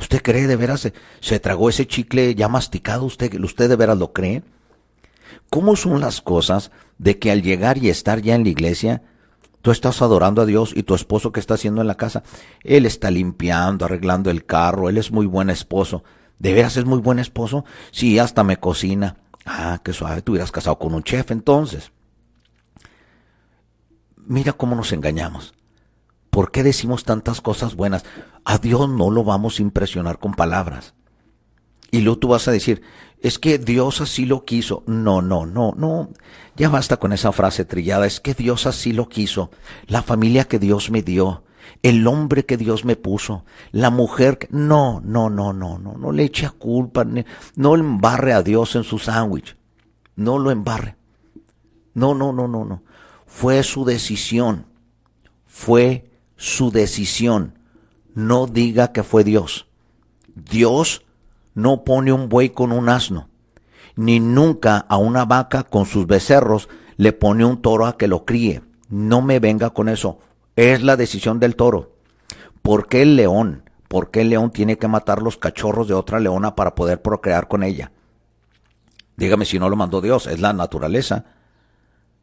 ¿Usted 0.02 0.22
cree 0.24 0.48
de 0.48 0.56
veras 0.56 0.82
se, 0.82 0.94
se 1.20 1.40
tragó 1.40 1.70
ese 1.70 1.88
chicle 1.88 2.34
ya 2.34 2.48
masticado? 2.48 3.06
¿Usted, 3.06 3.40
¿Usted 3.40 3.70
de 3.70 3.76
veras 3.76 3.98
lo 3.98 4.12
cree? 4.12 4.44
¿Cómo 5.50 5.76
son 5.76 6.02
las 6.02 6.22
cosas 6.22 6.72
de 6.98 7.20
que 7.20 7.32
al 7.32 7.44
llegar 7.44 7.78
y 7.78 7.90
estar 7.90 8.20
ya 8.22 8.34
en 8.34 8.44
la 8.44 8.50
iglesia, 8.50 9.04
tú 9.62 9.70
estás 9.70 10.02
adorando 10.02 10.42
a 10.42 10.46
Dios 10.46 10.74
y 10.76 10.84
tu 10.84 10.96
esposo 10.96 11.32
que 11.32 11.40
está 11.40 11.54
haciendo 11.54 11.82
en 11.82 11.88
la 11.88 11.96
casa, 11.96 12.24
él 12.64 12.88
está 12.88 13.12
limpiando, 13.12 13.86
arreglando 13.86 14.32
el 14.32 14.46
carro, 14.46 14.90
él 14.90 14.98
es 14.98 15.12
muy 15.12 15.28
buen 15.28 15.52
esposo. 15.52 16.04
¿De 16.40 16.54
veras 16.54 16.78
es 16.78 16.86
muy 16.86 17.00
buen 17.00 17.20
esposo? 17.20 17.64
Sí, 17.92 18.18
hasta 18.18 18.44
me 18.44 18.58
cocina. 18.58 19.18
Ah, 19.46 19.82
qué 19.84 19.94
suave, 19.94 20.24
tú 20.24 20.32
hubieras 20.32 20.52
casado 20.52 20.80
con 20.80 20.96
un 20.96 21.04
chef 21.04 21.30
entonces. 21.30 21.92
Mira 24.18 24.54
cómo 24.54 24.76
nos 24.76 24.92
engañamos. 24.94 25.54
¿Por 26.32 26.52
qué 26.52 26.64
decimos 26.64 27.04
tantas 27.04 27.42
cosas 27.42 27.76
buenas? 27.76 28.04
A 28.46 28.58
Dios 28.58 28.90
no 28.90 29.12
lo 29.12 29.24
vamos 29.26 29.60
a 29.60 29.62
impresionar 29.62 30.18
con 30.18 30.34
palabras. 30.34 30.96
Y 31.92 32.00
luego 32.00 32.20
tú 32.20 32.30
vas 32.30 32.48
a 32.48 32.54
decir, 32.54 32.82
es 33.20 33.38
que 33.38 33.60
Dios 33.60 34.00
así 34.00 34.26
lo 34.26 34.46
quiso. 34.46 34.84
No, 34.88 35.22
no, 35.22 35.46
no, 35.46 35.74
no. 35.76 36.10
Ya 36.56 36.70
basta 36.70 36.98
con 36.98 37.12
esa 37.12 37.34
frase 37.34 37.66
trillada. 37.66 38.06
Es 38.06 38.22
que 38.22 38.34
Dios 38.34 38.66
así 38.66 38.94
lo 38.94 39.10
quiso. 39.10 39.52
La 39.88 40.02
familia 40.02 40.46
que 40.46 40.58
Dios 40.58 40.90
me 40.90 41.02
dio. 41.02 41.44
El 41.84 42.08
hombre 42.08 42.46
que 42.46 42.56
Dios 42.56 42.86
me 42.86 42.96
puso. 42.96 43.44
La 43.74 43.90
mujer. 43.90 44.48
No, 44.52 45.02
no, 45.04 45.30
no, 45.30 45.52
no, 45.52 45.80
no. 45.80 45.98
No 45.98 46.12
le 46.14 46.24
eche 46.24 46.46
a 46.46 46.52
culpa. 46.52 47.06
No 47.56 47.76
embarre 47.76 48.32
a 48.32 48.42
Dios 48.42 48.78
en 48.78 48.86
su 48.86 49.00
sándwich. 49.00 49.58
No 50.16 50.40
lo 50.40 50.50
embarre. 50.50 50.96
No, 51.94 52.16
no, 52.16 52.32
no, 52.32 52.48
no, 52.48 52.64
no. 52.64 52.84
Fue 53.26 53.62
su 53.64 53.84
decisión. 53.84 54.66
Fue 55.46 56.11
su 56.42 56.72
decisión. 56.72 57.60
No 58.16 58.48
diga 58.48 58.92
que 58.92 59.04
fue 59.04 59.24
Dios. 59.24 59.68
Dios 60.34 61.06
no 61.54 61.84
pone 61.84 62.12
un 62.12 62.30
buey 62.30 62.50
con 62.50 62.72
un 62.72 62.90
asno, 62.90 63.30
ni 63.96 64.20
nunca 64.20 64.78
a 64.78 64.98
una 64.98 65.26
vaca 65.26 65.62
con 65.64 65.86
sus 65.86 66.08
becerros 66.08 66.68
le 66.98 67.14
pone 67.14 67.46
un 67.46 67.62
toro 67.62 67.86
a 67.86 67.96
que 67.96 68.08
lo 68.08 68.26
críe. 68.26 68.64
No 68.90 69.22
me 69.22 69.40
venga 69.40 69.70
con 69.70 69.88
eso. 69.88 70.18
Es 70.56 70.82
la 70.82 70.98
decisión 70.98 71.40
del 71.40 71.56
toro. 71.56 71.92
¿Por 72.64 72.88
qué 72.88 73.04
el 73.04 73.16
león? 73.16 73.70
¿Por 73.88 74.10
qué 74.10 74.22
el 74.22 74.30
león 74.30 74.50
tiene 74.50 74.80
que 74.80 74.88
matar 74.88 75.22
los 75.22 75.38
cachorros 75.38 75.88
de 75.88 75.94
otra 75.94 76.20
leona 76.20 76.56
para 76.56 76.74
poder 76.74 77.04
procrear 77.04 77.48
con 77.48 77.62
ella? 77.62 77.92
Dígame 79.16 79.46
si 79.46 79.60
no 79.60 79.70
lo 79.70 79.76
mandó 79.76 80.02
Dios, 80.02 80.26
es 80.26 80.40
la 80.40 80.54
naturaleza. 80.54 81.26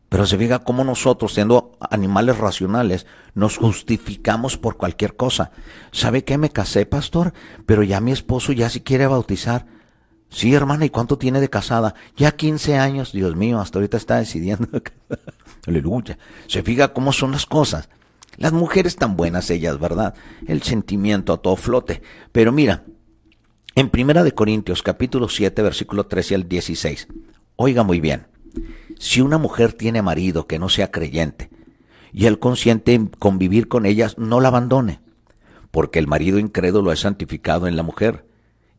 Pero 0.08 0.26
se 0.26 0.38
fija 0.38 0.60
cómo 0.60 0.84
nosotros, 0.84 1.34
siendo 1.34 1.76
animales 1.90 2.38
racionales, 2.38 3.06
nos 3.34 3.58
justificamos 3.58 4.56
por 4.56 4.76
cualquier 4.76 5.16
cosa. 5.16 5.50
¿Sabe 5.92 6.24
qué? 6.24 6.38
Me 6.38 6.50
casé, 6.50 6.86
pastor, 6.86 7.34
pero 7.66 7.82
ya 7.82 8.00
mi 8.00 8.12
esposo 8.12 8.52
ya 8.52 8.70
si 8.70 8.80
quiere 8.80 9.06
bautizar. 9.06 9.66
Sí, 10.30 10.54
hermana, 10.54 10.84
¿y 10.84 10.90
cuánto 10.90 11.18
tiene 11.18 11.40
de 11.40 11.50
casada? 11.50 11.94
Ya 12.16 12.32
15 12.32 12.78
años, 12.78 13.12
Dios 13.12 13.36
mío, 13.36 13.60
hasta 13.60 13.78
ahorita 13.78 13.96
está 13.96 14.18
decidiendo. 14.18 14.68
Aleluya. 15.66 16.18
Se 16.46 16.62
fija 16.62 16.92
cómo 16.92 17.12
son 17.12 17.32
las 17.32 17.46
cosas. 17.46 17.88
Las 18.36 18.52
mujeres 18.52 18.96
tan 18.96 19.16
buenas 19.16 19.50
ellas, 19.50 19.78
¿verdad? 19.78 20.14
El 20.46 20.62
sentimiento 20.62 21.32
a 21.32 21.38
todo 21.38 21.56
flote. 21.56 22.02
Pero 22.30 22.52
mira, 22.52 22.84
en 23.74 23.90
Primera 23.90 24.22
de 24.22 24.32
Corintios, 24.32 24.82
capítulo 24.82 25.28
7, 25.28 25.60
versículo 25.62 26.06
13 26.06 26.34
al 26.36 26.48
16. 26.48 27.08
Oiga 27.56 27.82
muy 27.82 28.00
bien. 28.00 28.26
Si 28.98 29.20
una 29.20 29.38
mujer 29.38 29.72
tiene 29.72 30.02
marido 30.02 30.46
que 30.46 30.58
no 30.58 30.68
sea 30.68 30.90
creyente 30.90 31.50
y 32.12 32.26
él 32.26 32.38
consiente 32.38 32.94
en 32.94 33.06
convivir 33.06 33.68
con 33.68 33.86
ellas, 33.86 34.18
no 34.18 34.40
la 34.40 34.48
abandone, 34.48 35.00
porque 35.70 35.98
el 35.98 36.06
marido 36.06 36.38
incrédulo 36.38 36.92
es 36.92 37.00
santificado 37.00 37.66
en 37.66 37.76
la 37.76 37.82
mujer 37.82 38.26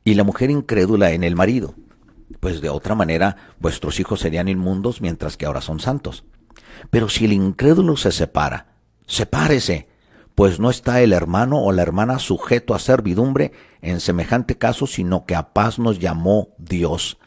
y 0.04 0.16
la 0.16 0.24
mujer 0.24 0.50
incrédula 0.50 1.12
en 1.12 1.24
el 1.24 1.36
marido. 1.36 1.76
Pues 2.40 2.62
de 2.62 2.70
otra 2.70 2.96
manera 2.96 3.36
vuestros 3.60 4.00
hijos 4.00 4.20
serían 4.20 4.48
inmundos 4.48 5.02
mientras 5.02 5.38
que 5.38 5.46
ahora 5.46 5.62
son 5.62 5.80
santos. 5.80 6.24
Pero 6.90 7.10
si 7.10 7.26
el 7.26 7.34
incrédulo 7.34 7.98
se 7.98 8.12
separa, 8.12 8.74
sepárese, 9.06 9.88
pues 10.36 10.60
no 10.60 10.70
está 10.70 11.02
el 11.02 11.14
hermano 11.14 11.62
o 11.62 11.72
la 11.72 11.82
hermana 11.82 12.18
sujeto 12.18 12.74
a 12.74 12.80
servidumbre 12.80 13.52
en 13.82 14.00
semejante 14.00 14.58
caso, 14.58 14.88
sino 14.88 15.26
que 15.26 15.36
a 15.36 15.54
paz 15.54 15.80
nos 15.80 16.00
llamó 16.00 16.50
Dios 16.58 17.19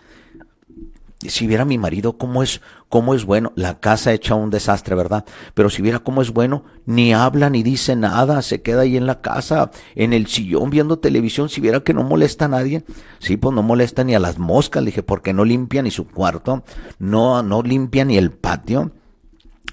si 1.30 1.46
viera 1.46 1.64
mi 1.64 1.78
marido 1.78 2.16
cómo 2.18 2.42
es, 2.42 2.60
cómo 2.88 3.14
es 3.14 3.24
bueno, 3.24 3.52
la 3.54 3.80
casa 3.80 4.12
hecha 4.12 4.34
un 4.34 4.50
desastre, 4.50 4.94
¿verdad? 4.94 5.24
Pero 5.54 5.70
si 5.70 5.82
viera 5.82 6.00
cómo 6.00 6.22
es 6.22 6.30
bueno, 6.30 6.64
ni 6.86 7.14
habla 7.14 7.50
ni 7.50 7.62
dice 7.62 7.96
nada, 7.96 8.42
se 8.42 8.62
queda 8.62 8.82
ahí 8.82 8.96
en 8.96 9.06
la 9.06 9.20
casa, 9.20 9.70
en 9.94 10.12
el 10.12 10.26
sillón 10.26 10.70
viendo 10.70 10.98
televisión, 10.98 11.48
si 11.48 11.60
viera 11.60 11.80
que 11.80 11.94
no 11.94 12.02
molesta 12.02 12.46
a 12.46 12.48
nadie, 12.48 12.84
sí, 13.18 13.36
pues 13.36 13.54
no 13.54 13.62
molesta 13.62 14.04
ni 14.04 14.14
a 14.14 14.20
las 14.20 14.38
moscas, 14.38 14.82
le 14.82 14.90
dije, 14.90 15.02
porque 15.02 15.32
no 15.32 15.44
limpia 15.44 15.82
ni 15.82 15.90
su 15.90 16.06
cuarto, 16.08 16.64
no, 16.98 17.42
no 17.42 17.62
limpia 17.62 18.04
ni 18.04 18.16
el 18.16 18.32
patio. 18.32 18.92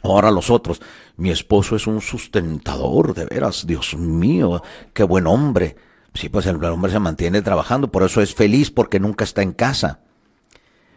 Ahora 0.02 0.32
los 0.32 0.50
otros, 0.50 0.82
mi 1.18 1.30
esposo 1.30 1.76
es 1.76 1.86
un 1.88 2.00
sustentador, 2.00 3.14
de 3.14 3.26
veras, 3.26 3.68
Dios 3.68 3.96
mío, 3.98 4.64
qué 4.94 5.04
buen 5.04 5.28
hombre. 5.28 5.76
Sí, 6.14 6.30
pues 6.30 6.46
el 6.46 6.64
hombre 6.64 6.92
se 6.92 7.00
mantiene 7.00 7.42
trabajando, 7.42 7.92
por 7.92 8.04
eso 8.04 8.22
es 8.22 8.34
feliz 8.34 8.72
porque 8.72 9.00
nunca 9.00 9.26
está 9.26 9.42
en 9.42 9.52
casa. 9.52 10.00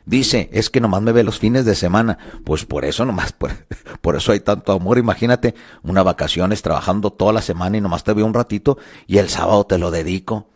Dice, 0.05 0.51
es 0.53 0.69
que 0.69 0.81
nomás 0.81 1.03
me 1.03 1.13
ve 1.13 1.23
los 1.23 1.39
fines 1.39 1.65
de 1.65 1.75
semana. 1.75 2.19
Pues 2.45 2.65
por 2.65 2.85
eso 2.85 3.05
nomás, 3.05 3.33
por, 3.39 3.53
por, 4.01 4.17
eso 4.17 4.33
hay 4.33 4.41
tanto 4.41 4.73
amor. 4.73 4.99
Imagínate, 4.99 5.55
una 5.83 6.03
vacaciones 6.03 6.63
trabajando 6.63 7.13
toda 7.13 7.33
la 7.33 7.43
semana 7.43 7.77
y 7.77 7.81
nomás 7.81 8.05
te 8.05 8.13
veo 8.13 8.27
un 8.27 8.35
ratito 8.35 8.79
y 9.07 9.19
el 9.19 9.29
sábado 9.29 9.65
te 9.65 9.79
lo 9.79 9.91
dedico. 9.91 10.49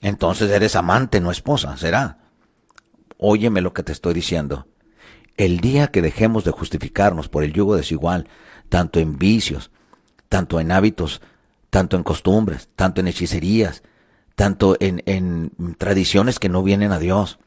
Entonces 0.00 0.50
eres 0.50 0.76
amante, 0.76 1.20
no 1.20 1.30
esposa, 1.30 1.76
será. 1.76 2.18
Óyeme 3.18 3.60
lo 3.60 3.72
que 3.72 3.82
te 3.82 3.92
estoy 3.92 4.14
diciendo. 4.14 4.66
El 5.36 5.60
día 5.60 5.88
que 5.88 6.02
dejemos 6.02 6.44
de 6.44 6.50
justificarnos 6.50 7.28
por 7.28 7.44
el 7.44 7.52
yugo 7.52 7.76
desigual, 7.76 8.28
tanto 8.68 9.00
en 9.00 9.18
vicios, 9.18 9.70
tanto 10.28 10.60
en 10.60 10.72
hábitos, 10.72 11.20
tanto 11.70 11.96
en 11.96 12.02
costumbres, 12.02 12.68
tanto 12.74 13.00
en 13.00 13.08
hechicerías, 13.08 13.82
tanto 14.34 14.76
en, 14.80 15.02
en 15.06 15.50
tradiciones 15.76 16.38
que 16.38 16.48
no 16.48 16.62
vienen 16.62 16.92
a 16.92 16.98
Dios, 16.98 17.38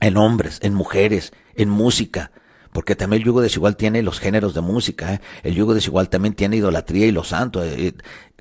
en 0.00 0.16
hombres, 0.16 0.58
en 0.62 0.74
mujeres, 0.74 1.32
en 1.54 1.70
música, 1.70 2.32
porque 2.72 2.96
también 2.96 3.22
el 3.22 3.26
yugo 3.26 3.40
desigual 3.40 3.76
tiene 3.76 4.02
los 4.02 4.20
géneros 4.20 4.54
de 4.54 4.60
música, 4.60 5.14
¿eh? 5.14 5.20
el 5.42 5.54
yugo 5.54 5.74
desigual 5.74 6.08
también 6.08 6.34
tiene 6.34 6.56
idolatría 6.56 7.06
y 7.06 7.12
los 7.12 7.28
santos, 7.28 7.66
eh, 7.66 7.94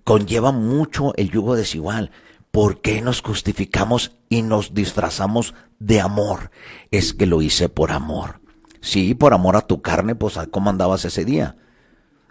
conlleva 0.04 0.52
mucho 0.52 1.14
el 1.16 1.32
yugo 1.32 1.56
desigual. 1.56 2.12
¿Por 2.52 2.82
qué 2.82 3.02
nos 3.02 3.22
justificamos 3.22 4.18
y 4.28 4.42
nos 4.42 4.74
disfrazamos 4.74 5.54
de 5.78 6.02
amor? 6.02 6.52
Es 6.90 7.14
que 7.14 7.28
lo 7.28 7.42
hice 7.42 7.70
por 7.70 7.92
amor. 7.92 8.42
Sí, 8.82 9.14
por 9.14 9.34
amor 9.34 9.56
a 9.56 9.62
tu 9.62 9.82
carne, 9.82 10.16
pues 10.16 10.40
¿cómo 10.50 10.70
andabas 10.70 11.06
ese 11.06 11.26
día? 11.26 11.58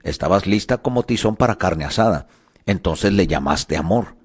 Estabas 0.03 0.47
lista 0.47 0.79
como 0.79 1.05
tizón 1.05 1.37
para 1.37 1.57
carne 1.57 1.85
asada. 1.85 2.27
Entonces 2.67 3.13
le 3.13 3.27
llamaste 3.27 3.77
amor. 3.77 4.17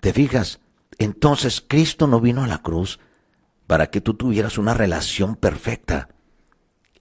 ¿Te 0.00 0.12
fijas? 0.12 0.60
Entonces 0.98 1.62
Cristo 1.66 2.06
no 2.06 2.20
vino 2.20 2.42
a 2.42 2.48
la 2.48 2.58
cruz 2.58 2.98
para 3.66 3.88
que 3.90 4.00
tú 4.00 4.14
tuvieras 4.14 4.58
una 4.58 4.74
relación 4.74 5.36
perfecta. 5.36 6.08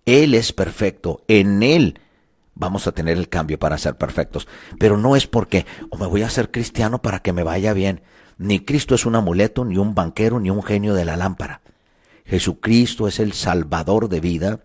Él 0.06 0.34
es 0.34 0.54
perfecto, 0.54 1.24
en 1.28 1.64
Él 1.64 2.00
vamos 2.56 2.88
a 2.88 2.94
tener 2.94 3.18
el 3.18 3.30
cambio 3.30 3.60
para 3.60 3.78
ser 3.78 3.98
perfectos. 3.98 4.48
Pero 4.80 4.98
no 4.98 5.16
es 5.16 5.28
porque 5.28 5.66
o 5.90 5.98
me 5.98 6.08
voy 6.08 6.24
a 6.24 6.30
ser 6.30 6.52
cristiano 6.52 7.02
para 7.02 7.20
que 7.20 7.34
me 7.34 7.44
vaya 7.44 7.74
bien. 7.74 8.02
Ni 8.38 8.60
Cristo 8.60 8.96
es 8.96 9.06
un 9.06 9.16
amuleto, 9.16 9.64
ni 9.66 9.78
un 9.78 9.94
banquero, 9.94 10.40
ni 10.40 10.50
un 10.50 10.64
genio 10.64 10.94
de 10.94 11.06
la 11.06 11.18
lámpara. 11.18 11.62
Jesucristo 12.26 13.08
es 13.08 13.20
el 13.20 13.34
salvador 13.34 14.10
de 14.10 14.20
vida. 14.20 14.60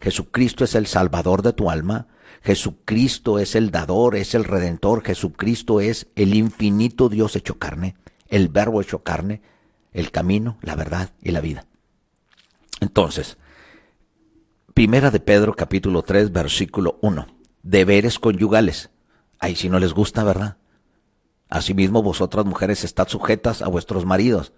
Jesucristo 0.00 0.64
es 0.64 0.74
el 0.74 0.86
salvador 0.86 1.42
de 1.42 1.52
tu 1.52 1.70
alma. 1.70 2.08
Jesucristo 2.42 3.38
es 3.38 3.54
el 3.54 3.70
dador, 3.70 4.14
es 4.14 4.34
el 4.34 4.44
redentor. 4.44 5.02
Jesucristo 5.02 5.80
es 5.80 6.08
el 6.14 6.34
infinito 6.34 7.08
Dios 7.08 7.34
hecho 7.34 7.58
carne, 7.58 7.96
el 8.28 8.48
verbo 8.48 8.80
hecho 8.80 9.02
carne, 9.02 9.40
el 9.98 10.10
camino, 10.10 10.58
la 10.62 10.76
verdad 10.76 11.10
y 11.22 11.32
la 11.32 11.40
vida. 11.40 11.66
Entonces, 12.80 13.36
Primera 14.78 15.10
de 15.10 15.18
Pedro 15.18 15.54
capítulo 15.54 16.02
3 16.02 16.30
versículo 16.30 17.00
1. 17.02 17.26
Deberes 17.64 18.20
conyugales. 18.20 18.90
Ahí 19.40 19.56
si 19.56 19.68
no 19.68 19.80
les 19.80 19.92
gusta, 19.92 20.22
¿verdad? 20.22 20.58
Asimismo 21.48 22.00
vosotras 22.00 22.46
mujeres 22.46 22.84
estad 22.84 23.08
sujetas 23.08 23.60
a 23.60 23.66
vuestros 23.66 24.06
maridos. 24.06 24.52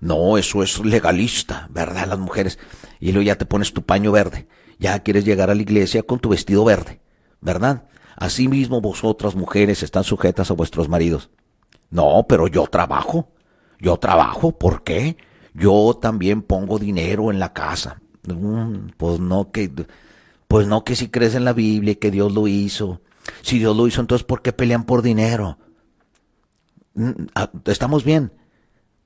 No, 0.00 0.38
eso 0.38 0.62
es 0.62 0.82
legalista, 0.82 1.68
¿verdad? 1.70 2.06
Las 2.08 2.18
mujeres. 2.18 2.58
Y 3.00 3.12
luego 3.12 3.26
ya 3.26 3.36
te 3.36 3.44
pones 3.44 3.74
tu 3.74 3.82
paño 3.82 4.12
verde. 4.12 4.48
Ya 4.78 4.98
quieres 5.00 5.26
llegar 5.26 5.50
a 5.50 5.54
la 5.54 5.60
iglesia 5.60 6.04
con 6.04 6.20
tu 6.20 6.30
vestido 6.30 6.64
verde, 6.64 7.02
¿verdad? 7.42 7.84
Asimismo 8.16 8.80
vosotras 8.80 9.34
mujeres 9.34 9.82
están 9.82 10.04
sujetas 10.04 10.50
a 10.50 10.54
vuestros 10.54 10.88
maridos. 10.88 11.28
No, 11.90 12.24
pero 12.26 12.46
yo 12.48 12.66
trabajo. 12.66 13.35
Yo 13.78 13.96
trabajo, 13.98 14.52
¿por 14.52 14.82
qué? 14.82 15.16
Yo 15.54 15.98
también 16.00 16.42
pongo 16.42 16.78
dinero 16.78 17.30
en 17.30 17.38
la 17.38 17.52
casa. 17.52 18.00
Mm, 18.26 18.90
pues 18.96 19.20
no 19.20 19.50
que, 19.50 19.70
pues 20.48 20.66
no 20.66 20.84
que 20.84 20.96
si 20.96 21.08
crees 21.08 21.34
en 21.34 21.44
la 21.44 21.52
Biblia 21.52 21.92
y 21.92 21.96
que 21.96 22.10
Dios 22.10 22.32
lo 22.32 22.46
hizo. 22.46 23.00
Si 23.42 23.58
Dios 23.58 23.76
lo 23.76 23.86
hizo, 23.86 24.00
entonces 24.00 24.24
¿por 24.24 24.42
qué 24.42 24.52
pelean 24.52 24.84
por 24.84 25.02
dinero? 25.02 25.58
Mm, 26.94 27.10
ah, 27.34 27.50
Estamos 27.64 28.04
bien. 28.04 28.32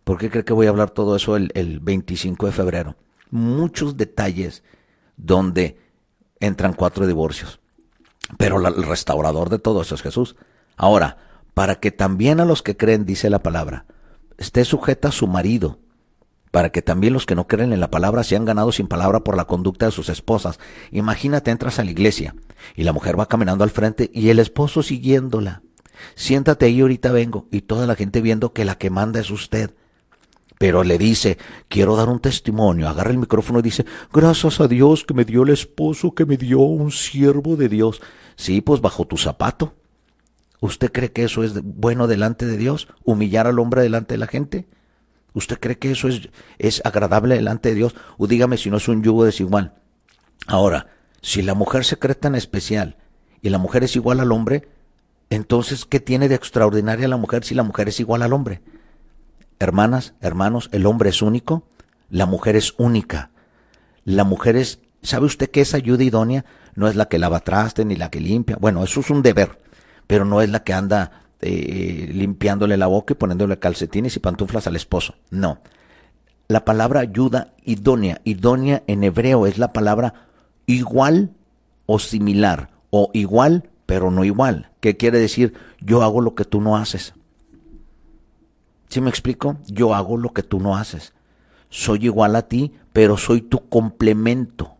¿Por 0.05 0.18
qué 0.18 0.31
cree 0.31 0.45
que 0.45 0.53
voy 0.53 0.66
a 0.66 0.71
hablar 0.71 0.91
todo 0.91 1.14
eso 1.14 1.37
el, 1.37 1.51
el 1.55 1.81
25 1.81 2.47
de 2.47 2.53
febrero? 2.53 2.97
Muchos 3.31 3.97
detalles 3.97 4.64
donde 5.16 5.79
entran 6.41 6.73
cuatro 6.73 7.07
divorcios. 7.07 7.61
Pero 8.39 8.66
el 8.66 8.83
restaurador 8.83 9.51
de 9.51 9.59
todo 9.59 9.83
eso 9.83 9.95
es 9.95 10.03
Jesús. 10.03 10.37
Ahora, 10.77 11.18
para 11.55 11.77
que 11.77 11.91
también 11.91 12.41
a 12.41 12.45
los 12.45 12.62
que 12.62 12.77
creen, 12.77 13.05
dice 13.05 13.31
la 13.31 13.43
palabra, 13.43 13.85
esté 14.41 14.64
sujeta 14.64 15.09
a 15.09 15.12
su 15.12 15.28
marido, 15.28 15.78
para 16.51 16.70
que 16.70 16.82
también 16.82 17.12
los 17.12 17.26
que 17.26 17.36
no 17.36 17.47
creen 17.47 17.72
en 17.72 17.78
la 17.78 17.91
palabra 17.91 18.24
sean 18.24 18.45
ganados 18.45 18.76
sin 18.76 18.88
palabra 18.88 19.20
por 19.20 19.36
la 19.36 19.45
conducta 19.45 19.86
de 19.86 19.93
sus 19.93 20.09
esposas. 20.09 20.59
Imagínate, 20.91 21.53
entras 21.53 21.78
a 21.78 21.84
la 21.84 21.93
iglesia 21.93 22.34
y 22.74 22.82
la 22.82 22.93
mujer 22.93 23.20
va 23.20 23.28
caminando 23.28 23.62
al 23.62 23.70
frente 23.70 24.11
y 24.12 24.30
el 24.30 24.41
esposo 24.41 24.82
siguiéndola. 24.82 25.62
Siéntate 26.16 26.66
ahí, 26.66 26.80
ahorita 26.80 27.12
vengo, 27.12 27.47
y 27.53 27.61
toda 27.61 27.86
la 27.86 27.95
gente 27.95 28.22
viendo 28.22 28.53
que 28.53 28.64
la 28.64 28.76
que 28.76 28.91
manda 28.91 29.20
es 29.20 29.30
usted. 29.30 29.74
Pero 30.59 30.84
le 30.84 30.99
dice, 30.99 31.38
quiero 31.68 31.95
dar 31.97 32.09
un 32.09 32.20
testimonio, 32.20 32.88
agarra 32.88 33.11
el 33.11 33.18
micrófono 33.18 33.61
y 33.61 33.62
dice, 33.62 33.84
gracias 34.12 34.61
a 34.61 34.68
Dios 34.68 35.05
que 35.05 35.14
me 35.14 35.24
dio 35.24 35.43
el 35.43 35.51
esposo, 35.51 36.14
que 36.14 36.26
me 36.26 36.38
dio 36.38 36.61
un 36.61 36.91
siervo 36.91 37.57
de 37.57 37.68
Dios. 37.68 38.01
Sí, 38.36 38.61
pues 38.62 38.80
bajo 38.80 39.07
tu 39.07 39.16
zapato. 39.16 39.74
¿Usted 40.61 40.93
cree 40.93 41.11
que 41.11 41.25
eso 41.25 41.43
es 41.43 41.61
bueno 41.63 42.07
delante 42.07 42.47
de 42.47 42.57
Dios? 42.57 42.89
¿Humillar 43.05 43.47
al 43.47 43.59
hombre 43.59 43.83
delante 43.83 44.15
de 44.15 44.19
la 44.19 44.27
gente? 44.27 44.69
¿Usted 45.33 45.59
cree 45.59 45.79
que 45.79 45.91
eso 45.91 46.09
es, 46.09 46.29
es 46.59 46.83
agradable 46.85 47.35
delante 47.35 47.71
de 47.71 47.75
Dios? 47.75 47.95
O 48.19 48.27
dígame 48.27 48.59
si 48.59 48.71
no 48.71 48.77
es 48.77 48.89
un 48.89 49.03
yugo 49.03 49.25
desigual. 49.25 49.75
Ahora, 50.47 50.89
si 51.23 51.43
la 51.43 51.55
mujer 51.55 51.85
se 51.85 51.99
cree 51.99 52.15
tan 52.15 52.35
especial 52.35 52.97
y 53.41 53.49
la 53.49 53.59
mujer 53.59 53.85
es 53.85 53.97
igual 53.97 54.21
al 54.21 54.33
hombre, 54.33 54.69
entonces, 55.31 55.87
¿qué 55.87 56.01
tiene 56.01 56.29
de 56.29 56.35
extraordinaria 56.35 57.09
la 57.09 57.17
mujer 57.17 57.45
si 57.45 57.55
la 57.55 57.63
mujer 57.63 57.89
es 57.89 58.01
igual 58.01 58.23
al 58.23 58.33
hombre? 58.33 58.61
Hermanas, 59.61 60.15
hermanos, 60.21 60.69
el 60.73 60.87
hombre 60.87 61.11
es 61.11 61.23
único, 61.23 61.65
la 62.11 62.27
mujer 62.27 62.57
es 62.57 62.75
única. 62.79 63.31
La 64.05 64.25
mujer 64.25 64.57
es, 64.57 64.81
¿sabe 65.03 65.27
usted 65.27 65.51
que 65.51 65.61
esa 65.61 65.77
ayuda 65.77 66.03
idónea 66.03 66.45
no 66.75 66.89
es 66.89 66.97
la 66.97 67.07
que 67.07 67.19
lava 67.19 67.41
traste 67.41 67.85
ni 67.85 67.97
la 67.97 68.11
que 68.11 68.21
limpia? 68.21 68.57
Bueno, 68.61 68.83
eso 68.83 69.01
es 69.01 69.11
un 69.11 69.23
deber 69.23 69.61
pero 70.11 70.25
no 70.25 70.43
es 70.43 70.51
la 70.51 70.65
que 70.65 70.73
anda 70.73 71.23
eh, 71.41 72.11
limpiándole 72.13 72.77
la 72.77 72.89
boca 72.89 73.13
y 73.13 73.17
poniéndole 73.17 73.61
calcetines 73.61 74.17
y 74.17 74.19
pantuflas 74.19 74.67
al 74.67 74.75
esposo. 74.75 75.15
No. 75.31 75.61
La 76.49 76.65
palabra 76.65 76.99
ayuda 76.99 77.55
idónea, 77.63 78.21
idónea 78.25 78.83
en 78.89 79.05
hebreo 79.05 79.47
es 79.47 79.57
la 79.57 79.73
palabra 79.73 80.27
igual 80.67 81.31
o 81.87 82.01
similar, 82.01 82.71
o 82.91 83.13
igual 83.15 83.71
pero 83.87 84.11
no 84.11 84.25
igual. 84.25 84.73
¿Qué 84.81 84.97
quiere 84.97 85.21
decir? 85.21 85.55
Yo 85.81 86.03
hago 86.03 86.21
lo 86.21 86.35
que 86.35 86.45
tú 86.45 86.61
no 86.61 86.77
haces. 86.77 87.15
¿Sí 88.89 89.01
me 89.01 89.11
explico? 89.11 89.59
Yo 89.69 89.95
hago 89.95 90.17
lo 90.17 90.33
que 90.33 90.43
tú 90.43 90.59
no 90.59 90.77
haces. 90.77 91.13
Soy 91.69 92.07
igual 92.07 92.35
a 92.35 92.49
ti, 92.49 92.73
pero 92.93 93.17
soy 93.17 93.43
tu 93.43 93.69
complemento. 93.69 94.73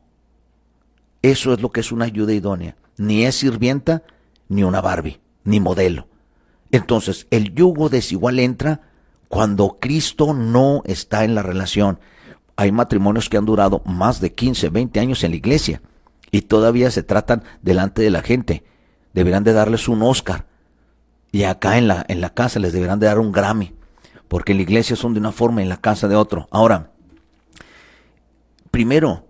Eso 1.23 1.55
es 1.55 1.61
lo 1.61 1.71
que 1.71 1.83
es 1.83 1.93
una 1.93 2.07
ayuda 2.07 2.33
idónea. 2.33 2.75
Ni 2.97 3.27
es 3.27 3.37
sirvienta, 3.37 4.03
ni 4.51 4.65
una 4.65 4.83
Barbie, 4.83 5.21
ni 5.45 5.61
modelo. 5.61 6.09
Entonces, 6.71 7.27
el 7.31 7.55
yugo 7.55 7.89
desigual 7.89 8.39
entra 8.39 8.83
cuando 9.29 9.79
Cristo 9.81 10.35
no 10.35 10.83
está 10.85 11.25
en 11.25 11.35
la 11.35 11.43
relación. 11.43 12.01
Hay 12.57 12.73
matrimonios 12.73 13.29
que 13.29 13.39
han 13.39 13.47
durado 13.47 13.81
más 13.87 14.21
de 14.21 14.35
15, 14.35 14.69
20 14.69 15.01
años 15.01 15.25
en 15.25 15.31
la 15.31 15.37
iglesia 15.37 15.81
y 16.31 16.43
todavía 16.43 16.91
se 16.91 17.03
tratan 17.03 17.45
delante 17.63 18.03
de 18.03 18.11
la 18.11 18.23
gente. 18.23 18.65
Deberán 19.15 19.45
de 19.45 19.53
darles 19.53 19.89
un 19.89 20.03
Oscar. 20.03 20.47
Y 21.33 21.45
acá 21.45 21.79
en 21.79 21.87
la, 21.87 22.05
en 22.09 22.21
la 22.21 22.35
casa 22.35 22.59
les 22.59 22.73
deberán 22.73 22.99
de 22.99 23.07
dar 23.07 23.21
un 23.21 23.33
Grammy. 23.33 23.75
Porque 24.29 24.53
en 24.53 24.59
la 24.59 24.63
iglesia 24.63 24.97
son 24.97 25.15
de 25.15 25.21
una 25.21 25.33
forma 25.33 25.61
y 25.61 25.65
en 25.65 25.69
la 25.69 25.81
casa 25.81 26.09
de 26.09 26.17
otro. 26.17 26.49
Ahora, 26.51 26.91
primero, 28.71 29.27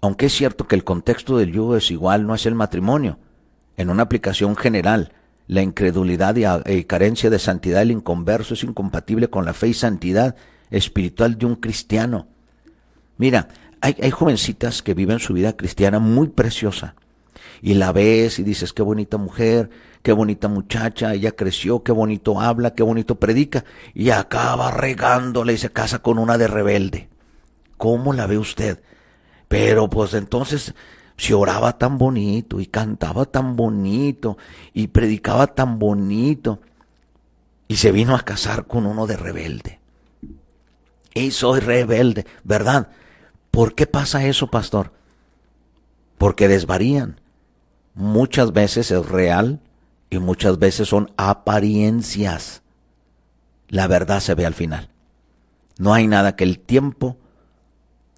aunque 0.00 0.26
es 0.26 0.32
cierto 0.32 0.66
que 0.66 0.76
el 0.76 0.84
contexto 0.84 1.36
del 1.36 1.52
yugo 1.52 1.74
desigual 1.74 2.26
no 2.26 2.34
es 2.34 2.46
el 2.46 2.54
matrimonio, 2.54 3.18
en 3.76 3.90
una 3.90 4.04
aplicación 4.04 4.56
general, 4.56 5.12
la 5.46 5.62
incredulidad 5.62 6.64
y, 6.66 6.84
carencia 6.84 7.30
de 7.30 7.38
santidad 7.38 7.80
del 7.80 7.90
inconverso 7.90 8.54
es 8.54 8.64
incompatible 8.64 9.28
con 9.28 9.44
la 9.44 9.52
fe 9.52 9.68
y 9.68 9.74
santidad 9.74 10.36
espiritual 10.70 11.36
de 11.36 11.46
un 11.46 11.56
cristiano. 11.56 12.26
Mira, 13.18 13.48
hay, 13.80 14.10
jovencitas 14.10 14.82
que 14.82 14.94
viven 14.94 15.18
su 15.18 15.34
vida 15.34 15.56
cristiana 15.56 15.98
muy 15.98 16.28
preciosa 16.28 16.94
y 17.60 17.74
la 17.74 17.92
ves 17.92 18.38
y 18.38 18.44
dices, 18.44 18.72
qué 18.72 18.82
bonita 18.82 19.16
mujer, 19.16 19.70
qué 20.02 20.12
bonita 20.12 20.48
muchacha, 20.48 21.14
ella 21.14 21.32
creció, 21.32 21.82
qué 21.82 21.92
bonito 21.92 22.40
habla, 22.40 22.74
qué 22.74 22.82
bonito 22.82 23.16
predica, 23.16 23.64
y 23.94 24.10
acaba 24.10 24.70
regándole 24.70 25.52
y 25.52 25.58
se 25.58 25.70
casa 25.70 26.00
con 26.00 26.18
una 26.18 26.38
de 26.38 26.48
rebelde. 26.48 27.08
¿Cómo 27.76 28.12
la 28.12 28.26
ve 28.26 28.38
usted? 28.38 28.80
Pero 29.48 29.90
pues 29.90 30.14
entonces 30.14 30.74
si 31.16 31.32
oraba 31.32 31.78
tan 31.78 31.98
bonito 31.98 32.60
y 32.60 32.66
cantaba 32.66 33.24
tan 33.26 33.56
bonito 33.56 34.36
y 34.72 34.88
predicaba 34.88 35.46
tan 35.48 35.78
bonito. 35.78 36.60
y 37.68 37.76
se 37.76 37.90
vino 37.90 38.14
a 38.14 38.20
casar 38.20 38.66
con 38.66 38.84
uno 38.84 39.06
de 39.06 39.16
rebelde. 39.16 39.80
Y 41.14 41.30
soy 41.30 41.60
rebelde, 41.60 42.26
¿verdad? 42.44 42.88
¿Por 43.50 43.74
qué 43.74 43.86
pasa 43.86 44.26
eso, 44.26 44.48
pastor? 44.48 44.92
Porque 46.18 46.48
desvarían. 46.48 47.20
Muchas 47.94 48.52
veces 48.52 48.90
es 48.90 49.06
real 49.06 49.60
y 50.10 50.18
muchas 50.18 50.58
veces 50.58 50.88
son 50.88 51.12
apariencias. 51.16 52.62
La 53.68 53.86
verdad 53.86 54.20
se 54.20 54.34
ve 54.34 54.44
al 54.44 54.54
final. 54.54 54.90
No 55.78 55.94
hay 55.94 56.06
nada 56.06 56.36
que 56.36 56.44
el 56.44 56.58
tiempo, 56.58 57.16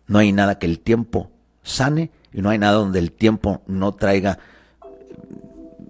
no 0.06 0.18
hay 0.18 0.32
nada 0.32 0.58
que 0.58 0.66
el 0.66 0.80
tiempo 0.80 1.30
sane 1.62 2.10
y 2.34 2.42
no 2.42 2.50
hay 2.50 2.58
nada 2.58 2.74
donde 2.74 2.98
el 2.98 3.12
tiempo 3.12 3.62
no 3.66 3.92
traiga, 3.92 4.38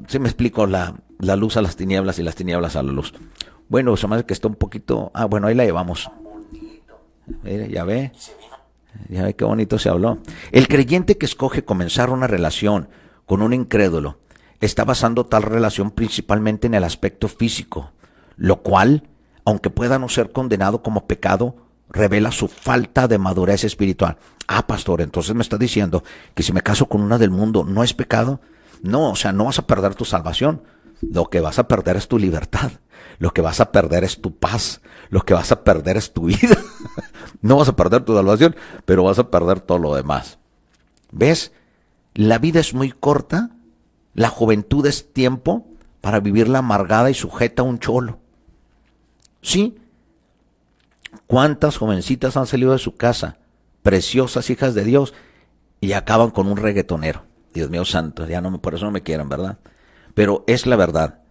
si 0.06 0.18
me 0.18 0.28
explico, 0.28 0.66
la, 0.66 0.94
la 1.18 1.36
luz 1.36 1.56
a 1.56 1.62
las 1.62 1.74
tinieblas 1.74 2.18
y 2.18 2.22
las 2.22 2.34
tinieblas 2.34 2.76
a 2.76 2.82
la 2.82 2.92
luz. 2.92 3.14
Bueno, 3.68 3.94
me 4.08 4.14
hace 4.14 4.26
que 4.26 4.34
está 4.34 4.46
un 4.46 4.54
poquito, 4.54 5.10
ah, 5.14 5.24
bueno, 5.24 5.46
ahí 5.46 5.54
la 5.54 5.64
llevamos. 5.64 6.10
Mire, 7.42 7.70
ya 7.70 7.84
ve. 7.84 8.12
Ya 9.08 9.24
ve 9.24 9.34
qué 9.34 9.44
bonito 9.44 9.78
se 9.78 9.88
habló. 9.88 10.18
El 10.52 10.68
creyente 10.68 11.16
que 11.16 11.26
escoge 11.26 11.64
comenzar 11.64 12.10
una 12.10 12.26
relación 12.26 12.88
con 13.24 13.40
un 13.40 13.54
incrédulo 13.54 14.18
está 14.60 14.84
basando 14.84 15.26
tal 15.26 15.42
relación 15.42 15.90
principalmente 15.90 16.66
en 16.66 16.74
el 16.74 16.84
aspecto 16.84 17.28
físico, 17.28 17.90
lo 18.36 18.62
cual, 18.62 19.08
aunque 19.44 19.70
pueda 19.70 19.98
no 19.98 20.08
ser 20.08 20.30
condenado 20.30 20.82
como 20.82 21.06
pecado, 21.06 21.56
revela 21.94 22.32
su 22.32 22.48
falta 22.48 23.08
de 23.08 23.18
madurez 23.18 23.64
espiritual. 23.64 24.18
Ah, 24.46 24.66
pastor, 24.66 25.00
entonces 25.00 25.34
me 25.34 25.42
está 25.42 25.56
diciendo 25.56 26.02
que 26.34 26.42
si 26.42 26.52
me 26.52 26.62
caso 26.62 26.86
con 26.86 27.00
una 27.00 27.16
del 27.16 27.30
mundo 27.30 27.64
no 27.64 27.82
es 27.82 27.94
pecado. 27.94 28.40
No, 28.82 29.12
o 29.12 29.16
sea, 29.16 29.32
no 29.32 29.46
vas 29.46 29.58
a 29.58 29.66
perder 29.66 29.94
tu 29.94 30.04
salvación. 30.04 30.62
Lo 31.00 31.30
que 31.30 31.40
vas 31.40 31.58
a 31.58 31.68
perder 31.68 31.96
es 31.96 32.08
tu 32.08 32.18
libertad. 32.18 32.72
Lo 33.18 33.32
que 33.32 33.40
vas 33.40 33.60
a 33.60 33.72
perder 33.72 34.04
es 34.04 34.20
tu 34.20 34.36
paz. 34.36 34.82
Lo 35.08 35.22
que 35.22 35.32
vas 35.32 35.52
a 35.52 35.62
perder 35.64 35.96
es 35.96 36.12
tu 36.12 36.24
vida. 36.24 36.58
no 37.40 37.56
vas 37.56 37.68
a 37.68 37.76
perder 37.76 38.04
tu 38.04 38.14
salvación, 38.14 38.56
pero 38.84 39.04
vas 39.04 39.18
a 39.18 39.30
perder 39.30 39.60
todo 39.60 39.78
lo 39.78 39.94
demás. 39.94 40.38
¿Ves? 41.12 41.52
La 42.14 42.38
vida 42.38 42.60
es 42.60 42.74
muy 42.74 42.90
corta. 42.90 43.50
La 44.14 44.28
juventud 44.28 44.84
es 44.86 45.12
tiempo 45.12 45.66
para 46.00 46.20
vivirla 46.20 46.58
amargada 46.58 47.10
y 47.10 47.14
sujeta 47.14 47.62
a 47.62 47.64
un 47.64 47.78
cholo. 47.78 48.18
Sí. 49.40 49.78
¿Cuántas 51.34 51.78
jovencitas 51.78 52.36
han 52.36 52.46
salido 52.46 52.70
de 52.70 52.78
su 52.78 52.94
casa, 52.94 53.38
preciosas 53.82 54.50
hijas 54.50 54.72
de 54.72 54.84
Dios, 54.84 55.14
y 55.80 55.94
acaban 55.94 56.30
con 56.30 56.46
un 56.46 56.56
reggaetonero? 56.56 57.24
Dios 57.52 57.70
mío 57.70 57.84
santo, 57.84 58.24
ya 58.28 58.40
no 58.40 58.62
por 58.62 58.76
eso 58.76 58.84
no 58.84 58.92
me 58.92 59.02
quieran, 59.02 59.28
¿verdad? 59.28 59.58
Pero 60.14 60.44
es 60.46 60.64
la 60.64 60.76
verdad. 60.76 61.22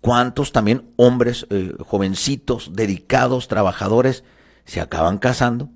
¿Cuántos 0.00 0.52
también 0.52 0.94
hombres 0.96 1.46
eh, 1.50 1.74
jovencitos, 1.86 2.70
dedicados, 2.72 3.46
trabajadores, 3.46 4.24
se 4.64 4.80
acaban 4.80 5.18
casando? 5.18 5.68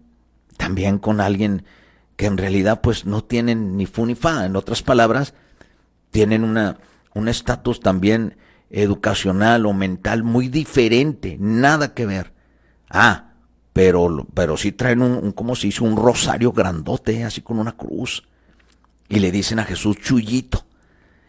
También 0.57 0.97
con 0.97 1.21
alguien 1.21 1.67
que 2.17 2.25
en 2.25 2.39
realidad 2.39 2.81
pues 2.81 3.05
no 3.05 3.25
tienen 3.25 3.77
ni 3.77 3.85
fu 3.85 4.07
ni 4.07 4.15
fa. 4.15 4.47
En 4.47 4.57
otras 4.57 4.83
palabras, 4.83 5.35
tienen 6.11 6.45
una, 6.45 6.79
un 7.13 7.29
estatus 7.29 7.81
también 7.81 8.39
educacional 8.71 9.67
o 9.67 9.75
mental 9.75 10.23
muy 10.23 10.49
diferente, 10.49 11.37
nada 11.39 11.93
que 11.93 12.07
ver. 12.07 12.33
Ah, 12.89 13.33
pero, 13.75 14.25
pero 14.33 14.57
sí 14.57 14.71
traen 14.71 15.03
un, 15.03 15.33
como 15.33 15.57
se 15.57 15.67
dice, 15.67 15.83
un 15.83 15.97
rosario 15.97 16.53
grandote, 16.53 17.25
así 17.25 17.43
con 17.43 17.59
una 17.59 17.73
cruz. 17.73 18.23
Y 19.09 19.19
le 19.19 19.33
dicen 19.33 19.59
a 19.59 19.65
Jesús, 19.65 19.99
Chuyito. 19.99 20.65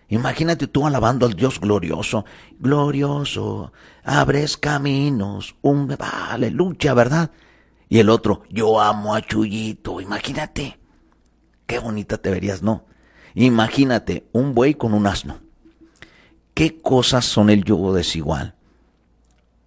Imagínate 0.10 0.68
tú 0.68 0.86
alabando 0.86 1.26
al 1.26 1.34
Dios 1.34 1.60
glorioso, 1.60 2.24
glorioso, 2.60 3.74
abres 4.04 4.58
caminos, 4.58 5.56
un 5.64 5.98
aleluya, 6.00 6.94
¿verdad? 6.94 7.32
Y 7.90 7.98
el 7.98 8.10
otro, 8.10 8.44
yo 8.52 8.80
amo 8.80 9.16
a 9.16 9.22
Chuyito, 9.22 10.00
imagínate. 10.00 10.78
Qué 11.66 11.80
bonita 11.80 12.20
te 12.20 12.30
verías, 12.30 12.62
¿no? 12.62 12.86
Imagínate 13.34 14.28
un 14.34 14.54
buey 14.54 14.76
con 14.76 14.94
un 14.94 15.08
asno. 15.08 15.40
¿Qué 16.54 16.80
cosas 16.80 17.26
son 17.26 17.50
el 17.50 17.64
yugo 17.64 17.92
desigual? 17.92 18.54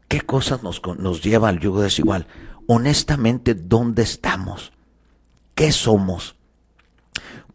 ¿Qué 0.06 0.20
cosas 0.20 0.62
nos, 0.62 0.80
nos 0.98 1.24
lleva 1.24 1.48
al 1.48 1.58
yugo 1.58 1.82
desigual? 1.82 2.28
Honestamente, 2.70 3.54
¿dónde 3.54 4.02
estamos? 4.02 4.74
¿Qué 5.54 5.72
somos? 5.72 6.36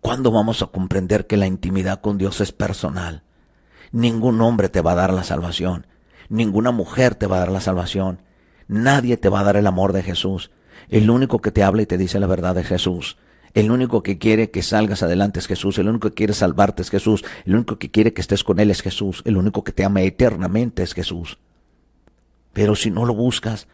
¿Cuándo 0.02 0.32
vamos 0.32 0.64
a 0.64 0.66
comprender 0.66 1.28
que 1.28 1.38
la 1.38 1.46
intimidad 1.46 2.02
con 2.02 2.18
Dios 2.18 2.42
es 2.42 2.52
personal? 2.52 3.22
Ningún 3.92 4.42
hombre 4.42 4.70
te 4.70 4.82
va 4.82 4.94
a 4.94 4.96
dar 4.96 5.14
la 5.14 5.24
salvación. 5.24 5.86
Ninguna 6.30 6.72
mujer 6.72 7.14
te 7.14 7.28
va 7.28 7.36
a 7.36 7.40
dar 7.42 7.52
la 7.52 7.62
salvación. 7.62 8.24
Nadie 8.68 9.18
te 9.18 9.30
va 9.30 9.42
a 9.42 9.44
dar 9.44 9.56
el 9.56 9.68
amor 9.68 9.94
de 9.94 10.02
Jesús. 10.02 10.50
El 10.90 11.12
único 11.12 11.42
que 11.42 11.52
te 11.52 11.62
habla 11.62 11.84
y 11.84 11.86
te 11.86 12.00
dice 12.00 12.20
la 12.20 12.26
verdad 12.26 12.58
es 12.58 12.66
Jesús. 12.66 13.18
El 13.54 13.70
único 13.70 14.02
que 14.02 14.18
quiere 14.18 14.50
que 14.50 14.64
salgas 14.64 15.04
adelante 15.04 15.38
es 15.38 15.46
Jesús. 15.46 15.78
El 15.78 15.90
único 15.90 16.10
que 16.10 16.16
quiere 16.16 16.34
salvarte 16.34 16.82
es 16.82 16.90
Jesús. 16.90 17.24
El 17.46 17.54
único 17.54 17.78
que 17.78 17.92
quiere 17.92 18.14
que 18.14 18.22
estés 18.22 18.44
con 18.44 18.60
Él 18.60 18.72
es 18.72 18.82
Jesús. 18.82 19.22
El 19.26 19.38
único 19.38 19.64
que 19.64 19.74
te 19.74 19.86
ama 19.86 20.02
eternamente 20.02 20.82
es 20.82 20.96
Jesús. 20.96 21.38
Pero 22.52 22.76
si 22.76 22.90
no 22.90 23.06
lo 23.06 23.14
buscas, 23.14 23.68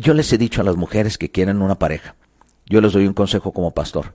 yo 0.00 0.14
les 0.14 0.32
he 0.32 0.38
dicho 0.38 0.60
a 0.60 0.64
las 0.64 0.76
mujeres 0.76 1.18
que 1.18 1.30
quieren 1.30 1.62
una 1.62 1.78
pareja. 1.78 2.16
Yo 2.66 2.80
les 2.80 2.92
doy 2.92 3.06
un 3.06 3.14
consejo 3.14 3.52
como 3.52 3.72
pastor 3.72 4.14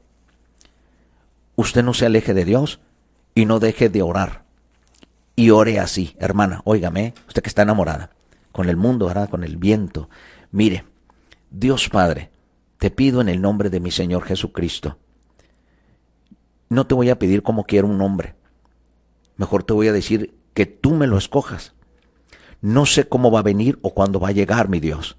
usted 1.55 1.83
no 1.83 1.93
se 1.93 2.05
aleje 2.05 2.33
de 2.33 2.45
Dios 2.45 2.79
y 3.33 3.45
no 3.45 3.59
deje 3.59 3.89
de 3.89 4.01
orar. 4.01 4.45
Y 5.35 5.49
ore 5.49 5.79
así, 5.79 6.15
hermana, 6.19 6.61
óigame, 6.63 7.13
usted 7.27 7.41
que 7.41 7.49
está 7.49 7.63
enamorada, 7.63 8.11
con 8.51 8.69
el 8.69 8.77
mundo. 8.77 9.11
Con 9.29 9.43
el 9.43 9.57
viento. 9.57 10.09
Mire, 10.51 10.85
Dios 11.51 11.89
Padre, 11.89 12.31
te 12.77 12.89
pido 12.89 13.21
en 13.21 13.29
el 13.29 13.41
nombre 13.41 13.69
de 13.69 13.79
mi 13.79 13.91
Señor 13.91 14.23
Jesucristo. 14.23 14.97
No 16.69 16.87
te 16.87 16.95
voy 16.95 17.09
a 17.09 17.19
pedir 17.19 17.43
como 17.43 17.65
quiero 17.65 17.87
un 17.87 17.97
nombre. 17.97 18.35
Mejor 19.37 19.63
te 19.63 19.73
voy 19.73 19.87
a 19.87 19.93
decir 19.93 20.33
que 20.53 20.65
tú 20.65 20.91
me 20.91 21.07
lo 21.07 21.17
escojas. 21.17 21.73
No 22.61 22.85
sé 22.85 23.07
cómo 23.07 23.29
va 23.29 23.39
a 23.39 23.43
venir 23.43 23.77
o 23.81 23.93
cuándo 23.93 24.19
va 24.19 24.29
a 24.29 24.33
llegar, 24.33 24.69
mi 24.69 24.79
Dios. 24.79 25.17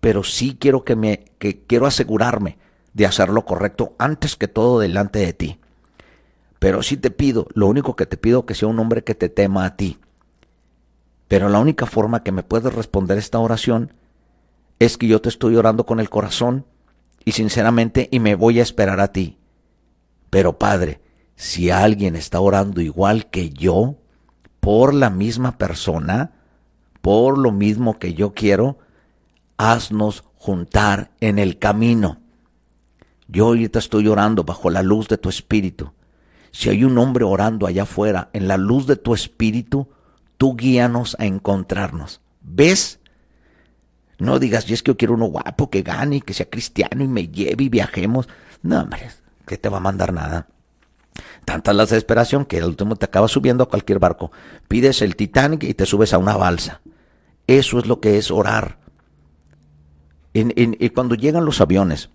Pero 0.00 0.24
sí 0.24 0.56
quiero 0.58 0.84
que 0.84 0.96
me 0.96 1.24
que 1.38 1.62
quiero 1.62 1.86
asegurarme 1.86 2.58
de 2.94 3.06
hacer 3.06 3.28
lo 3.28 3.44
correcto 3.44 3.94
antes 3.98 4.36
que 4.36 4.48
todo 4.48 4.80
delante 4.80 5.18
de 5.20 5.32
ti. 5.32 5.60
Pero 6.58 6.82
sí 6.82 6.96
te 6.96 7.10
pido, 7.10 7.48
lo 7.54 7.66
único 7.66 7.96
que 7.96 8.06
te 8.06 8.16
pido 8.16 8.44
que 8.44 8.54
sea 8.54 8.68
un 8.68 8.78
hombre 8.78 9.04
que 9.04 9.14
te 9.14 9.28
tema 9.28 9.64
a 9.64 9.76
ti. 9.76 9.98
Pero 11.28 11.48
la 11.48 11.60
única 11.60 11.86
forma 11.86 12.22
que 12.22 12.32
me 12.32 12.42
puedes 12.42 12.74
responder 12.74 13.16
esta 13.16 13.38
oración 13.38 13.92
es 14.78 14.96
que 14.98 15.06
yo 15.06 15.20
te 15.20 15.28
estoy 15.28 15.56
orando 15.56 15.86
con 15.86 16.00
el 16.00 16.10
corazón 16.10 16.66
y 17.24 17.32
sinceramente 17.32 18.08
y 18.10 18.18
me 18.18 18.34
voy 18.34 18.60
a 18.60 18.62
esperar 18.62 19.00
a 19.00 19.12
ti. 19.12 19.38
Pero 20.28 20.58
Padre, 20.58 21.00
si 21.36 21.70
alguien 21.70 22.16
está 22.16 22.40
orando 22.40 22.80
igual 22.80 23.30
que 23.30 23.50
yo, 23.50 23.96
por 24.60 24.92
la 24.92 25.08
misma 25.08 25.56
persona, 25.56 26.32
por 27.00 27.38
lo 27.38 27.52
mismo 27.52 27.98
que 27.98 28.14
yo 28.14 28.34
quiero, 28.34 28.78
haznos 29.60 30.24
juntar 30.36 31.10
en 31.20 31.38
el 31.38 31.58
camino. 31.58 32.18
Yo 33.28 33.48
ahorita 33.48 33.78
estoy 33.78 34.08
orando 34.08 34.42
bajo 34.42 34.70
la 34.70 34.82
luz 34.82 35.08
de 35.08 35.18
tu 35.18 35.28
espíritu. 35.28 35.92
Si 36.50 36.70
hay 36.70 36.82
un 36.82 36.96
hombre 36.96 37.24
orando 37.24 37.66
allá 37.66 37.82
afuera, 37.82 38.30
en 38.32 38.48
la 38.48 38.56
luz 38.56 38.86
de 38.86 38.96
tu 38.96 39.12
espíritu, 39.12 39.88
tú 40.38 40.56
guíanos 40.56 41.14
a 41.20 41.26
encontrarnos. 41.26 42.22
¿Ves? 42.40 43.00
No 44.18 44.38
digas, 44.38 44.68
y 44.68 44.72
es 44.72 44.82
que 44.82 44.92
yo 44.92 44.96
quiero 44.96 45.14
uno 45.14 45.26
guapo 45.26 45.68
que 45.68 45.82
gane 45.82 46.16
y 46.16 46.20
que 46.22 46.34
sea 46.34 46.48
cristiano 46.48 47.04
y 47.04 47.08
me 47.08 47.28
lleve 47.28 47.64
y 47.64 47.68
viajemos. 47.68 48.28
No, 48.62 48.80
hombre, 48.80 49.10
que 49.46 49.58
te 49.58 49.68
va 49.68 49.76
a 49.76 49.80
mandar 49.80 50.12
nada. 50.12 50.48
Tanta 51.44 51.74
la 51.74 51.84
desesperación 51.84 52.46
que 52.46 52.58
el 52.58 52.64
último 52.64 52.96
te 52.96 53.04
acaba 53.04 53.28
subiendo 53.28 53.64
a 53.64 53.68
cualquier 53.68 53.98
barco. 53.98 54.32
Pides 54.68 55.02
el 55.02 55.16
Titanic 55.16 55.64
y 55.64 55.74
te 55.74 55.84
subes 55.84 56.14
a 56.14 56.18
una 56.18 56.36
balsa. 56.36 56.80
Eso 57.46 57.78
es 57.78 57.86
lo 57.86 58.00
que 58.00 58.16
es 58.16 58.30
orar. 58.30 58.79
Y 60.32 60.90
cuando 60.90 61.14
llegan 61.14 61.44
los 61.44 61.60
aviones, 61.60 62.10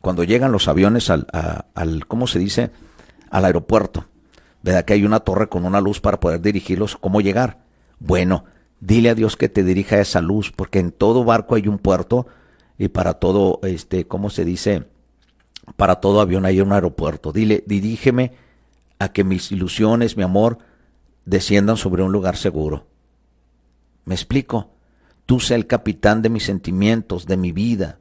cuando 0.00 0.24
llegan 0.24 0.52
los 0.52 0.68
aviones 0.68 1.10
al, 1.10 1.26
al 1.74 2.06
¿cómo 2.06 2.26
se 2.26 2.38
dice? 2.38 2.70
Al 3.30 3.44
aeropuerto. 3.44 4.06
¿Verdad 4.62 4.84
que 4.84 4.92
hay 4.92 5.04
una 5.04 5.20
torre 5.20 5.48
con 5.48 5.64
una 5.64 5.80
luz 5.80 6.00
para 6.00 6.20
poder 6.20 6.40
dirigirlos? 6.40 6.96
¿Cómo 6.96 7.20
llegar? 7.20 7.64
Bueno, 7.98 8.44
dile 8.80 9.10
a 9.10 9.14
Dios 9.14 9.36
que 9.36 9.48
te 9.48 9.64
dirija 9.64 10.00
esa 10.00 10.20
luz, 10.20 10.52
porque 10.52 10.78
en 10.78 10.92
todo 10.92 11.24
barco 11.24 11.54
hay 11.54 11.68
un 11.68 11.78
puerto 11.78 12.26
y 12.78 12.88
para 12.88 13.14
todo, 13.14 13.60
este, 13.62 14.06
¿cómo 14.06 14.30
se 14.30 14.44
dice? 14.44 14.86
Para 15.76 15.96
todo 15.96 16.20
avión 16.20 16.44
hay 16.44 16.60
un 16.60 16.72
aeropuerto. 16.72 17.32
Dile, 17.32 17.64
dirígeme 17.66 18.32
a 18.98 19.12
que 19.12 19.24
mis 19.24 19.50
ilusiones, 19.50 20.16
mi 20.16 20.22
amor, 20.22 20.58
desciendan 21.24 21.76
sobre 21.76 22.02
un 22.02 22.12
lugar 22.12 22.36
seguro. 22.36 22.86
¿Me 24.04 24.14
explico? 24.14 24.70
Tú 25.26 25.40
sé 25.40 25.56
el 25.56 25.66
capitán 25.66 26.22
de 26.22 26.28
mis 26.28 26.44
sentimientos, 26.44 27.26
de 27.26 27.36
mi 27.36 27.50
vida. 27.50 27.98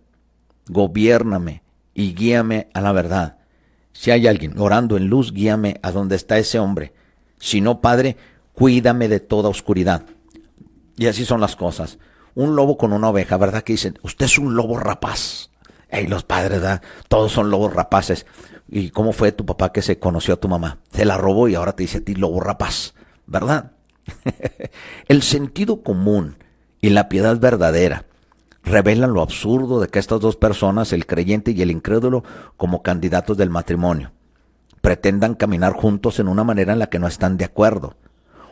Gobiérname, 0.68 1.64
y 1.96 2.14
guíame 2.14 2.70
a 2.74 2.82
la 2.82 2.92
verdad. 2.92 3.38
Si 3.94 4.12
hay 4.12 4.28
alguien 4.28 4.60
orando 4.60 4.98
en 4.98 5.08
luz, 5.08 5.34
guíame 5.34 5.80
a 5.82 5.92
donde 5.92 6.16
está 6.16 6.38
ese 6.38 6.60
hombre. 6.60 6.94
Si 7.40 7.62
no, 7.62 7.82
Padre, 7.82 8.18
cuídame 8.54 9.08
de 9.08 9.20
toda 9.20 9.50
oscuridad. 9.50 10.06
Y 10.98 11.08
así 11.08 11.26
son 11.26 11.42
las 11.42 11.56
cosas. 11.56 11.98
Un 12.36 12.56
lobo 12.56 12.78
con 12.78 12.94
una 12.94 13.10
oveja, 13.10 13.38
¿verdad? 13.38 13.64
Que 13.64 13.74
dicen, 13.74 13.98
usted 14.04 14.26
es 14.26 14.38
un 14.38 14.56
lobo 14.56 14.78
rapaz. 14.78 15.50
Ey, 15.90 16.08
los 16.08 16.24
padres, 16.24 16.62
¿verdad? 16.62 16.82
Todos 17.08 17.32
son 17.32 17.50
lobos 17.50 17.74
rapaces. 17.74 18.26
¿Y 18.68 18.90
cómo 18.90 19.14
fue 19.14 19.32
tu 19.32 19.46
papá 19.46 19.72
que 19.72 19.82
se 19.82 19.98
conoció 19.98 20.34
a 20.34 20.40
tu 20.40 20.50
mamá? 20.50 20.80
Se 20.92 21.06
la 21.06 21.18
robó 21.18 21.48
y 21.48 21.56
ahora 21.56 21.74
te 21.74 21.84
dice 21.84 22.00
a 22.00 22.02
ti 22.04 22.16
lobo 22.16 22.42
rapaz, 22.42 22.94
¿verdad? 23.26 23.72
el 25.08 25.22
sentido 25.22 25.82
común 25.82 26.38
y 26.86 26.92
la 26.92 27.10
piedad 27.10 27.40
verdadera 27.40 28.06
revelan 28.64 29.12
lo 29.12 29.24
absurdo 29.24 29.80
de 29.80 29.88
que 29.88 29.98
estas 29.98 30.20
dos 30.20 30.36
personas, 30.36 30.94
el 30.94 31.08
creyente 31.08 31.50
y 31.50 31.60
el 31.64 31.72
incrédulo, 31.72 32.24
como 32.58 32.84
candidatos 32.84 33.38
del 33.38 33.50
matrimonio, 33.50 34.12
pretendan 34.82 35.34
caminar 35.34 35.74
juntos 35.74 36.20
en 36.20 36.28
una 36.28 36.44
manera 36.44 36.74
en 36.74 36.78
la 36.78 36.86
que 36.86 37.00
no 37.00 37.08
están 37.08 37.38
de 37.38 37.46
acuerdo. 37.46 37.96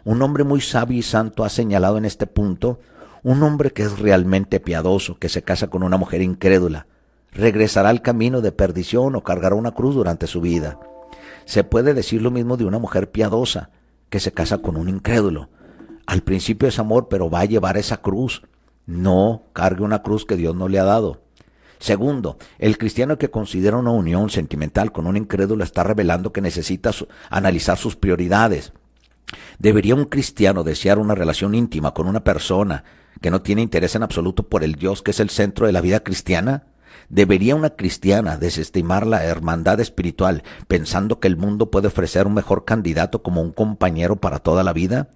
Un 0.04 0.24
hombre 0.24 0.44
muy 0.46 0.62
sabio 0.62 0.98
y 0.98 1.04
santo 1.04 1.44
ha 1.44 1.50
señalado 1.50 2.00
en 2.00 2.06
este 2.06 2.26
punto 2.26 2.80
un 3.22 3.44
hombre 3.44 3.70
que 3.70 3.84
es 3.84 4.00
realmente 4.00 4.60
piadoso, 4.60 5.20
que 5.20 5.30
se 5.30 5.44
casa 5.44 5.68
con 5.68 5.84
una 5.84 5.98
mujer 5.98 6.24
incrédula, 6.24 6.88
regresará 7.34 7.90
al 7.90 8.02
camino 8.02 8.42
de 8.42 8.52
perdición 8.52 9.16
o 9.16 9.22
cargará 9.22 9.54
una 9.54 9.76
cruz 9.76 9.94
durante 9.94 10.26
su 10.26 10.42
vida. 10.42 10.80
Se 11.46 11.64
puede 11.64 11.94
decir 11.94 12.24
lo 12.24 12.32
mismo 12.32 12.58
de 12.58 12.66
una 12.66 12.80
mujer 12.80 13.12
piadosa, 13.12 13.70
que 14.10 14.20
se 14.20 14.32
casa 14.32 14.58
con 14.58 14.76
un 14.76 14.90
incrédulo. 14.90 15.50
Al 16.06 16.22
principio 16.22 16.68
es 16.68 16.80
amor, 16.80 17.08
pero 17.10 17.30
va 17.30 17.42
a 17.42 17.46
llevar 17.46 17.78
esa 17.78 17.98
cruz. 17.98 18.42
No 18.86 19.44
cargue 19.54 19.84
una 19.84 20.04
cruz 20.04 20.26
que 20.26 20.36
Dios 20.36 20.56
no 20.56 20.68
le 20.68 20.80
ha 20.80 20.84
dado. 20.84 21.22
Segundo, 21.80 22.38
el 22.60 22.78
cristiano 22.78 23.18
que 23.18 23.30
considera 23.30 23.78
una 23.78 23.92
unión 23.92 24.30
sentimental 24.30 24.92
con 24.92 25.06
un 25.06 25.18
incrédulo 25.18 25.64
está 25.64 25.84
revelando 25.84 26.32
que 26.32 26.42
necesita 26.42 26.92
analizar 27.30 27.78
sus 27.78 27.98
prioridades. 27.98 28.72
¿Debería 29.60 29.96
un 29.96 30.06
cristiano 30.06 30.64
desear 30.64 31.00
una 31.00 31.16
relación 31.16 31.56
íntima 31.56 31.94
con 31.94 32.08
una 32.08 32.24
persona 32.24 32.84
que 33.22 33.32
no 33.32 33.42
tiene 33.42 33.62
interés 33.62 33.96
en 33.96 34.04
absoluto 34.04 34.44
por 34.44 34.64
el 34.64 34.76
Dios 34.76 35.02
que 35.02 35.12
es 35.12 35.20
el 35.20 35.30
centro 35.30 35.66
de 35.66 35.74
la 35.74 35.82
vida 35.82 36.02
cristiana? 36.02 36.68
¿Debería 37.10 37.56
una 37.56 37.72
cristiana 37.72 38.38
desestimar 38.38 39.06
la 39.06 39.24
hermandad 39.24 39.80
espiritual 39.80 40.44
pensando 40.68 41.20
que 41.20 41.28
el 41.28 41.38
mundo 41.38 41.70
puede 41.70 41.88
ofrecer 41.88 42.28
un 42.28 42.34
mejor 42.34 42.66
candidato 42.66 43.24
como 43.24 43.42
un 43.42 43.52
compañero 43.52 44.16
para 44.16 44.40
toda 44.40 44.64
la 44.64 44.74
vida? 44.74 45.10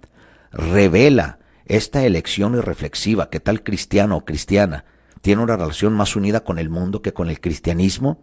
Revela 0.52 1.38
esta 1.66 2.04
elección 2.04 2.54
irreflexiva 2.54 3.28
que 3.28 3.40
tal 3.40 3.62
cristiano 3.62 4.16
o 4.16 4.24
cristiana 4.24 4.84
tiene 5.20 5.42
una 5.42 5.56
relación 5.56 5.94
más 5.94 6.16
unida 6.16 6.40
con 6.44 6.58
el 6.58 6.70
mundo 6.70 7.02
que 7.02 7.12
con 7.12 7.28
el 7.28 7.40
cristianismo. 7.40 8.22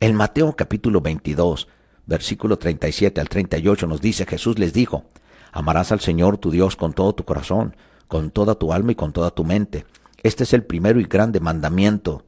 En 0.00 0.14
Mateo 0.14 0.56
capítulo 0.56 1.00
22, 1.00 1.68
versículo 2.06 2.58
37 2.58 3.20
al 3.20 3.28
38 3.28 3.86
nos 3.86 4.00
dice 4.00 4.26
Jesús 4.26 4.58
les 4.58 4.72
dijo, 4.72 5.04
amarás 5.52 5.92
al 5.92 6.00
Señor 6.00 6.38
tu 6.38 6.50
Dios 6.50 6.74
con 6.74 6.92
todo 6.92 7.14
tu 7.14 7.24
corazón, 7.24 7.76
con 8.08 8.30
toda 8.30 8.56
tu 8.56 8.72
alma 8.72 8.92
y 8.92 8.96
con 8.96 9.12
toda 9.12 9.30
tu 9.30 9.44
mente. 9.44 9.86
Este 10.22 10.44
es 10.44 10.52
el 10.52 10.64
primero 10.64 10.98
y 10.98 11.04
grande 11.04 11.38
mandamiento. 11.38 12.24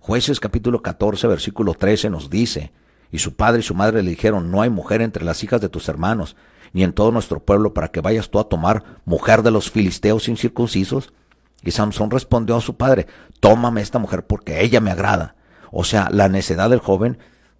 Jueces 0.00 0.40
capítulo 0.40 0.82
14, 0.82 1.26
versículo 1.28 1.74
13 1.74 2.10
nos 2.10 2.30
dice, 2.30 2.72
y 3.12 3.18
su 3.18 3.36
padre 3.36 3.60
y 3.60 3.62
su 3.62 3.74
madre 3.74 4.02
le 4.02 4.10
dijeron, 4.10 4.50
no 4.50 4.62
hay 4.62 4.70
mujer 4.70 5.02
entre 5.02 5.24
las 5.24 5.44
hijas 5.44 5.60
de 5.60 5.68
tus 5.68 5.88
hermanos, 5.88 6.36
ni 6.76 6.84
en 6.84 6.92
todo 6.92 7.10
nuestro 7.10 7.42
pueblo 7.42 7.72
para 7.72 7.88
que 7.88 8.02
vayas 8.02 8.28
tú 8.28 8.38
a 8.38 8.50
tomar 8.50 8.84
mujer 9.06 9.42
de 9.42 9.50
los 9.50 9.70
filisteos 9.70 10.28
incircuncisos. 10.28 11.14
Y 11.62 11.70
Samson 11.70 12.10
respondió 12.10 12.54
a 12.54 12.60
su 12.60 12.76
padre, 12.76 13.06
tómame 13.40 13.80
esta 13.80 13.98
mujer 13.98 14.26
porque 14.26 14.60
ella 14.60 14.78
me 14.82 14.90
agrada. 14.90 15.36
O 15.72 15.84
sea, 15.84 16.10
la 16.10 16.28
necedad 16.28 16.68
del 16.68 16.80
joven, 16.80 17.16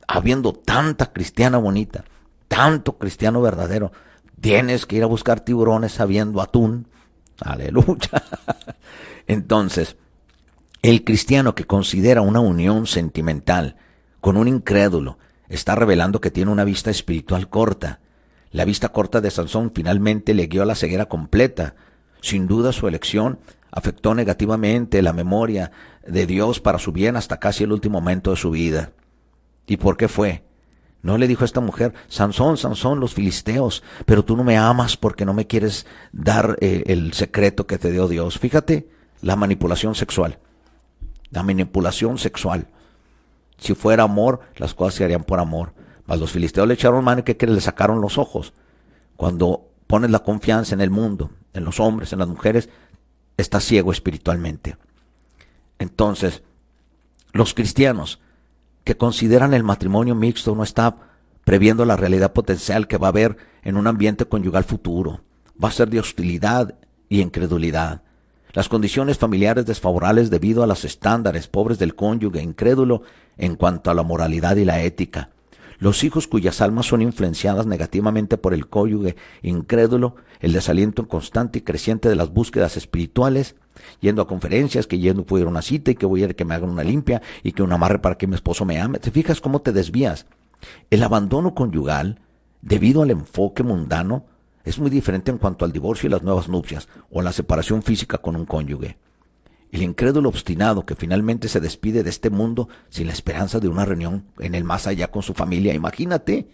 habiendo 0.07 0.53
tanta 0.53 1.14
cristiana 1.14 1.57
bonita, 1.57 2.05
tanto 2.47 2.99
cristiano 2.99 3.41
verdadero, 3.41 3.91
tienes 4.39 4.85
que 4.85 4.97
ir 4.97 5.03
a 5.03 5.07
buscar 5.07 5.41
tiburones 5.41 5.93
sabiendo 5.93 6.43
atún. 6.43 6.87
Aleluya. 7.41 8.23
Entonces, 9.27 9.97
el 10.83 11.05
cristiano 11.05 11.55
que 11.55 11.64
considera 11.64 12.21
una 12.21 12.41
unión 12.41 12.87
sentimental 12.87 13.77
con 14.21 14.37
un 14.37 14.47
incrédulo 14.47 15.17
está 15.49 15.75
revelando 15.75 16.21
que 16.21 16.31
tiene 16.31 16.51
una 16.51 16.64
vista 16.64 16.91
espiritual 16.91 17.49
corta. 17.49 18.01
La 18.53 18.65
vista 18.65 18.91
corta 18.91 19.21
de 19.21 19.31
Sansón 19.31 19.73
finalmente 19.75 20.35
le 20.35 20.47
guió 20.47 20.63
a 20.63 20.67
la 20.67 20.75
ceguera 20.75 21.07
completa. 21.07 21.75
Sin 22.21 22.47
duda 22.47 22.73
su 22.73 22.89
elección 22.89 23.39
afectó 23.71 24.15
negativamente 24.15 25.03
la 25.03 25.13
memoria 25.13 25.71
de 26.07 26.27
Dios 26.27 26.61
para 26.61 26.79
su 26.79 26.93
bien 26.93 27.17
hasta 27.17 27.39
casi 27.39 27.65
el 27.65 27.73
último 27.73 28.01
momento 28.01 28.31
de 28.31 28.37
su 28.37 28.51
vida. 28.51 28.93
¿Y 29.67 29.77
por 29.77 29.97
qué 29.97 30.09
fue? 30.09 30.45
No 31.03 31.19
le 31.19 31.29
dijo 31.29 31.45
a 31.45 31.47
esta 31.47 31.61
mujer, 31.61 31.93
Sansón, 32.09 32.57
Sansón, 32.57 33.01
los 33.01 33.15
filisteos, 33.15 33.83
pero 34.07 34.25
tú 34.25 34.37
no 34.37 34.45
me 34.45 34.57
amas 34.57 34.97
porque 34.97 35.25
no 35.25 35.35
me 35.35 35.47
quieres 35.47 35.87
dar 36.13 36.57
eh, 36.61 36.85
el 36.87 37.13
secreto 37.13 37.67
que 37.67 37.79
te 37.79 37.93
dio 37.93 38.09
Dios. 38.09 38.39
Fíjate 38.39 38.89
la 39.21 39.37
manipulación 39.37 39.95
sexual 39.95 40.39
la 41.31 41.43
manipulación 41.43 42.19
sexual. 42.19 42.69
Si 43.59 43.75
fuera 43.75 44.05
amor, 44.05 44.41
las 44.57 44.75
cosas 44.75 44.95
se 44.95 45.05
harían 45.05 45.25
por 45.25 45.39
amor. 45.39 45.73
Mas 46.07 46.21
los 46.21 46.33
filisteos 46.33 46.67
le 46.69 46.75
echaron 46.75 47.05
mano 47.05 47.23
y 47.27 47.35
que 47.35 47.47
le 47.47 47.61
sacaron 47.61 48.01
los 48.01 48.19
ojos. 48.19 48.53
Cuando 49.17 49.69
pones 49.87 50.11
la 50.11 50.21
confianza 50.21 50.75
en 50.75 50.81
el 50.81 50.91
mundo, 50.91 51.31
en 51.53 51.65
los 51.65 51.81
hombres, 51.81 52.13
en 52.13 52.21
las 52.21 52.29
mujeres, 52.29 52.69
estás 53.37 53.65
ciego 53.65 53.93
espiritualmente. 53.93 54.77
Entonces, 55.79 56.43
los 57.33 57.55
cristianos 57.55 58.21
que 58.85 58.97
consideran 58.97 59.53
el 59.53 59.65
matrimonio 59.65 60.15
mixto 60.15 60.55
no 60.55 60.63
está 60.63 60.97
previendo 61.45 61.85
la 61.85 61.97
realidad 61.97 62.33
potencial 62.33 62.87
que 62.87 62.99
va 62.99 63.09
a 63.09 63.11
haber 63.11 63.37
en 63.63 63.77
un 63.77 63.87
ambiente 63.87 64.27
conyugal 64.27 64.65
futuro. 64.65 65.21
Va 65.63 65.69
a 65.69 65.73
ser 65.73 65.91
de 65.91 66.01
hostilidad 66.01 66.75
y 67.09 67.21
incredulidad 67.21 68.03
las 68.57 68.71
condiciones 68.71 69.19
familiares 69.19 69.67
desfavorables 69.67 70.31
debido 70.31 70.63
a 70.63 70.67
los 70.67 70.87
estándares 70.87 71.47
pobres 71.47 71.79
del 71.79 71.95
cónyuge 71.95 72.41
incrédulo 72.41 73.03
en 73.37 73.55
cuanto 73.55 73.91
a 73.91 73.95
la 73.95 74.03
moralidad 74.03 74.57
y 74.57 74.65
la 74.65 74.81
ética. 74.81 75.29
Los 75.79 76.05
hijos 76.05 76.27
cuyas 76.27 76.61
almas 76.61 76.87
son 76.87 77.03
influenciadas 77.03 77.66
negativamente 77.66 78.39
por 78.39 78.55
el 78.55 78.68
cónyuge 78.68 79.16
incrédulo, 79.43 80.16
el 80.41 80.53
desaliento 80.53 81.07
constante 81.09 81.59
y 81.59 81.62
creciente 81.62 82.09
de 82.09 82.16
las 82.16 82.33
búsquedas 82.33 82.77
espirituales, 82.77 83.57
yendo 84.01 84.22
a 84.22 84.27
conferencias, 84.27 84.87
que 84.87 84.99
yendo 84.99 85.27
a 85.29 85.39
ir 85.39 85.47
a 85.47 85.51
una 85.51 85.62
cita 85.62 85.91
y 85.91 85.95
que 85.95 86.07
voy 86.07 86.24
a 86.24 86.29
que 86.29 86.45
me 86.45 86.55
hagan 86.55 86.70
una 86.70 86.85
limpia 86.85 87.22
y 87.43 87.53
que 87.53 87.62
un 87.62 87.72
amarre 87.72 87.99
para 87.99 88.16
que 88.16 88.27
mi 88.27 88.35
esposo 88.35 88.64
me 88.64 88.81
ame. 88.81 88.99
¿Te 88.99 89.11
fijas 89.11 89.41
cómo 89.41 89.61
te 89.61 89.72
desvías? 89.72 90.27
El 90.91 91.03
abandono 91.03 91.55
conyugal, 91.55 92.20
debido 92.62 93.03
al 93.03 93.11
enfoque 93.11 93.62
mundano, 93.62 94.24
es 94.64 94.79
muy 94.79 94.91
diferente 94.91 95.31
en 95.31 95.39
cuanto 95.39 95.64
al 95.64 95.72
divorcio 95.72 96.09
y 96.09 96.11
las 96.11 96.22
nuevas 96.22 96.49
nupcias 96.49 96.89
o 97.11 97.22
la 97.22 97.33
separación 97.33 97.83
física 97.83 98.18
con 98.18 98.35
un 98.35 98.47
cónyuge. 98.47 98.97
El 99.77 99.83
incrédulo 99.83 100.31
obstinado 100.31 100.87
que 100.87 100.95
finalmente 100.95 101.49
se 101.49 101.61
despide 101.61 102.03
de 102.03 102.09
este 102.09 102.31
mundo 102.31 102.70
sin 102.89 103.09
la 103.09 103.12
esperanza 103.12 103.61
de 103.61 103.68
una 103.68 103.85
reunión 103.85 104.24
en 104.39 104.55
el 104.55 104.64
más 104.64 104.87
allá 104.87 105.11
con 105.11 105.22
su 105.22 105.35
familia. 105.35 105.74
Imagínate, 105.74 106.49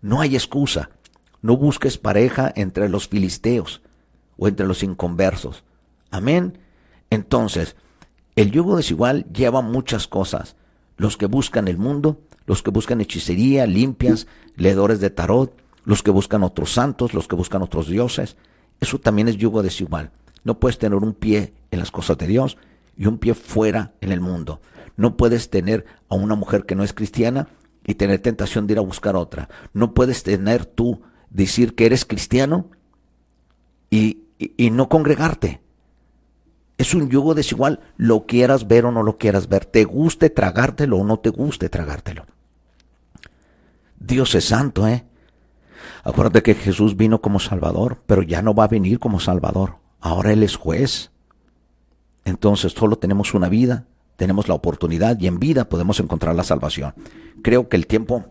no 0.00 0.22
hay 0.22 0.36
excusa. 0.36 0.88
No 1.42 1.58
busques 1.58 1.98
pareja 1.98 2.50
entre 2.56 2.88
los 2.88 3.08
filisteos 3.08 3.82
o 4.38 4.48
entre 4.48 4.66
los 4.66 4.82
inconversos. 4.82 5.64
Amén. 6.10 6.56
Entonces, 7.10 7.76
el 8.36 8.52
yugo 8.52 8.78
desigual 8.78 9.26
lleva 9.34 9.60
muchas 9.60 10.08
cosas. 10.08 10.56
Los 10.96 11.18
que 11.18 11.26
buscan 11.26 11.68
el 11.68 11.76
mundo, 11.76 12.22
los 12.46 12.62
que 12.62 12.70
buscan 12.70 13.02
hechicería, 13.02 13.66
limpias, 13.66 14.28
leedores 14.54 15.00
de 15.00 15.10
tarot, 15.10 15.52
los 15.84 16.02
que 16.02 16.10
buscan 16.10 16.42
otros 16.42 16.72
santos, 16.72 17.12
los 17.12 17.28
que 17.28 17.36
buscan 17.36 17.60
otros 17.60 17.86
dioses. 17.86 18.38
Eso 18.80 18.98
también 18.98 19.28
es 19.28 19.36
yugo 19.36 19.62
desigual. 19.62 20.10
No 20.46 20.60
puedes 20.60 20.78
tener 20.78 21.02
un 21.02 21.12
pie 21.12 21.54
en 21.72 21.80
las 21.80 21.90
cosas 21.90 22.16
de 22.18 22.28
Dios 22.28 22.56
y 22.96 23.06
un 23.06 23.18
pie 23.18 23.34
fuera 23.34 23.94
en 24.00 24.12
el 24.12 24.20
mundo. 24.20 24.60
No 24.96 25.16
puedes 25.16 25.50
tener 25.50 25.84
a 26.08 26.14
una 26.14 26.36
mujer 26.36 26.66
que 26.66 26.76
no 26.76 26.84
es 26.84 26.92
cristiana 26.92 27.48
y 27.84 27.96
tener 27.96 28.20
tentación 28.20 28.68
de 28.68 28.74
ir 28.74 28.78
a 28.78 28.82
buscar 28.82 29.16
otra. 29.16 29.48
No 29.72 29.92
puedes 29.92 30.22
tener 30.22 30.64
tú 30.64 31.02
decir 31.30 31.74
que 31.74 31.86
eres 31.86 32.04
cristiano 32.04 32.70
y, 33.90 34.20
y 34.38 34.70
no 34.70 34.88
congregarte. 34.88 35.62
Es 36.78 36.94
un 36.94 37.10
yugo 37.10 37.34
desigual, 37.34 37.80
lo 37.96 38.26
quieras 38.26 38.68
ver 38.68 38.84
o 38.84 38.92
no 38.92 39.02
lo 39.02 39.18
quieras 39.18 39.48
ver, 39.48 39.64
te 39.64 39.82
guste 39.82 40.30
tragártelo 40.30 40.98
o 40.98 41.04
no 41.04 41.18
te 41.18 41.30
guste 41.30 41.68
tragártelo. 41.68 42.24
Dios 43.98 44.32
es 44.36 44.44
santo, 44.44 44.86
¿eh? 44.86 45.06
Acuérdate 46.04 46.44
que 46.44 46.54
Jesús 46.54 46.96
vino 46.96 47.20
como 47.20 47.40
Salvador, 47.40 48.00
pero 48.06 48.22
ya 48.22 48.42
no 48.42 48.54
va 48.54 48.62
a 48.62 48.68
venir 48.68 49.00
como 49.00 49.18
Salvador. 49.18 49.84
Ahora 50.06 50.32
Él 50.32 50.44
es 50.44 50.54
juez. 50.54 51.10
Entonces 52.24 52.72
solo 52.72 52.96
tenemos 52.96 53.34
una 53.34 53.48
vida, 53.48 53.86
tenemos 54.14 54.46
la 54.46 54.54
oportunidad 54.54 55.18
y 55.18 55.26
en 55.26 55.40
vida 55.40 55.68
podemos 55.68 55.98
encontrar 55.98 56.36
la 56.36 56.44
salvación. 56.44 56.94
Creo 57.42 57.68
que 57.68 57.76
el 57.76 57.88
tiempo... 57.88 58.24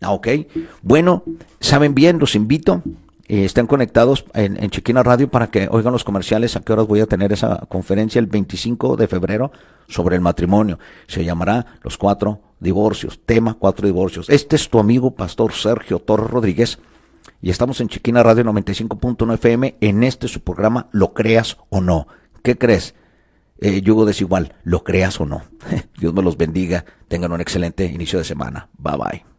Ah, 0.00 0.12
ok. 0.12 0.28
Bueno, 0.80 1.24
saben 1.60 1.94
bien, 1.94 2.18
los 2.18 2.34
invito. 2.34 2.82
Eh, 3.28 3.44
estén 3.44 3.66
conectados 3.66 4.24
en, 4.32 4.62
en 4.62 4.70
Chiquina 4.70 5.02
Radio 5.02 5.30
para 5.30 5.48
que 5.48 5.68
oigan 5.70 5.92
los 5.92 6.04
comerciales. 6.04 6.56
¿A 6.56 6.60
qué 6.60 6.72
horas 6.72 6.86
voy 6.86 7.00
a 7.00 7.06
tener 7.06 7.34
esa 7.34 7.66
conferencia? 7.68 8.18
El 8.18 8.28
25 8.28 8.96
de 8.96 9.08
febrero 9.08 9.52
sobre 9.88 10.16
el 10.16 10.22
matrimonio. 10.22 10.78
Se 11.06 11.22
llamará 11.22 11.78
Los 11.82 11.98
Cuatro 11.98 12.40
divorcios, 12.60 13.20
tema 13.26 13.52
cuatro 13.52 13.86
divorcios. 13.86 14.30
Este 14.30 14.56
es 14.56 14.70
tu 14.70 14.78
amigo 14.78 15.10
Pastor 15.10 15.52
Sergio 15.52 15.98
Torres 15.98 16.30
Rodríguez 16.30 16.78
y 17.40 17.50
estamos 17.50 17.80
en 17.80 17.88
Chiquina 17.88 18.22
Radio 18.22 18.44
95.1 18.44 19.34
FM 19.34 19.76
en 19.80 20.02
este 20.02 20.28
su 20.28 20.40
programa 20.40 20.88
Lo 20.92 21.14
creas 21.14 21.58
o 21.70 21.80
no. 21.80 22.06
¿Qué 22.42 22.56
crees? 22.56 22.94
Eh, 23.60 23.80
yugo 23.82 24.04
desigual, 24.04 24.54
lo 24.64 24.84
creas 24.84 25.20
o 25.20 25.26
no. 25.26 25.42
Dios 25.98 26.12
me 26.12 26.22
los 26.22 26.36
bendiga. 26.36 26.84
Tengan 27.08 27.32
un 27.32 27.40
excelente 27.40 27.86
inicio 27.86 28.18
de 28.18 28.24
semana. 28.24 28.68
Bye 28.78 28.96
bye. 28.96 29.36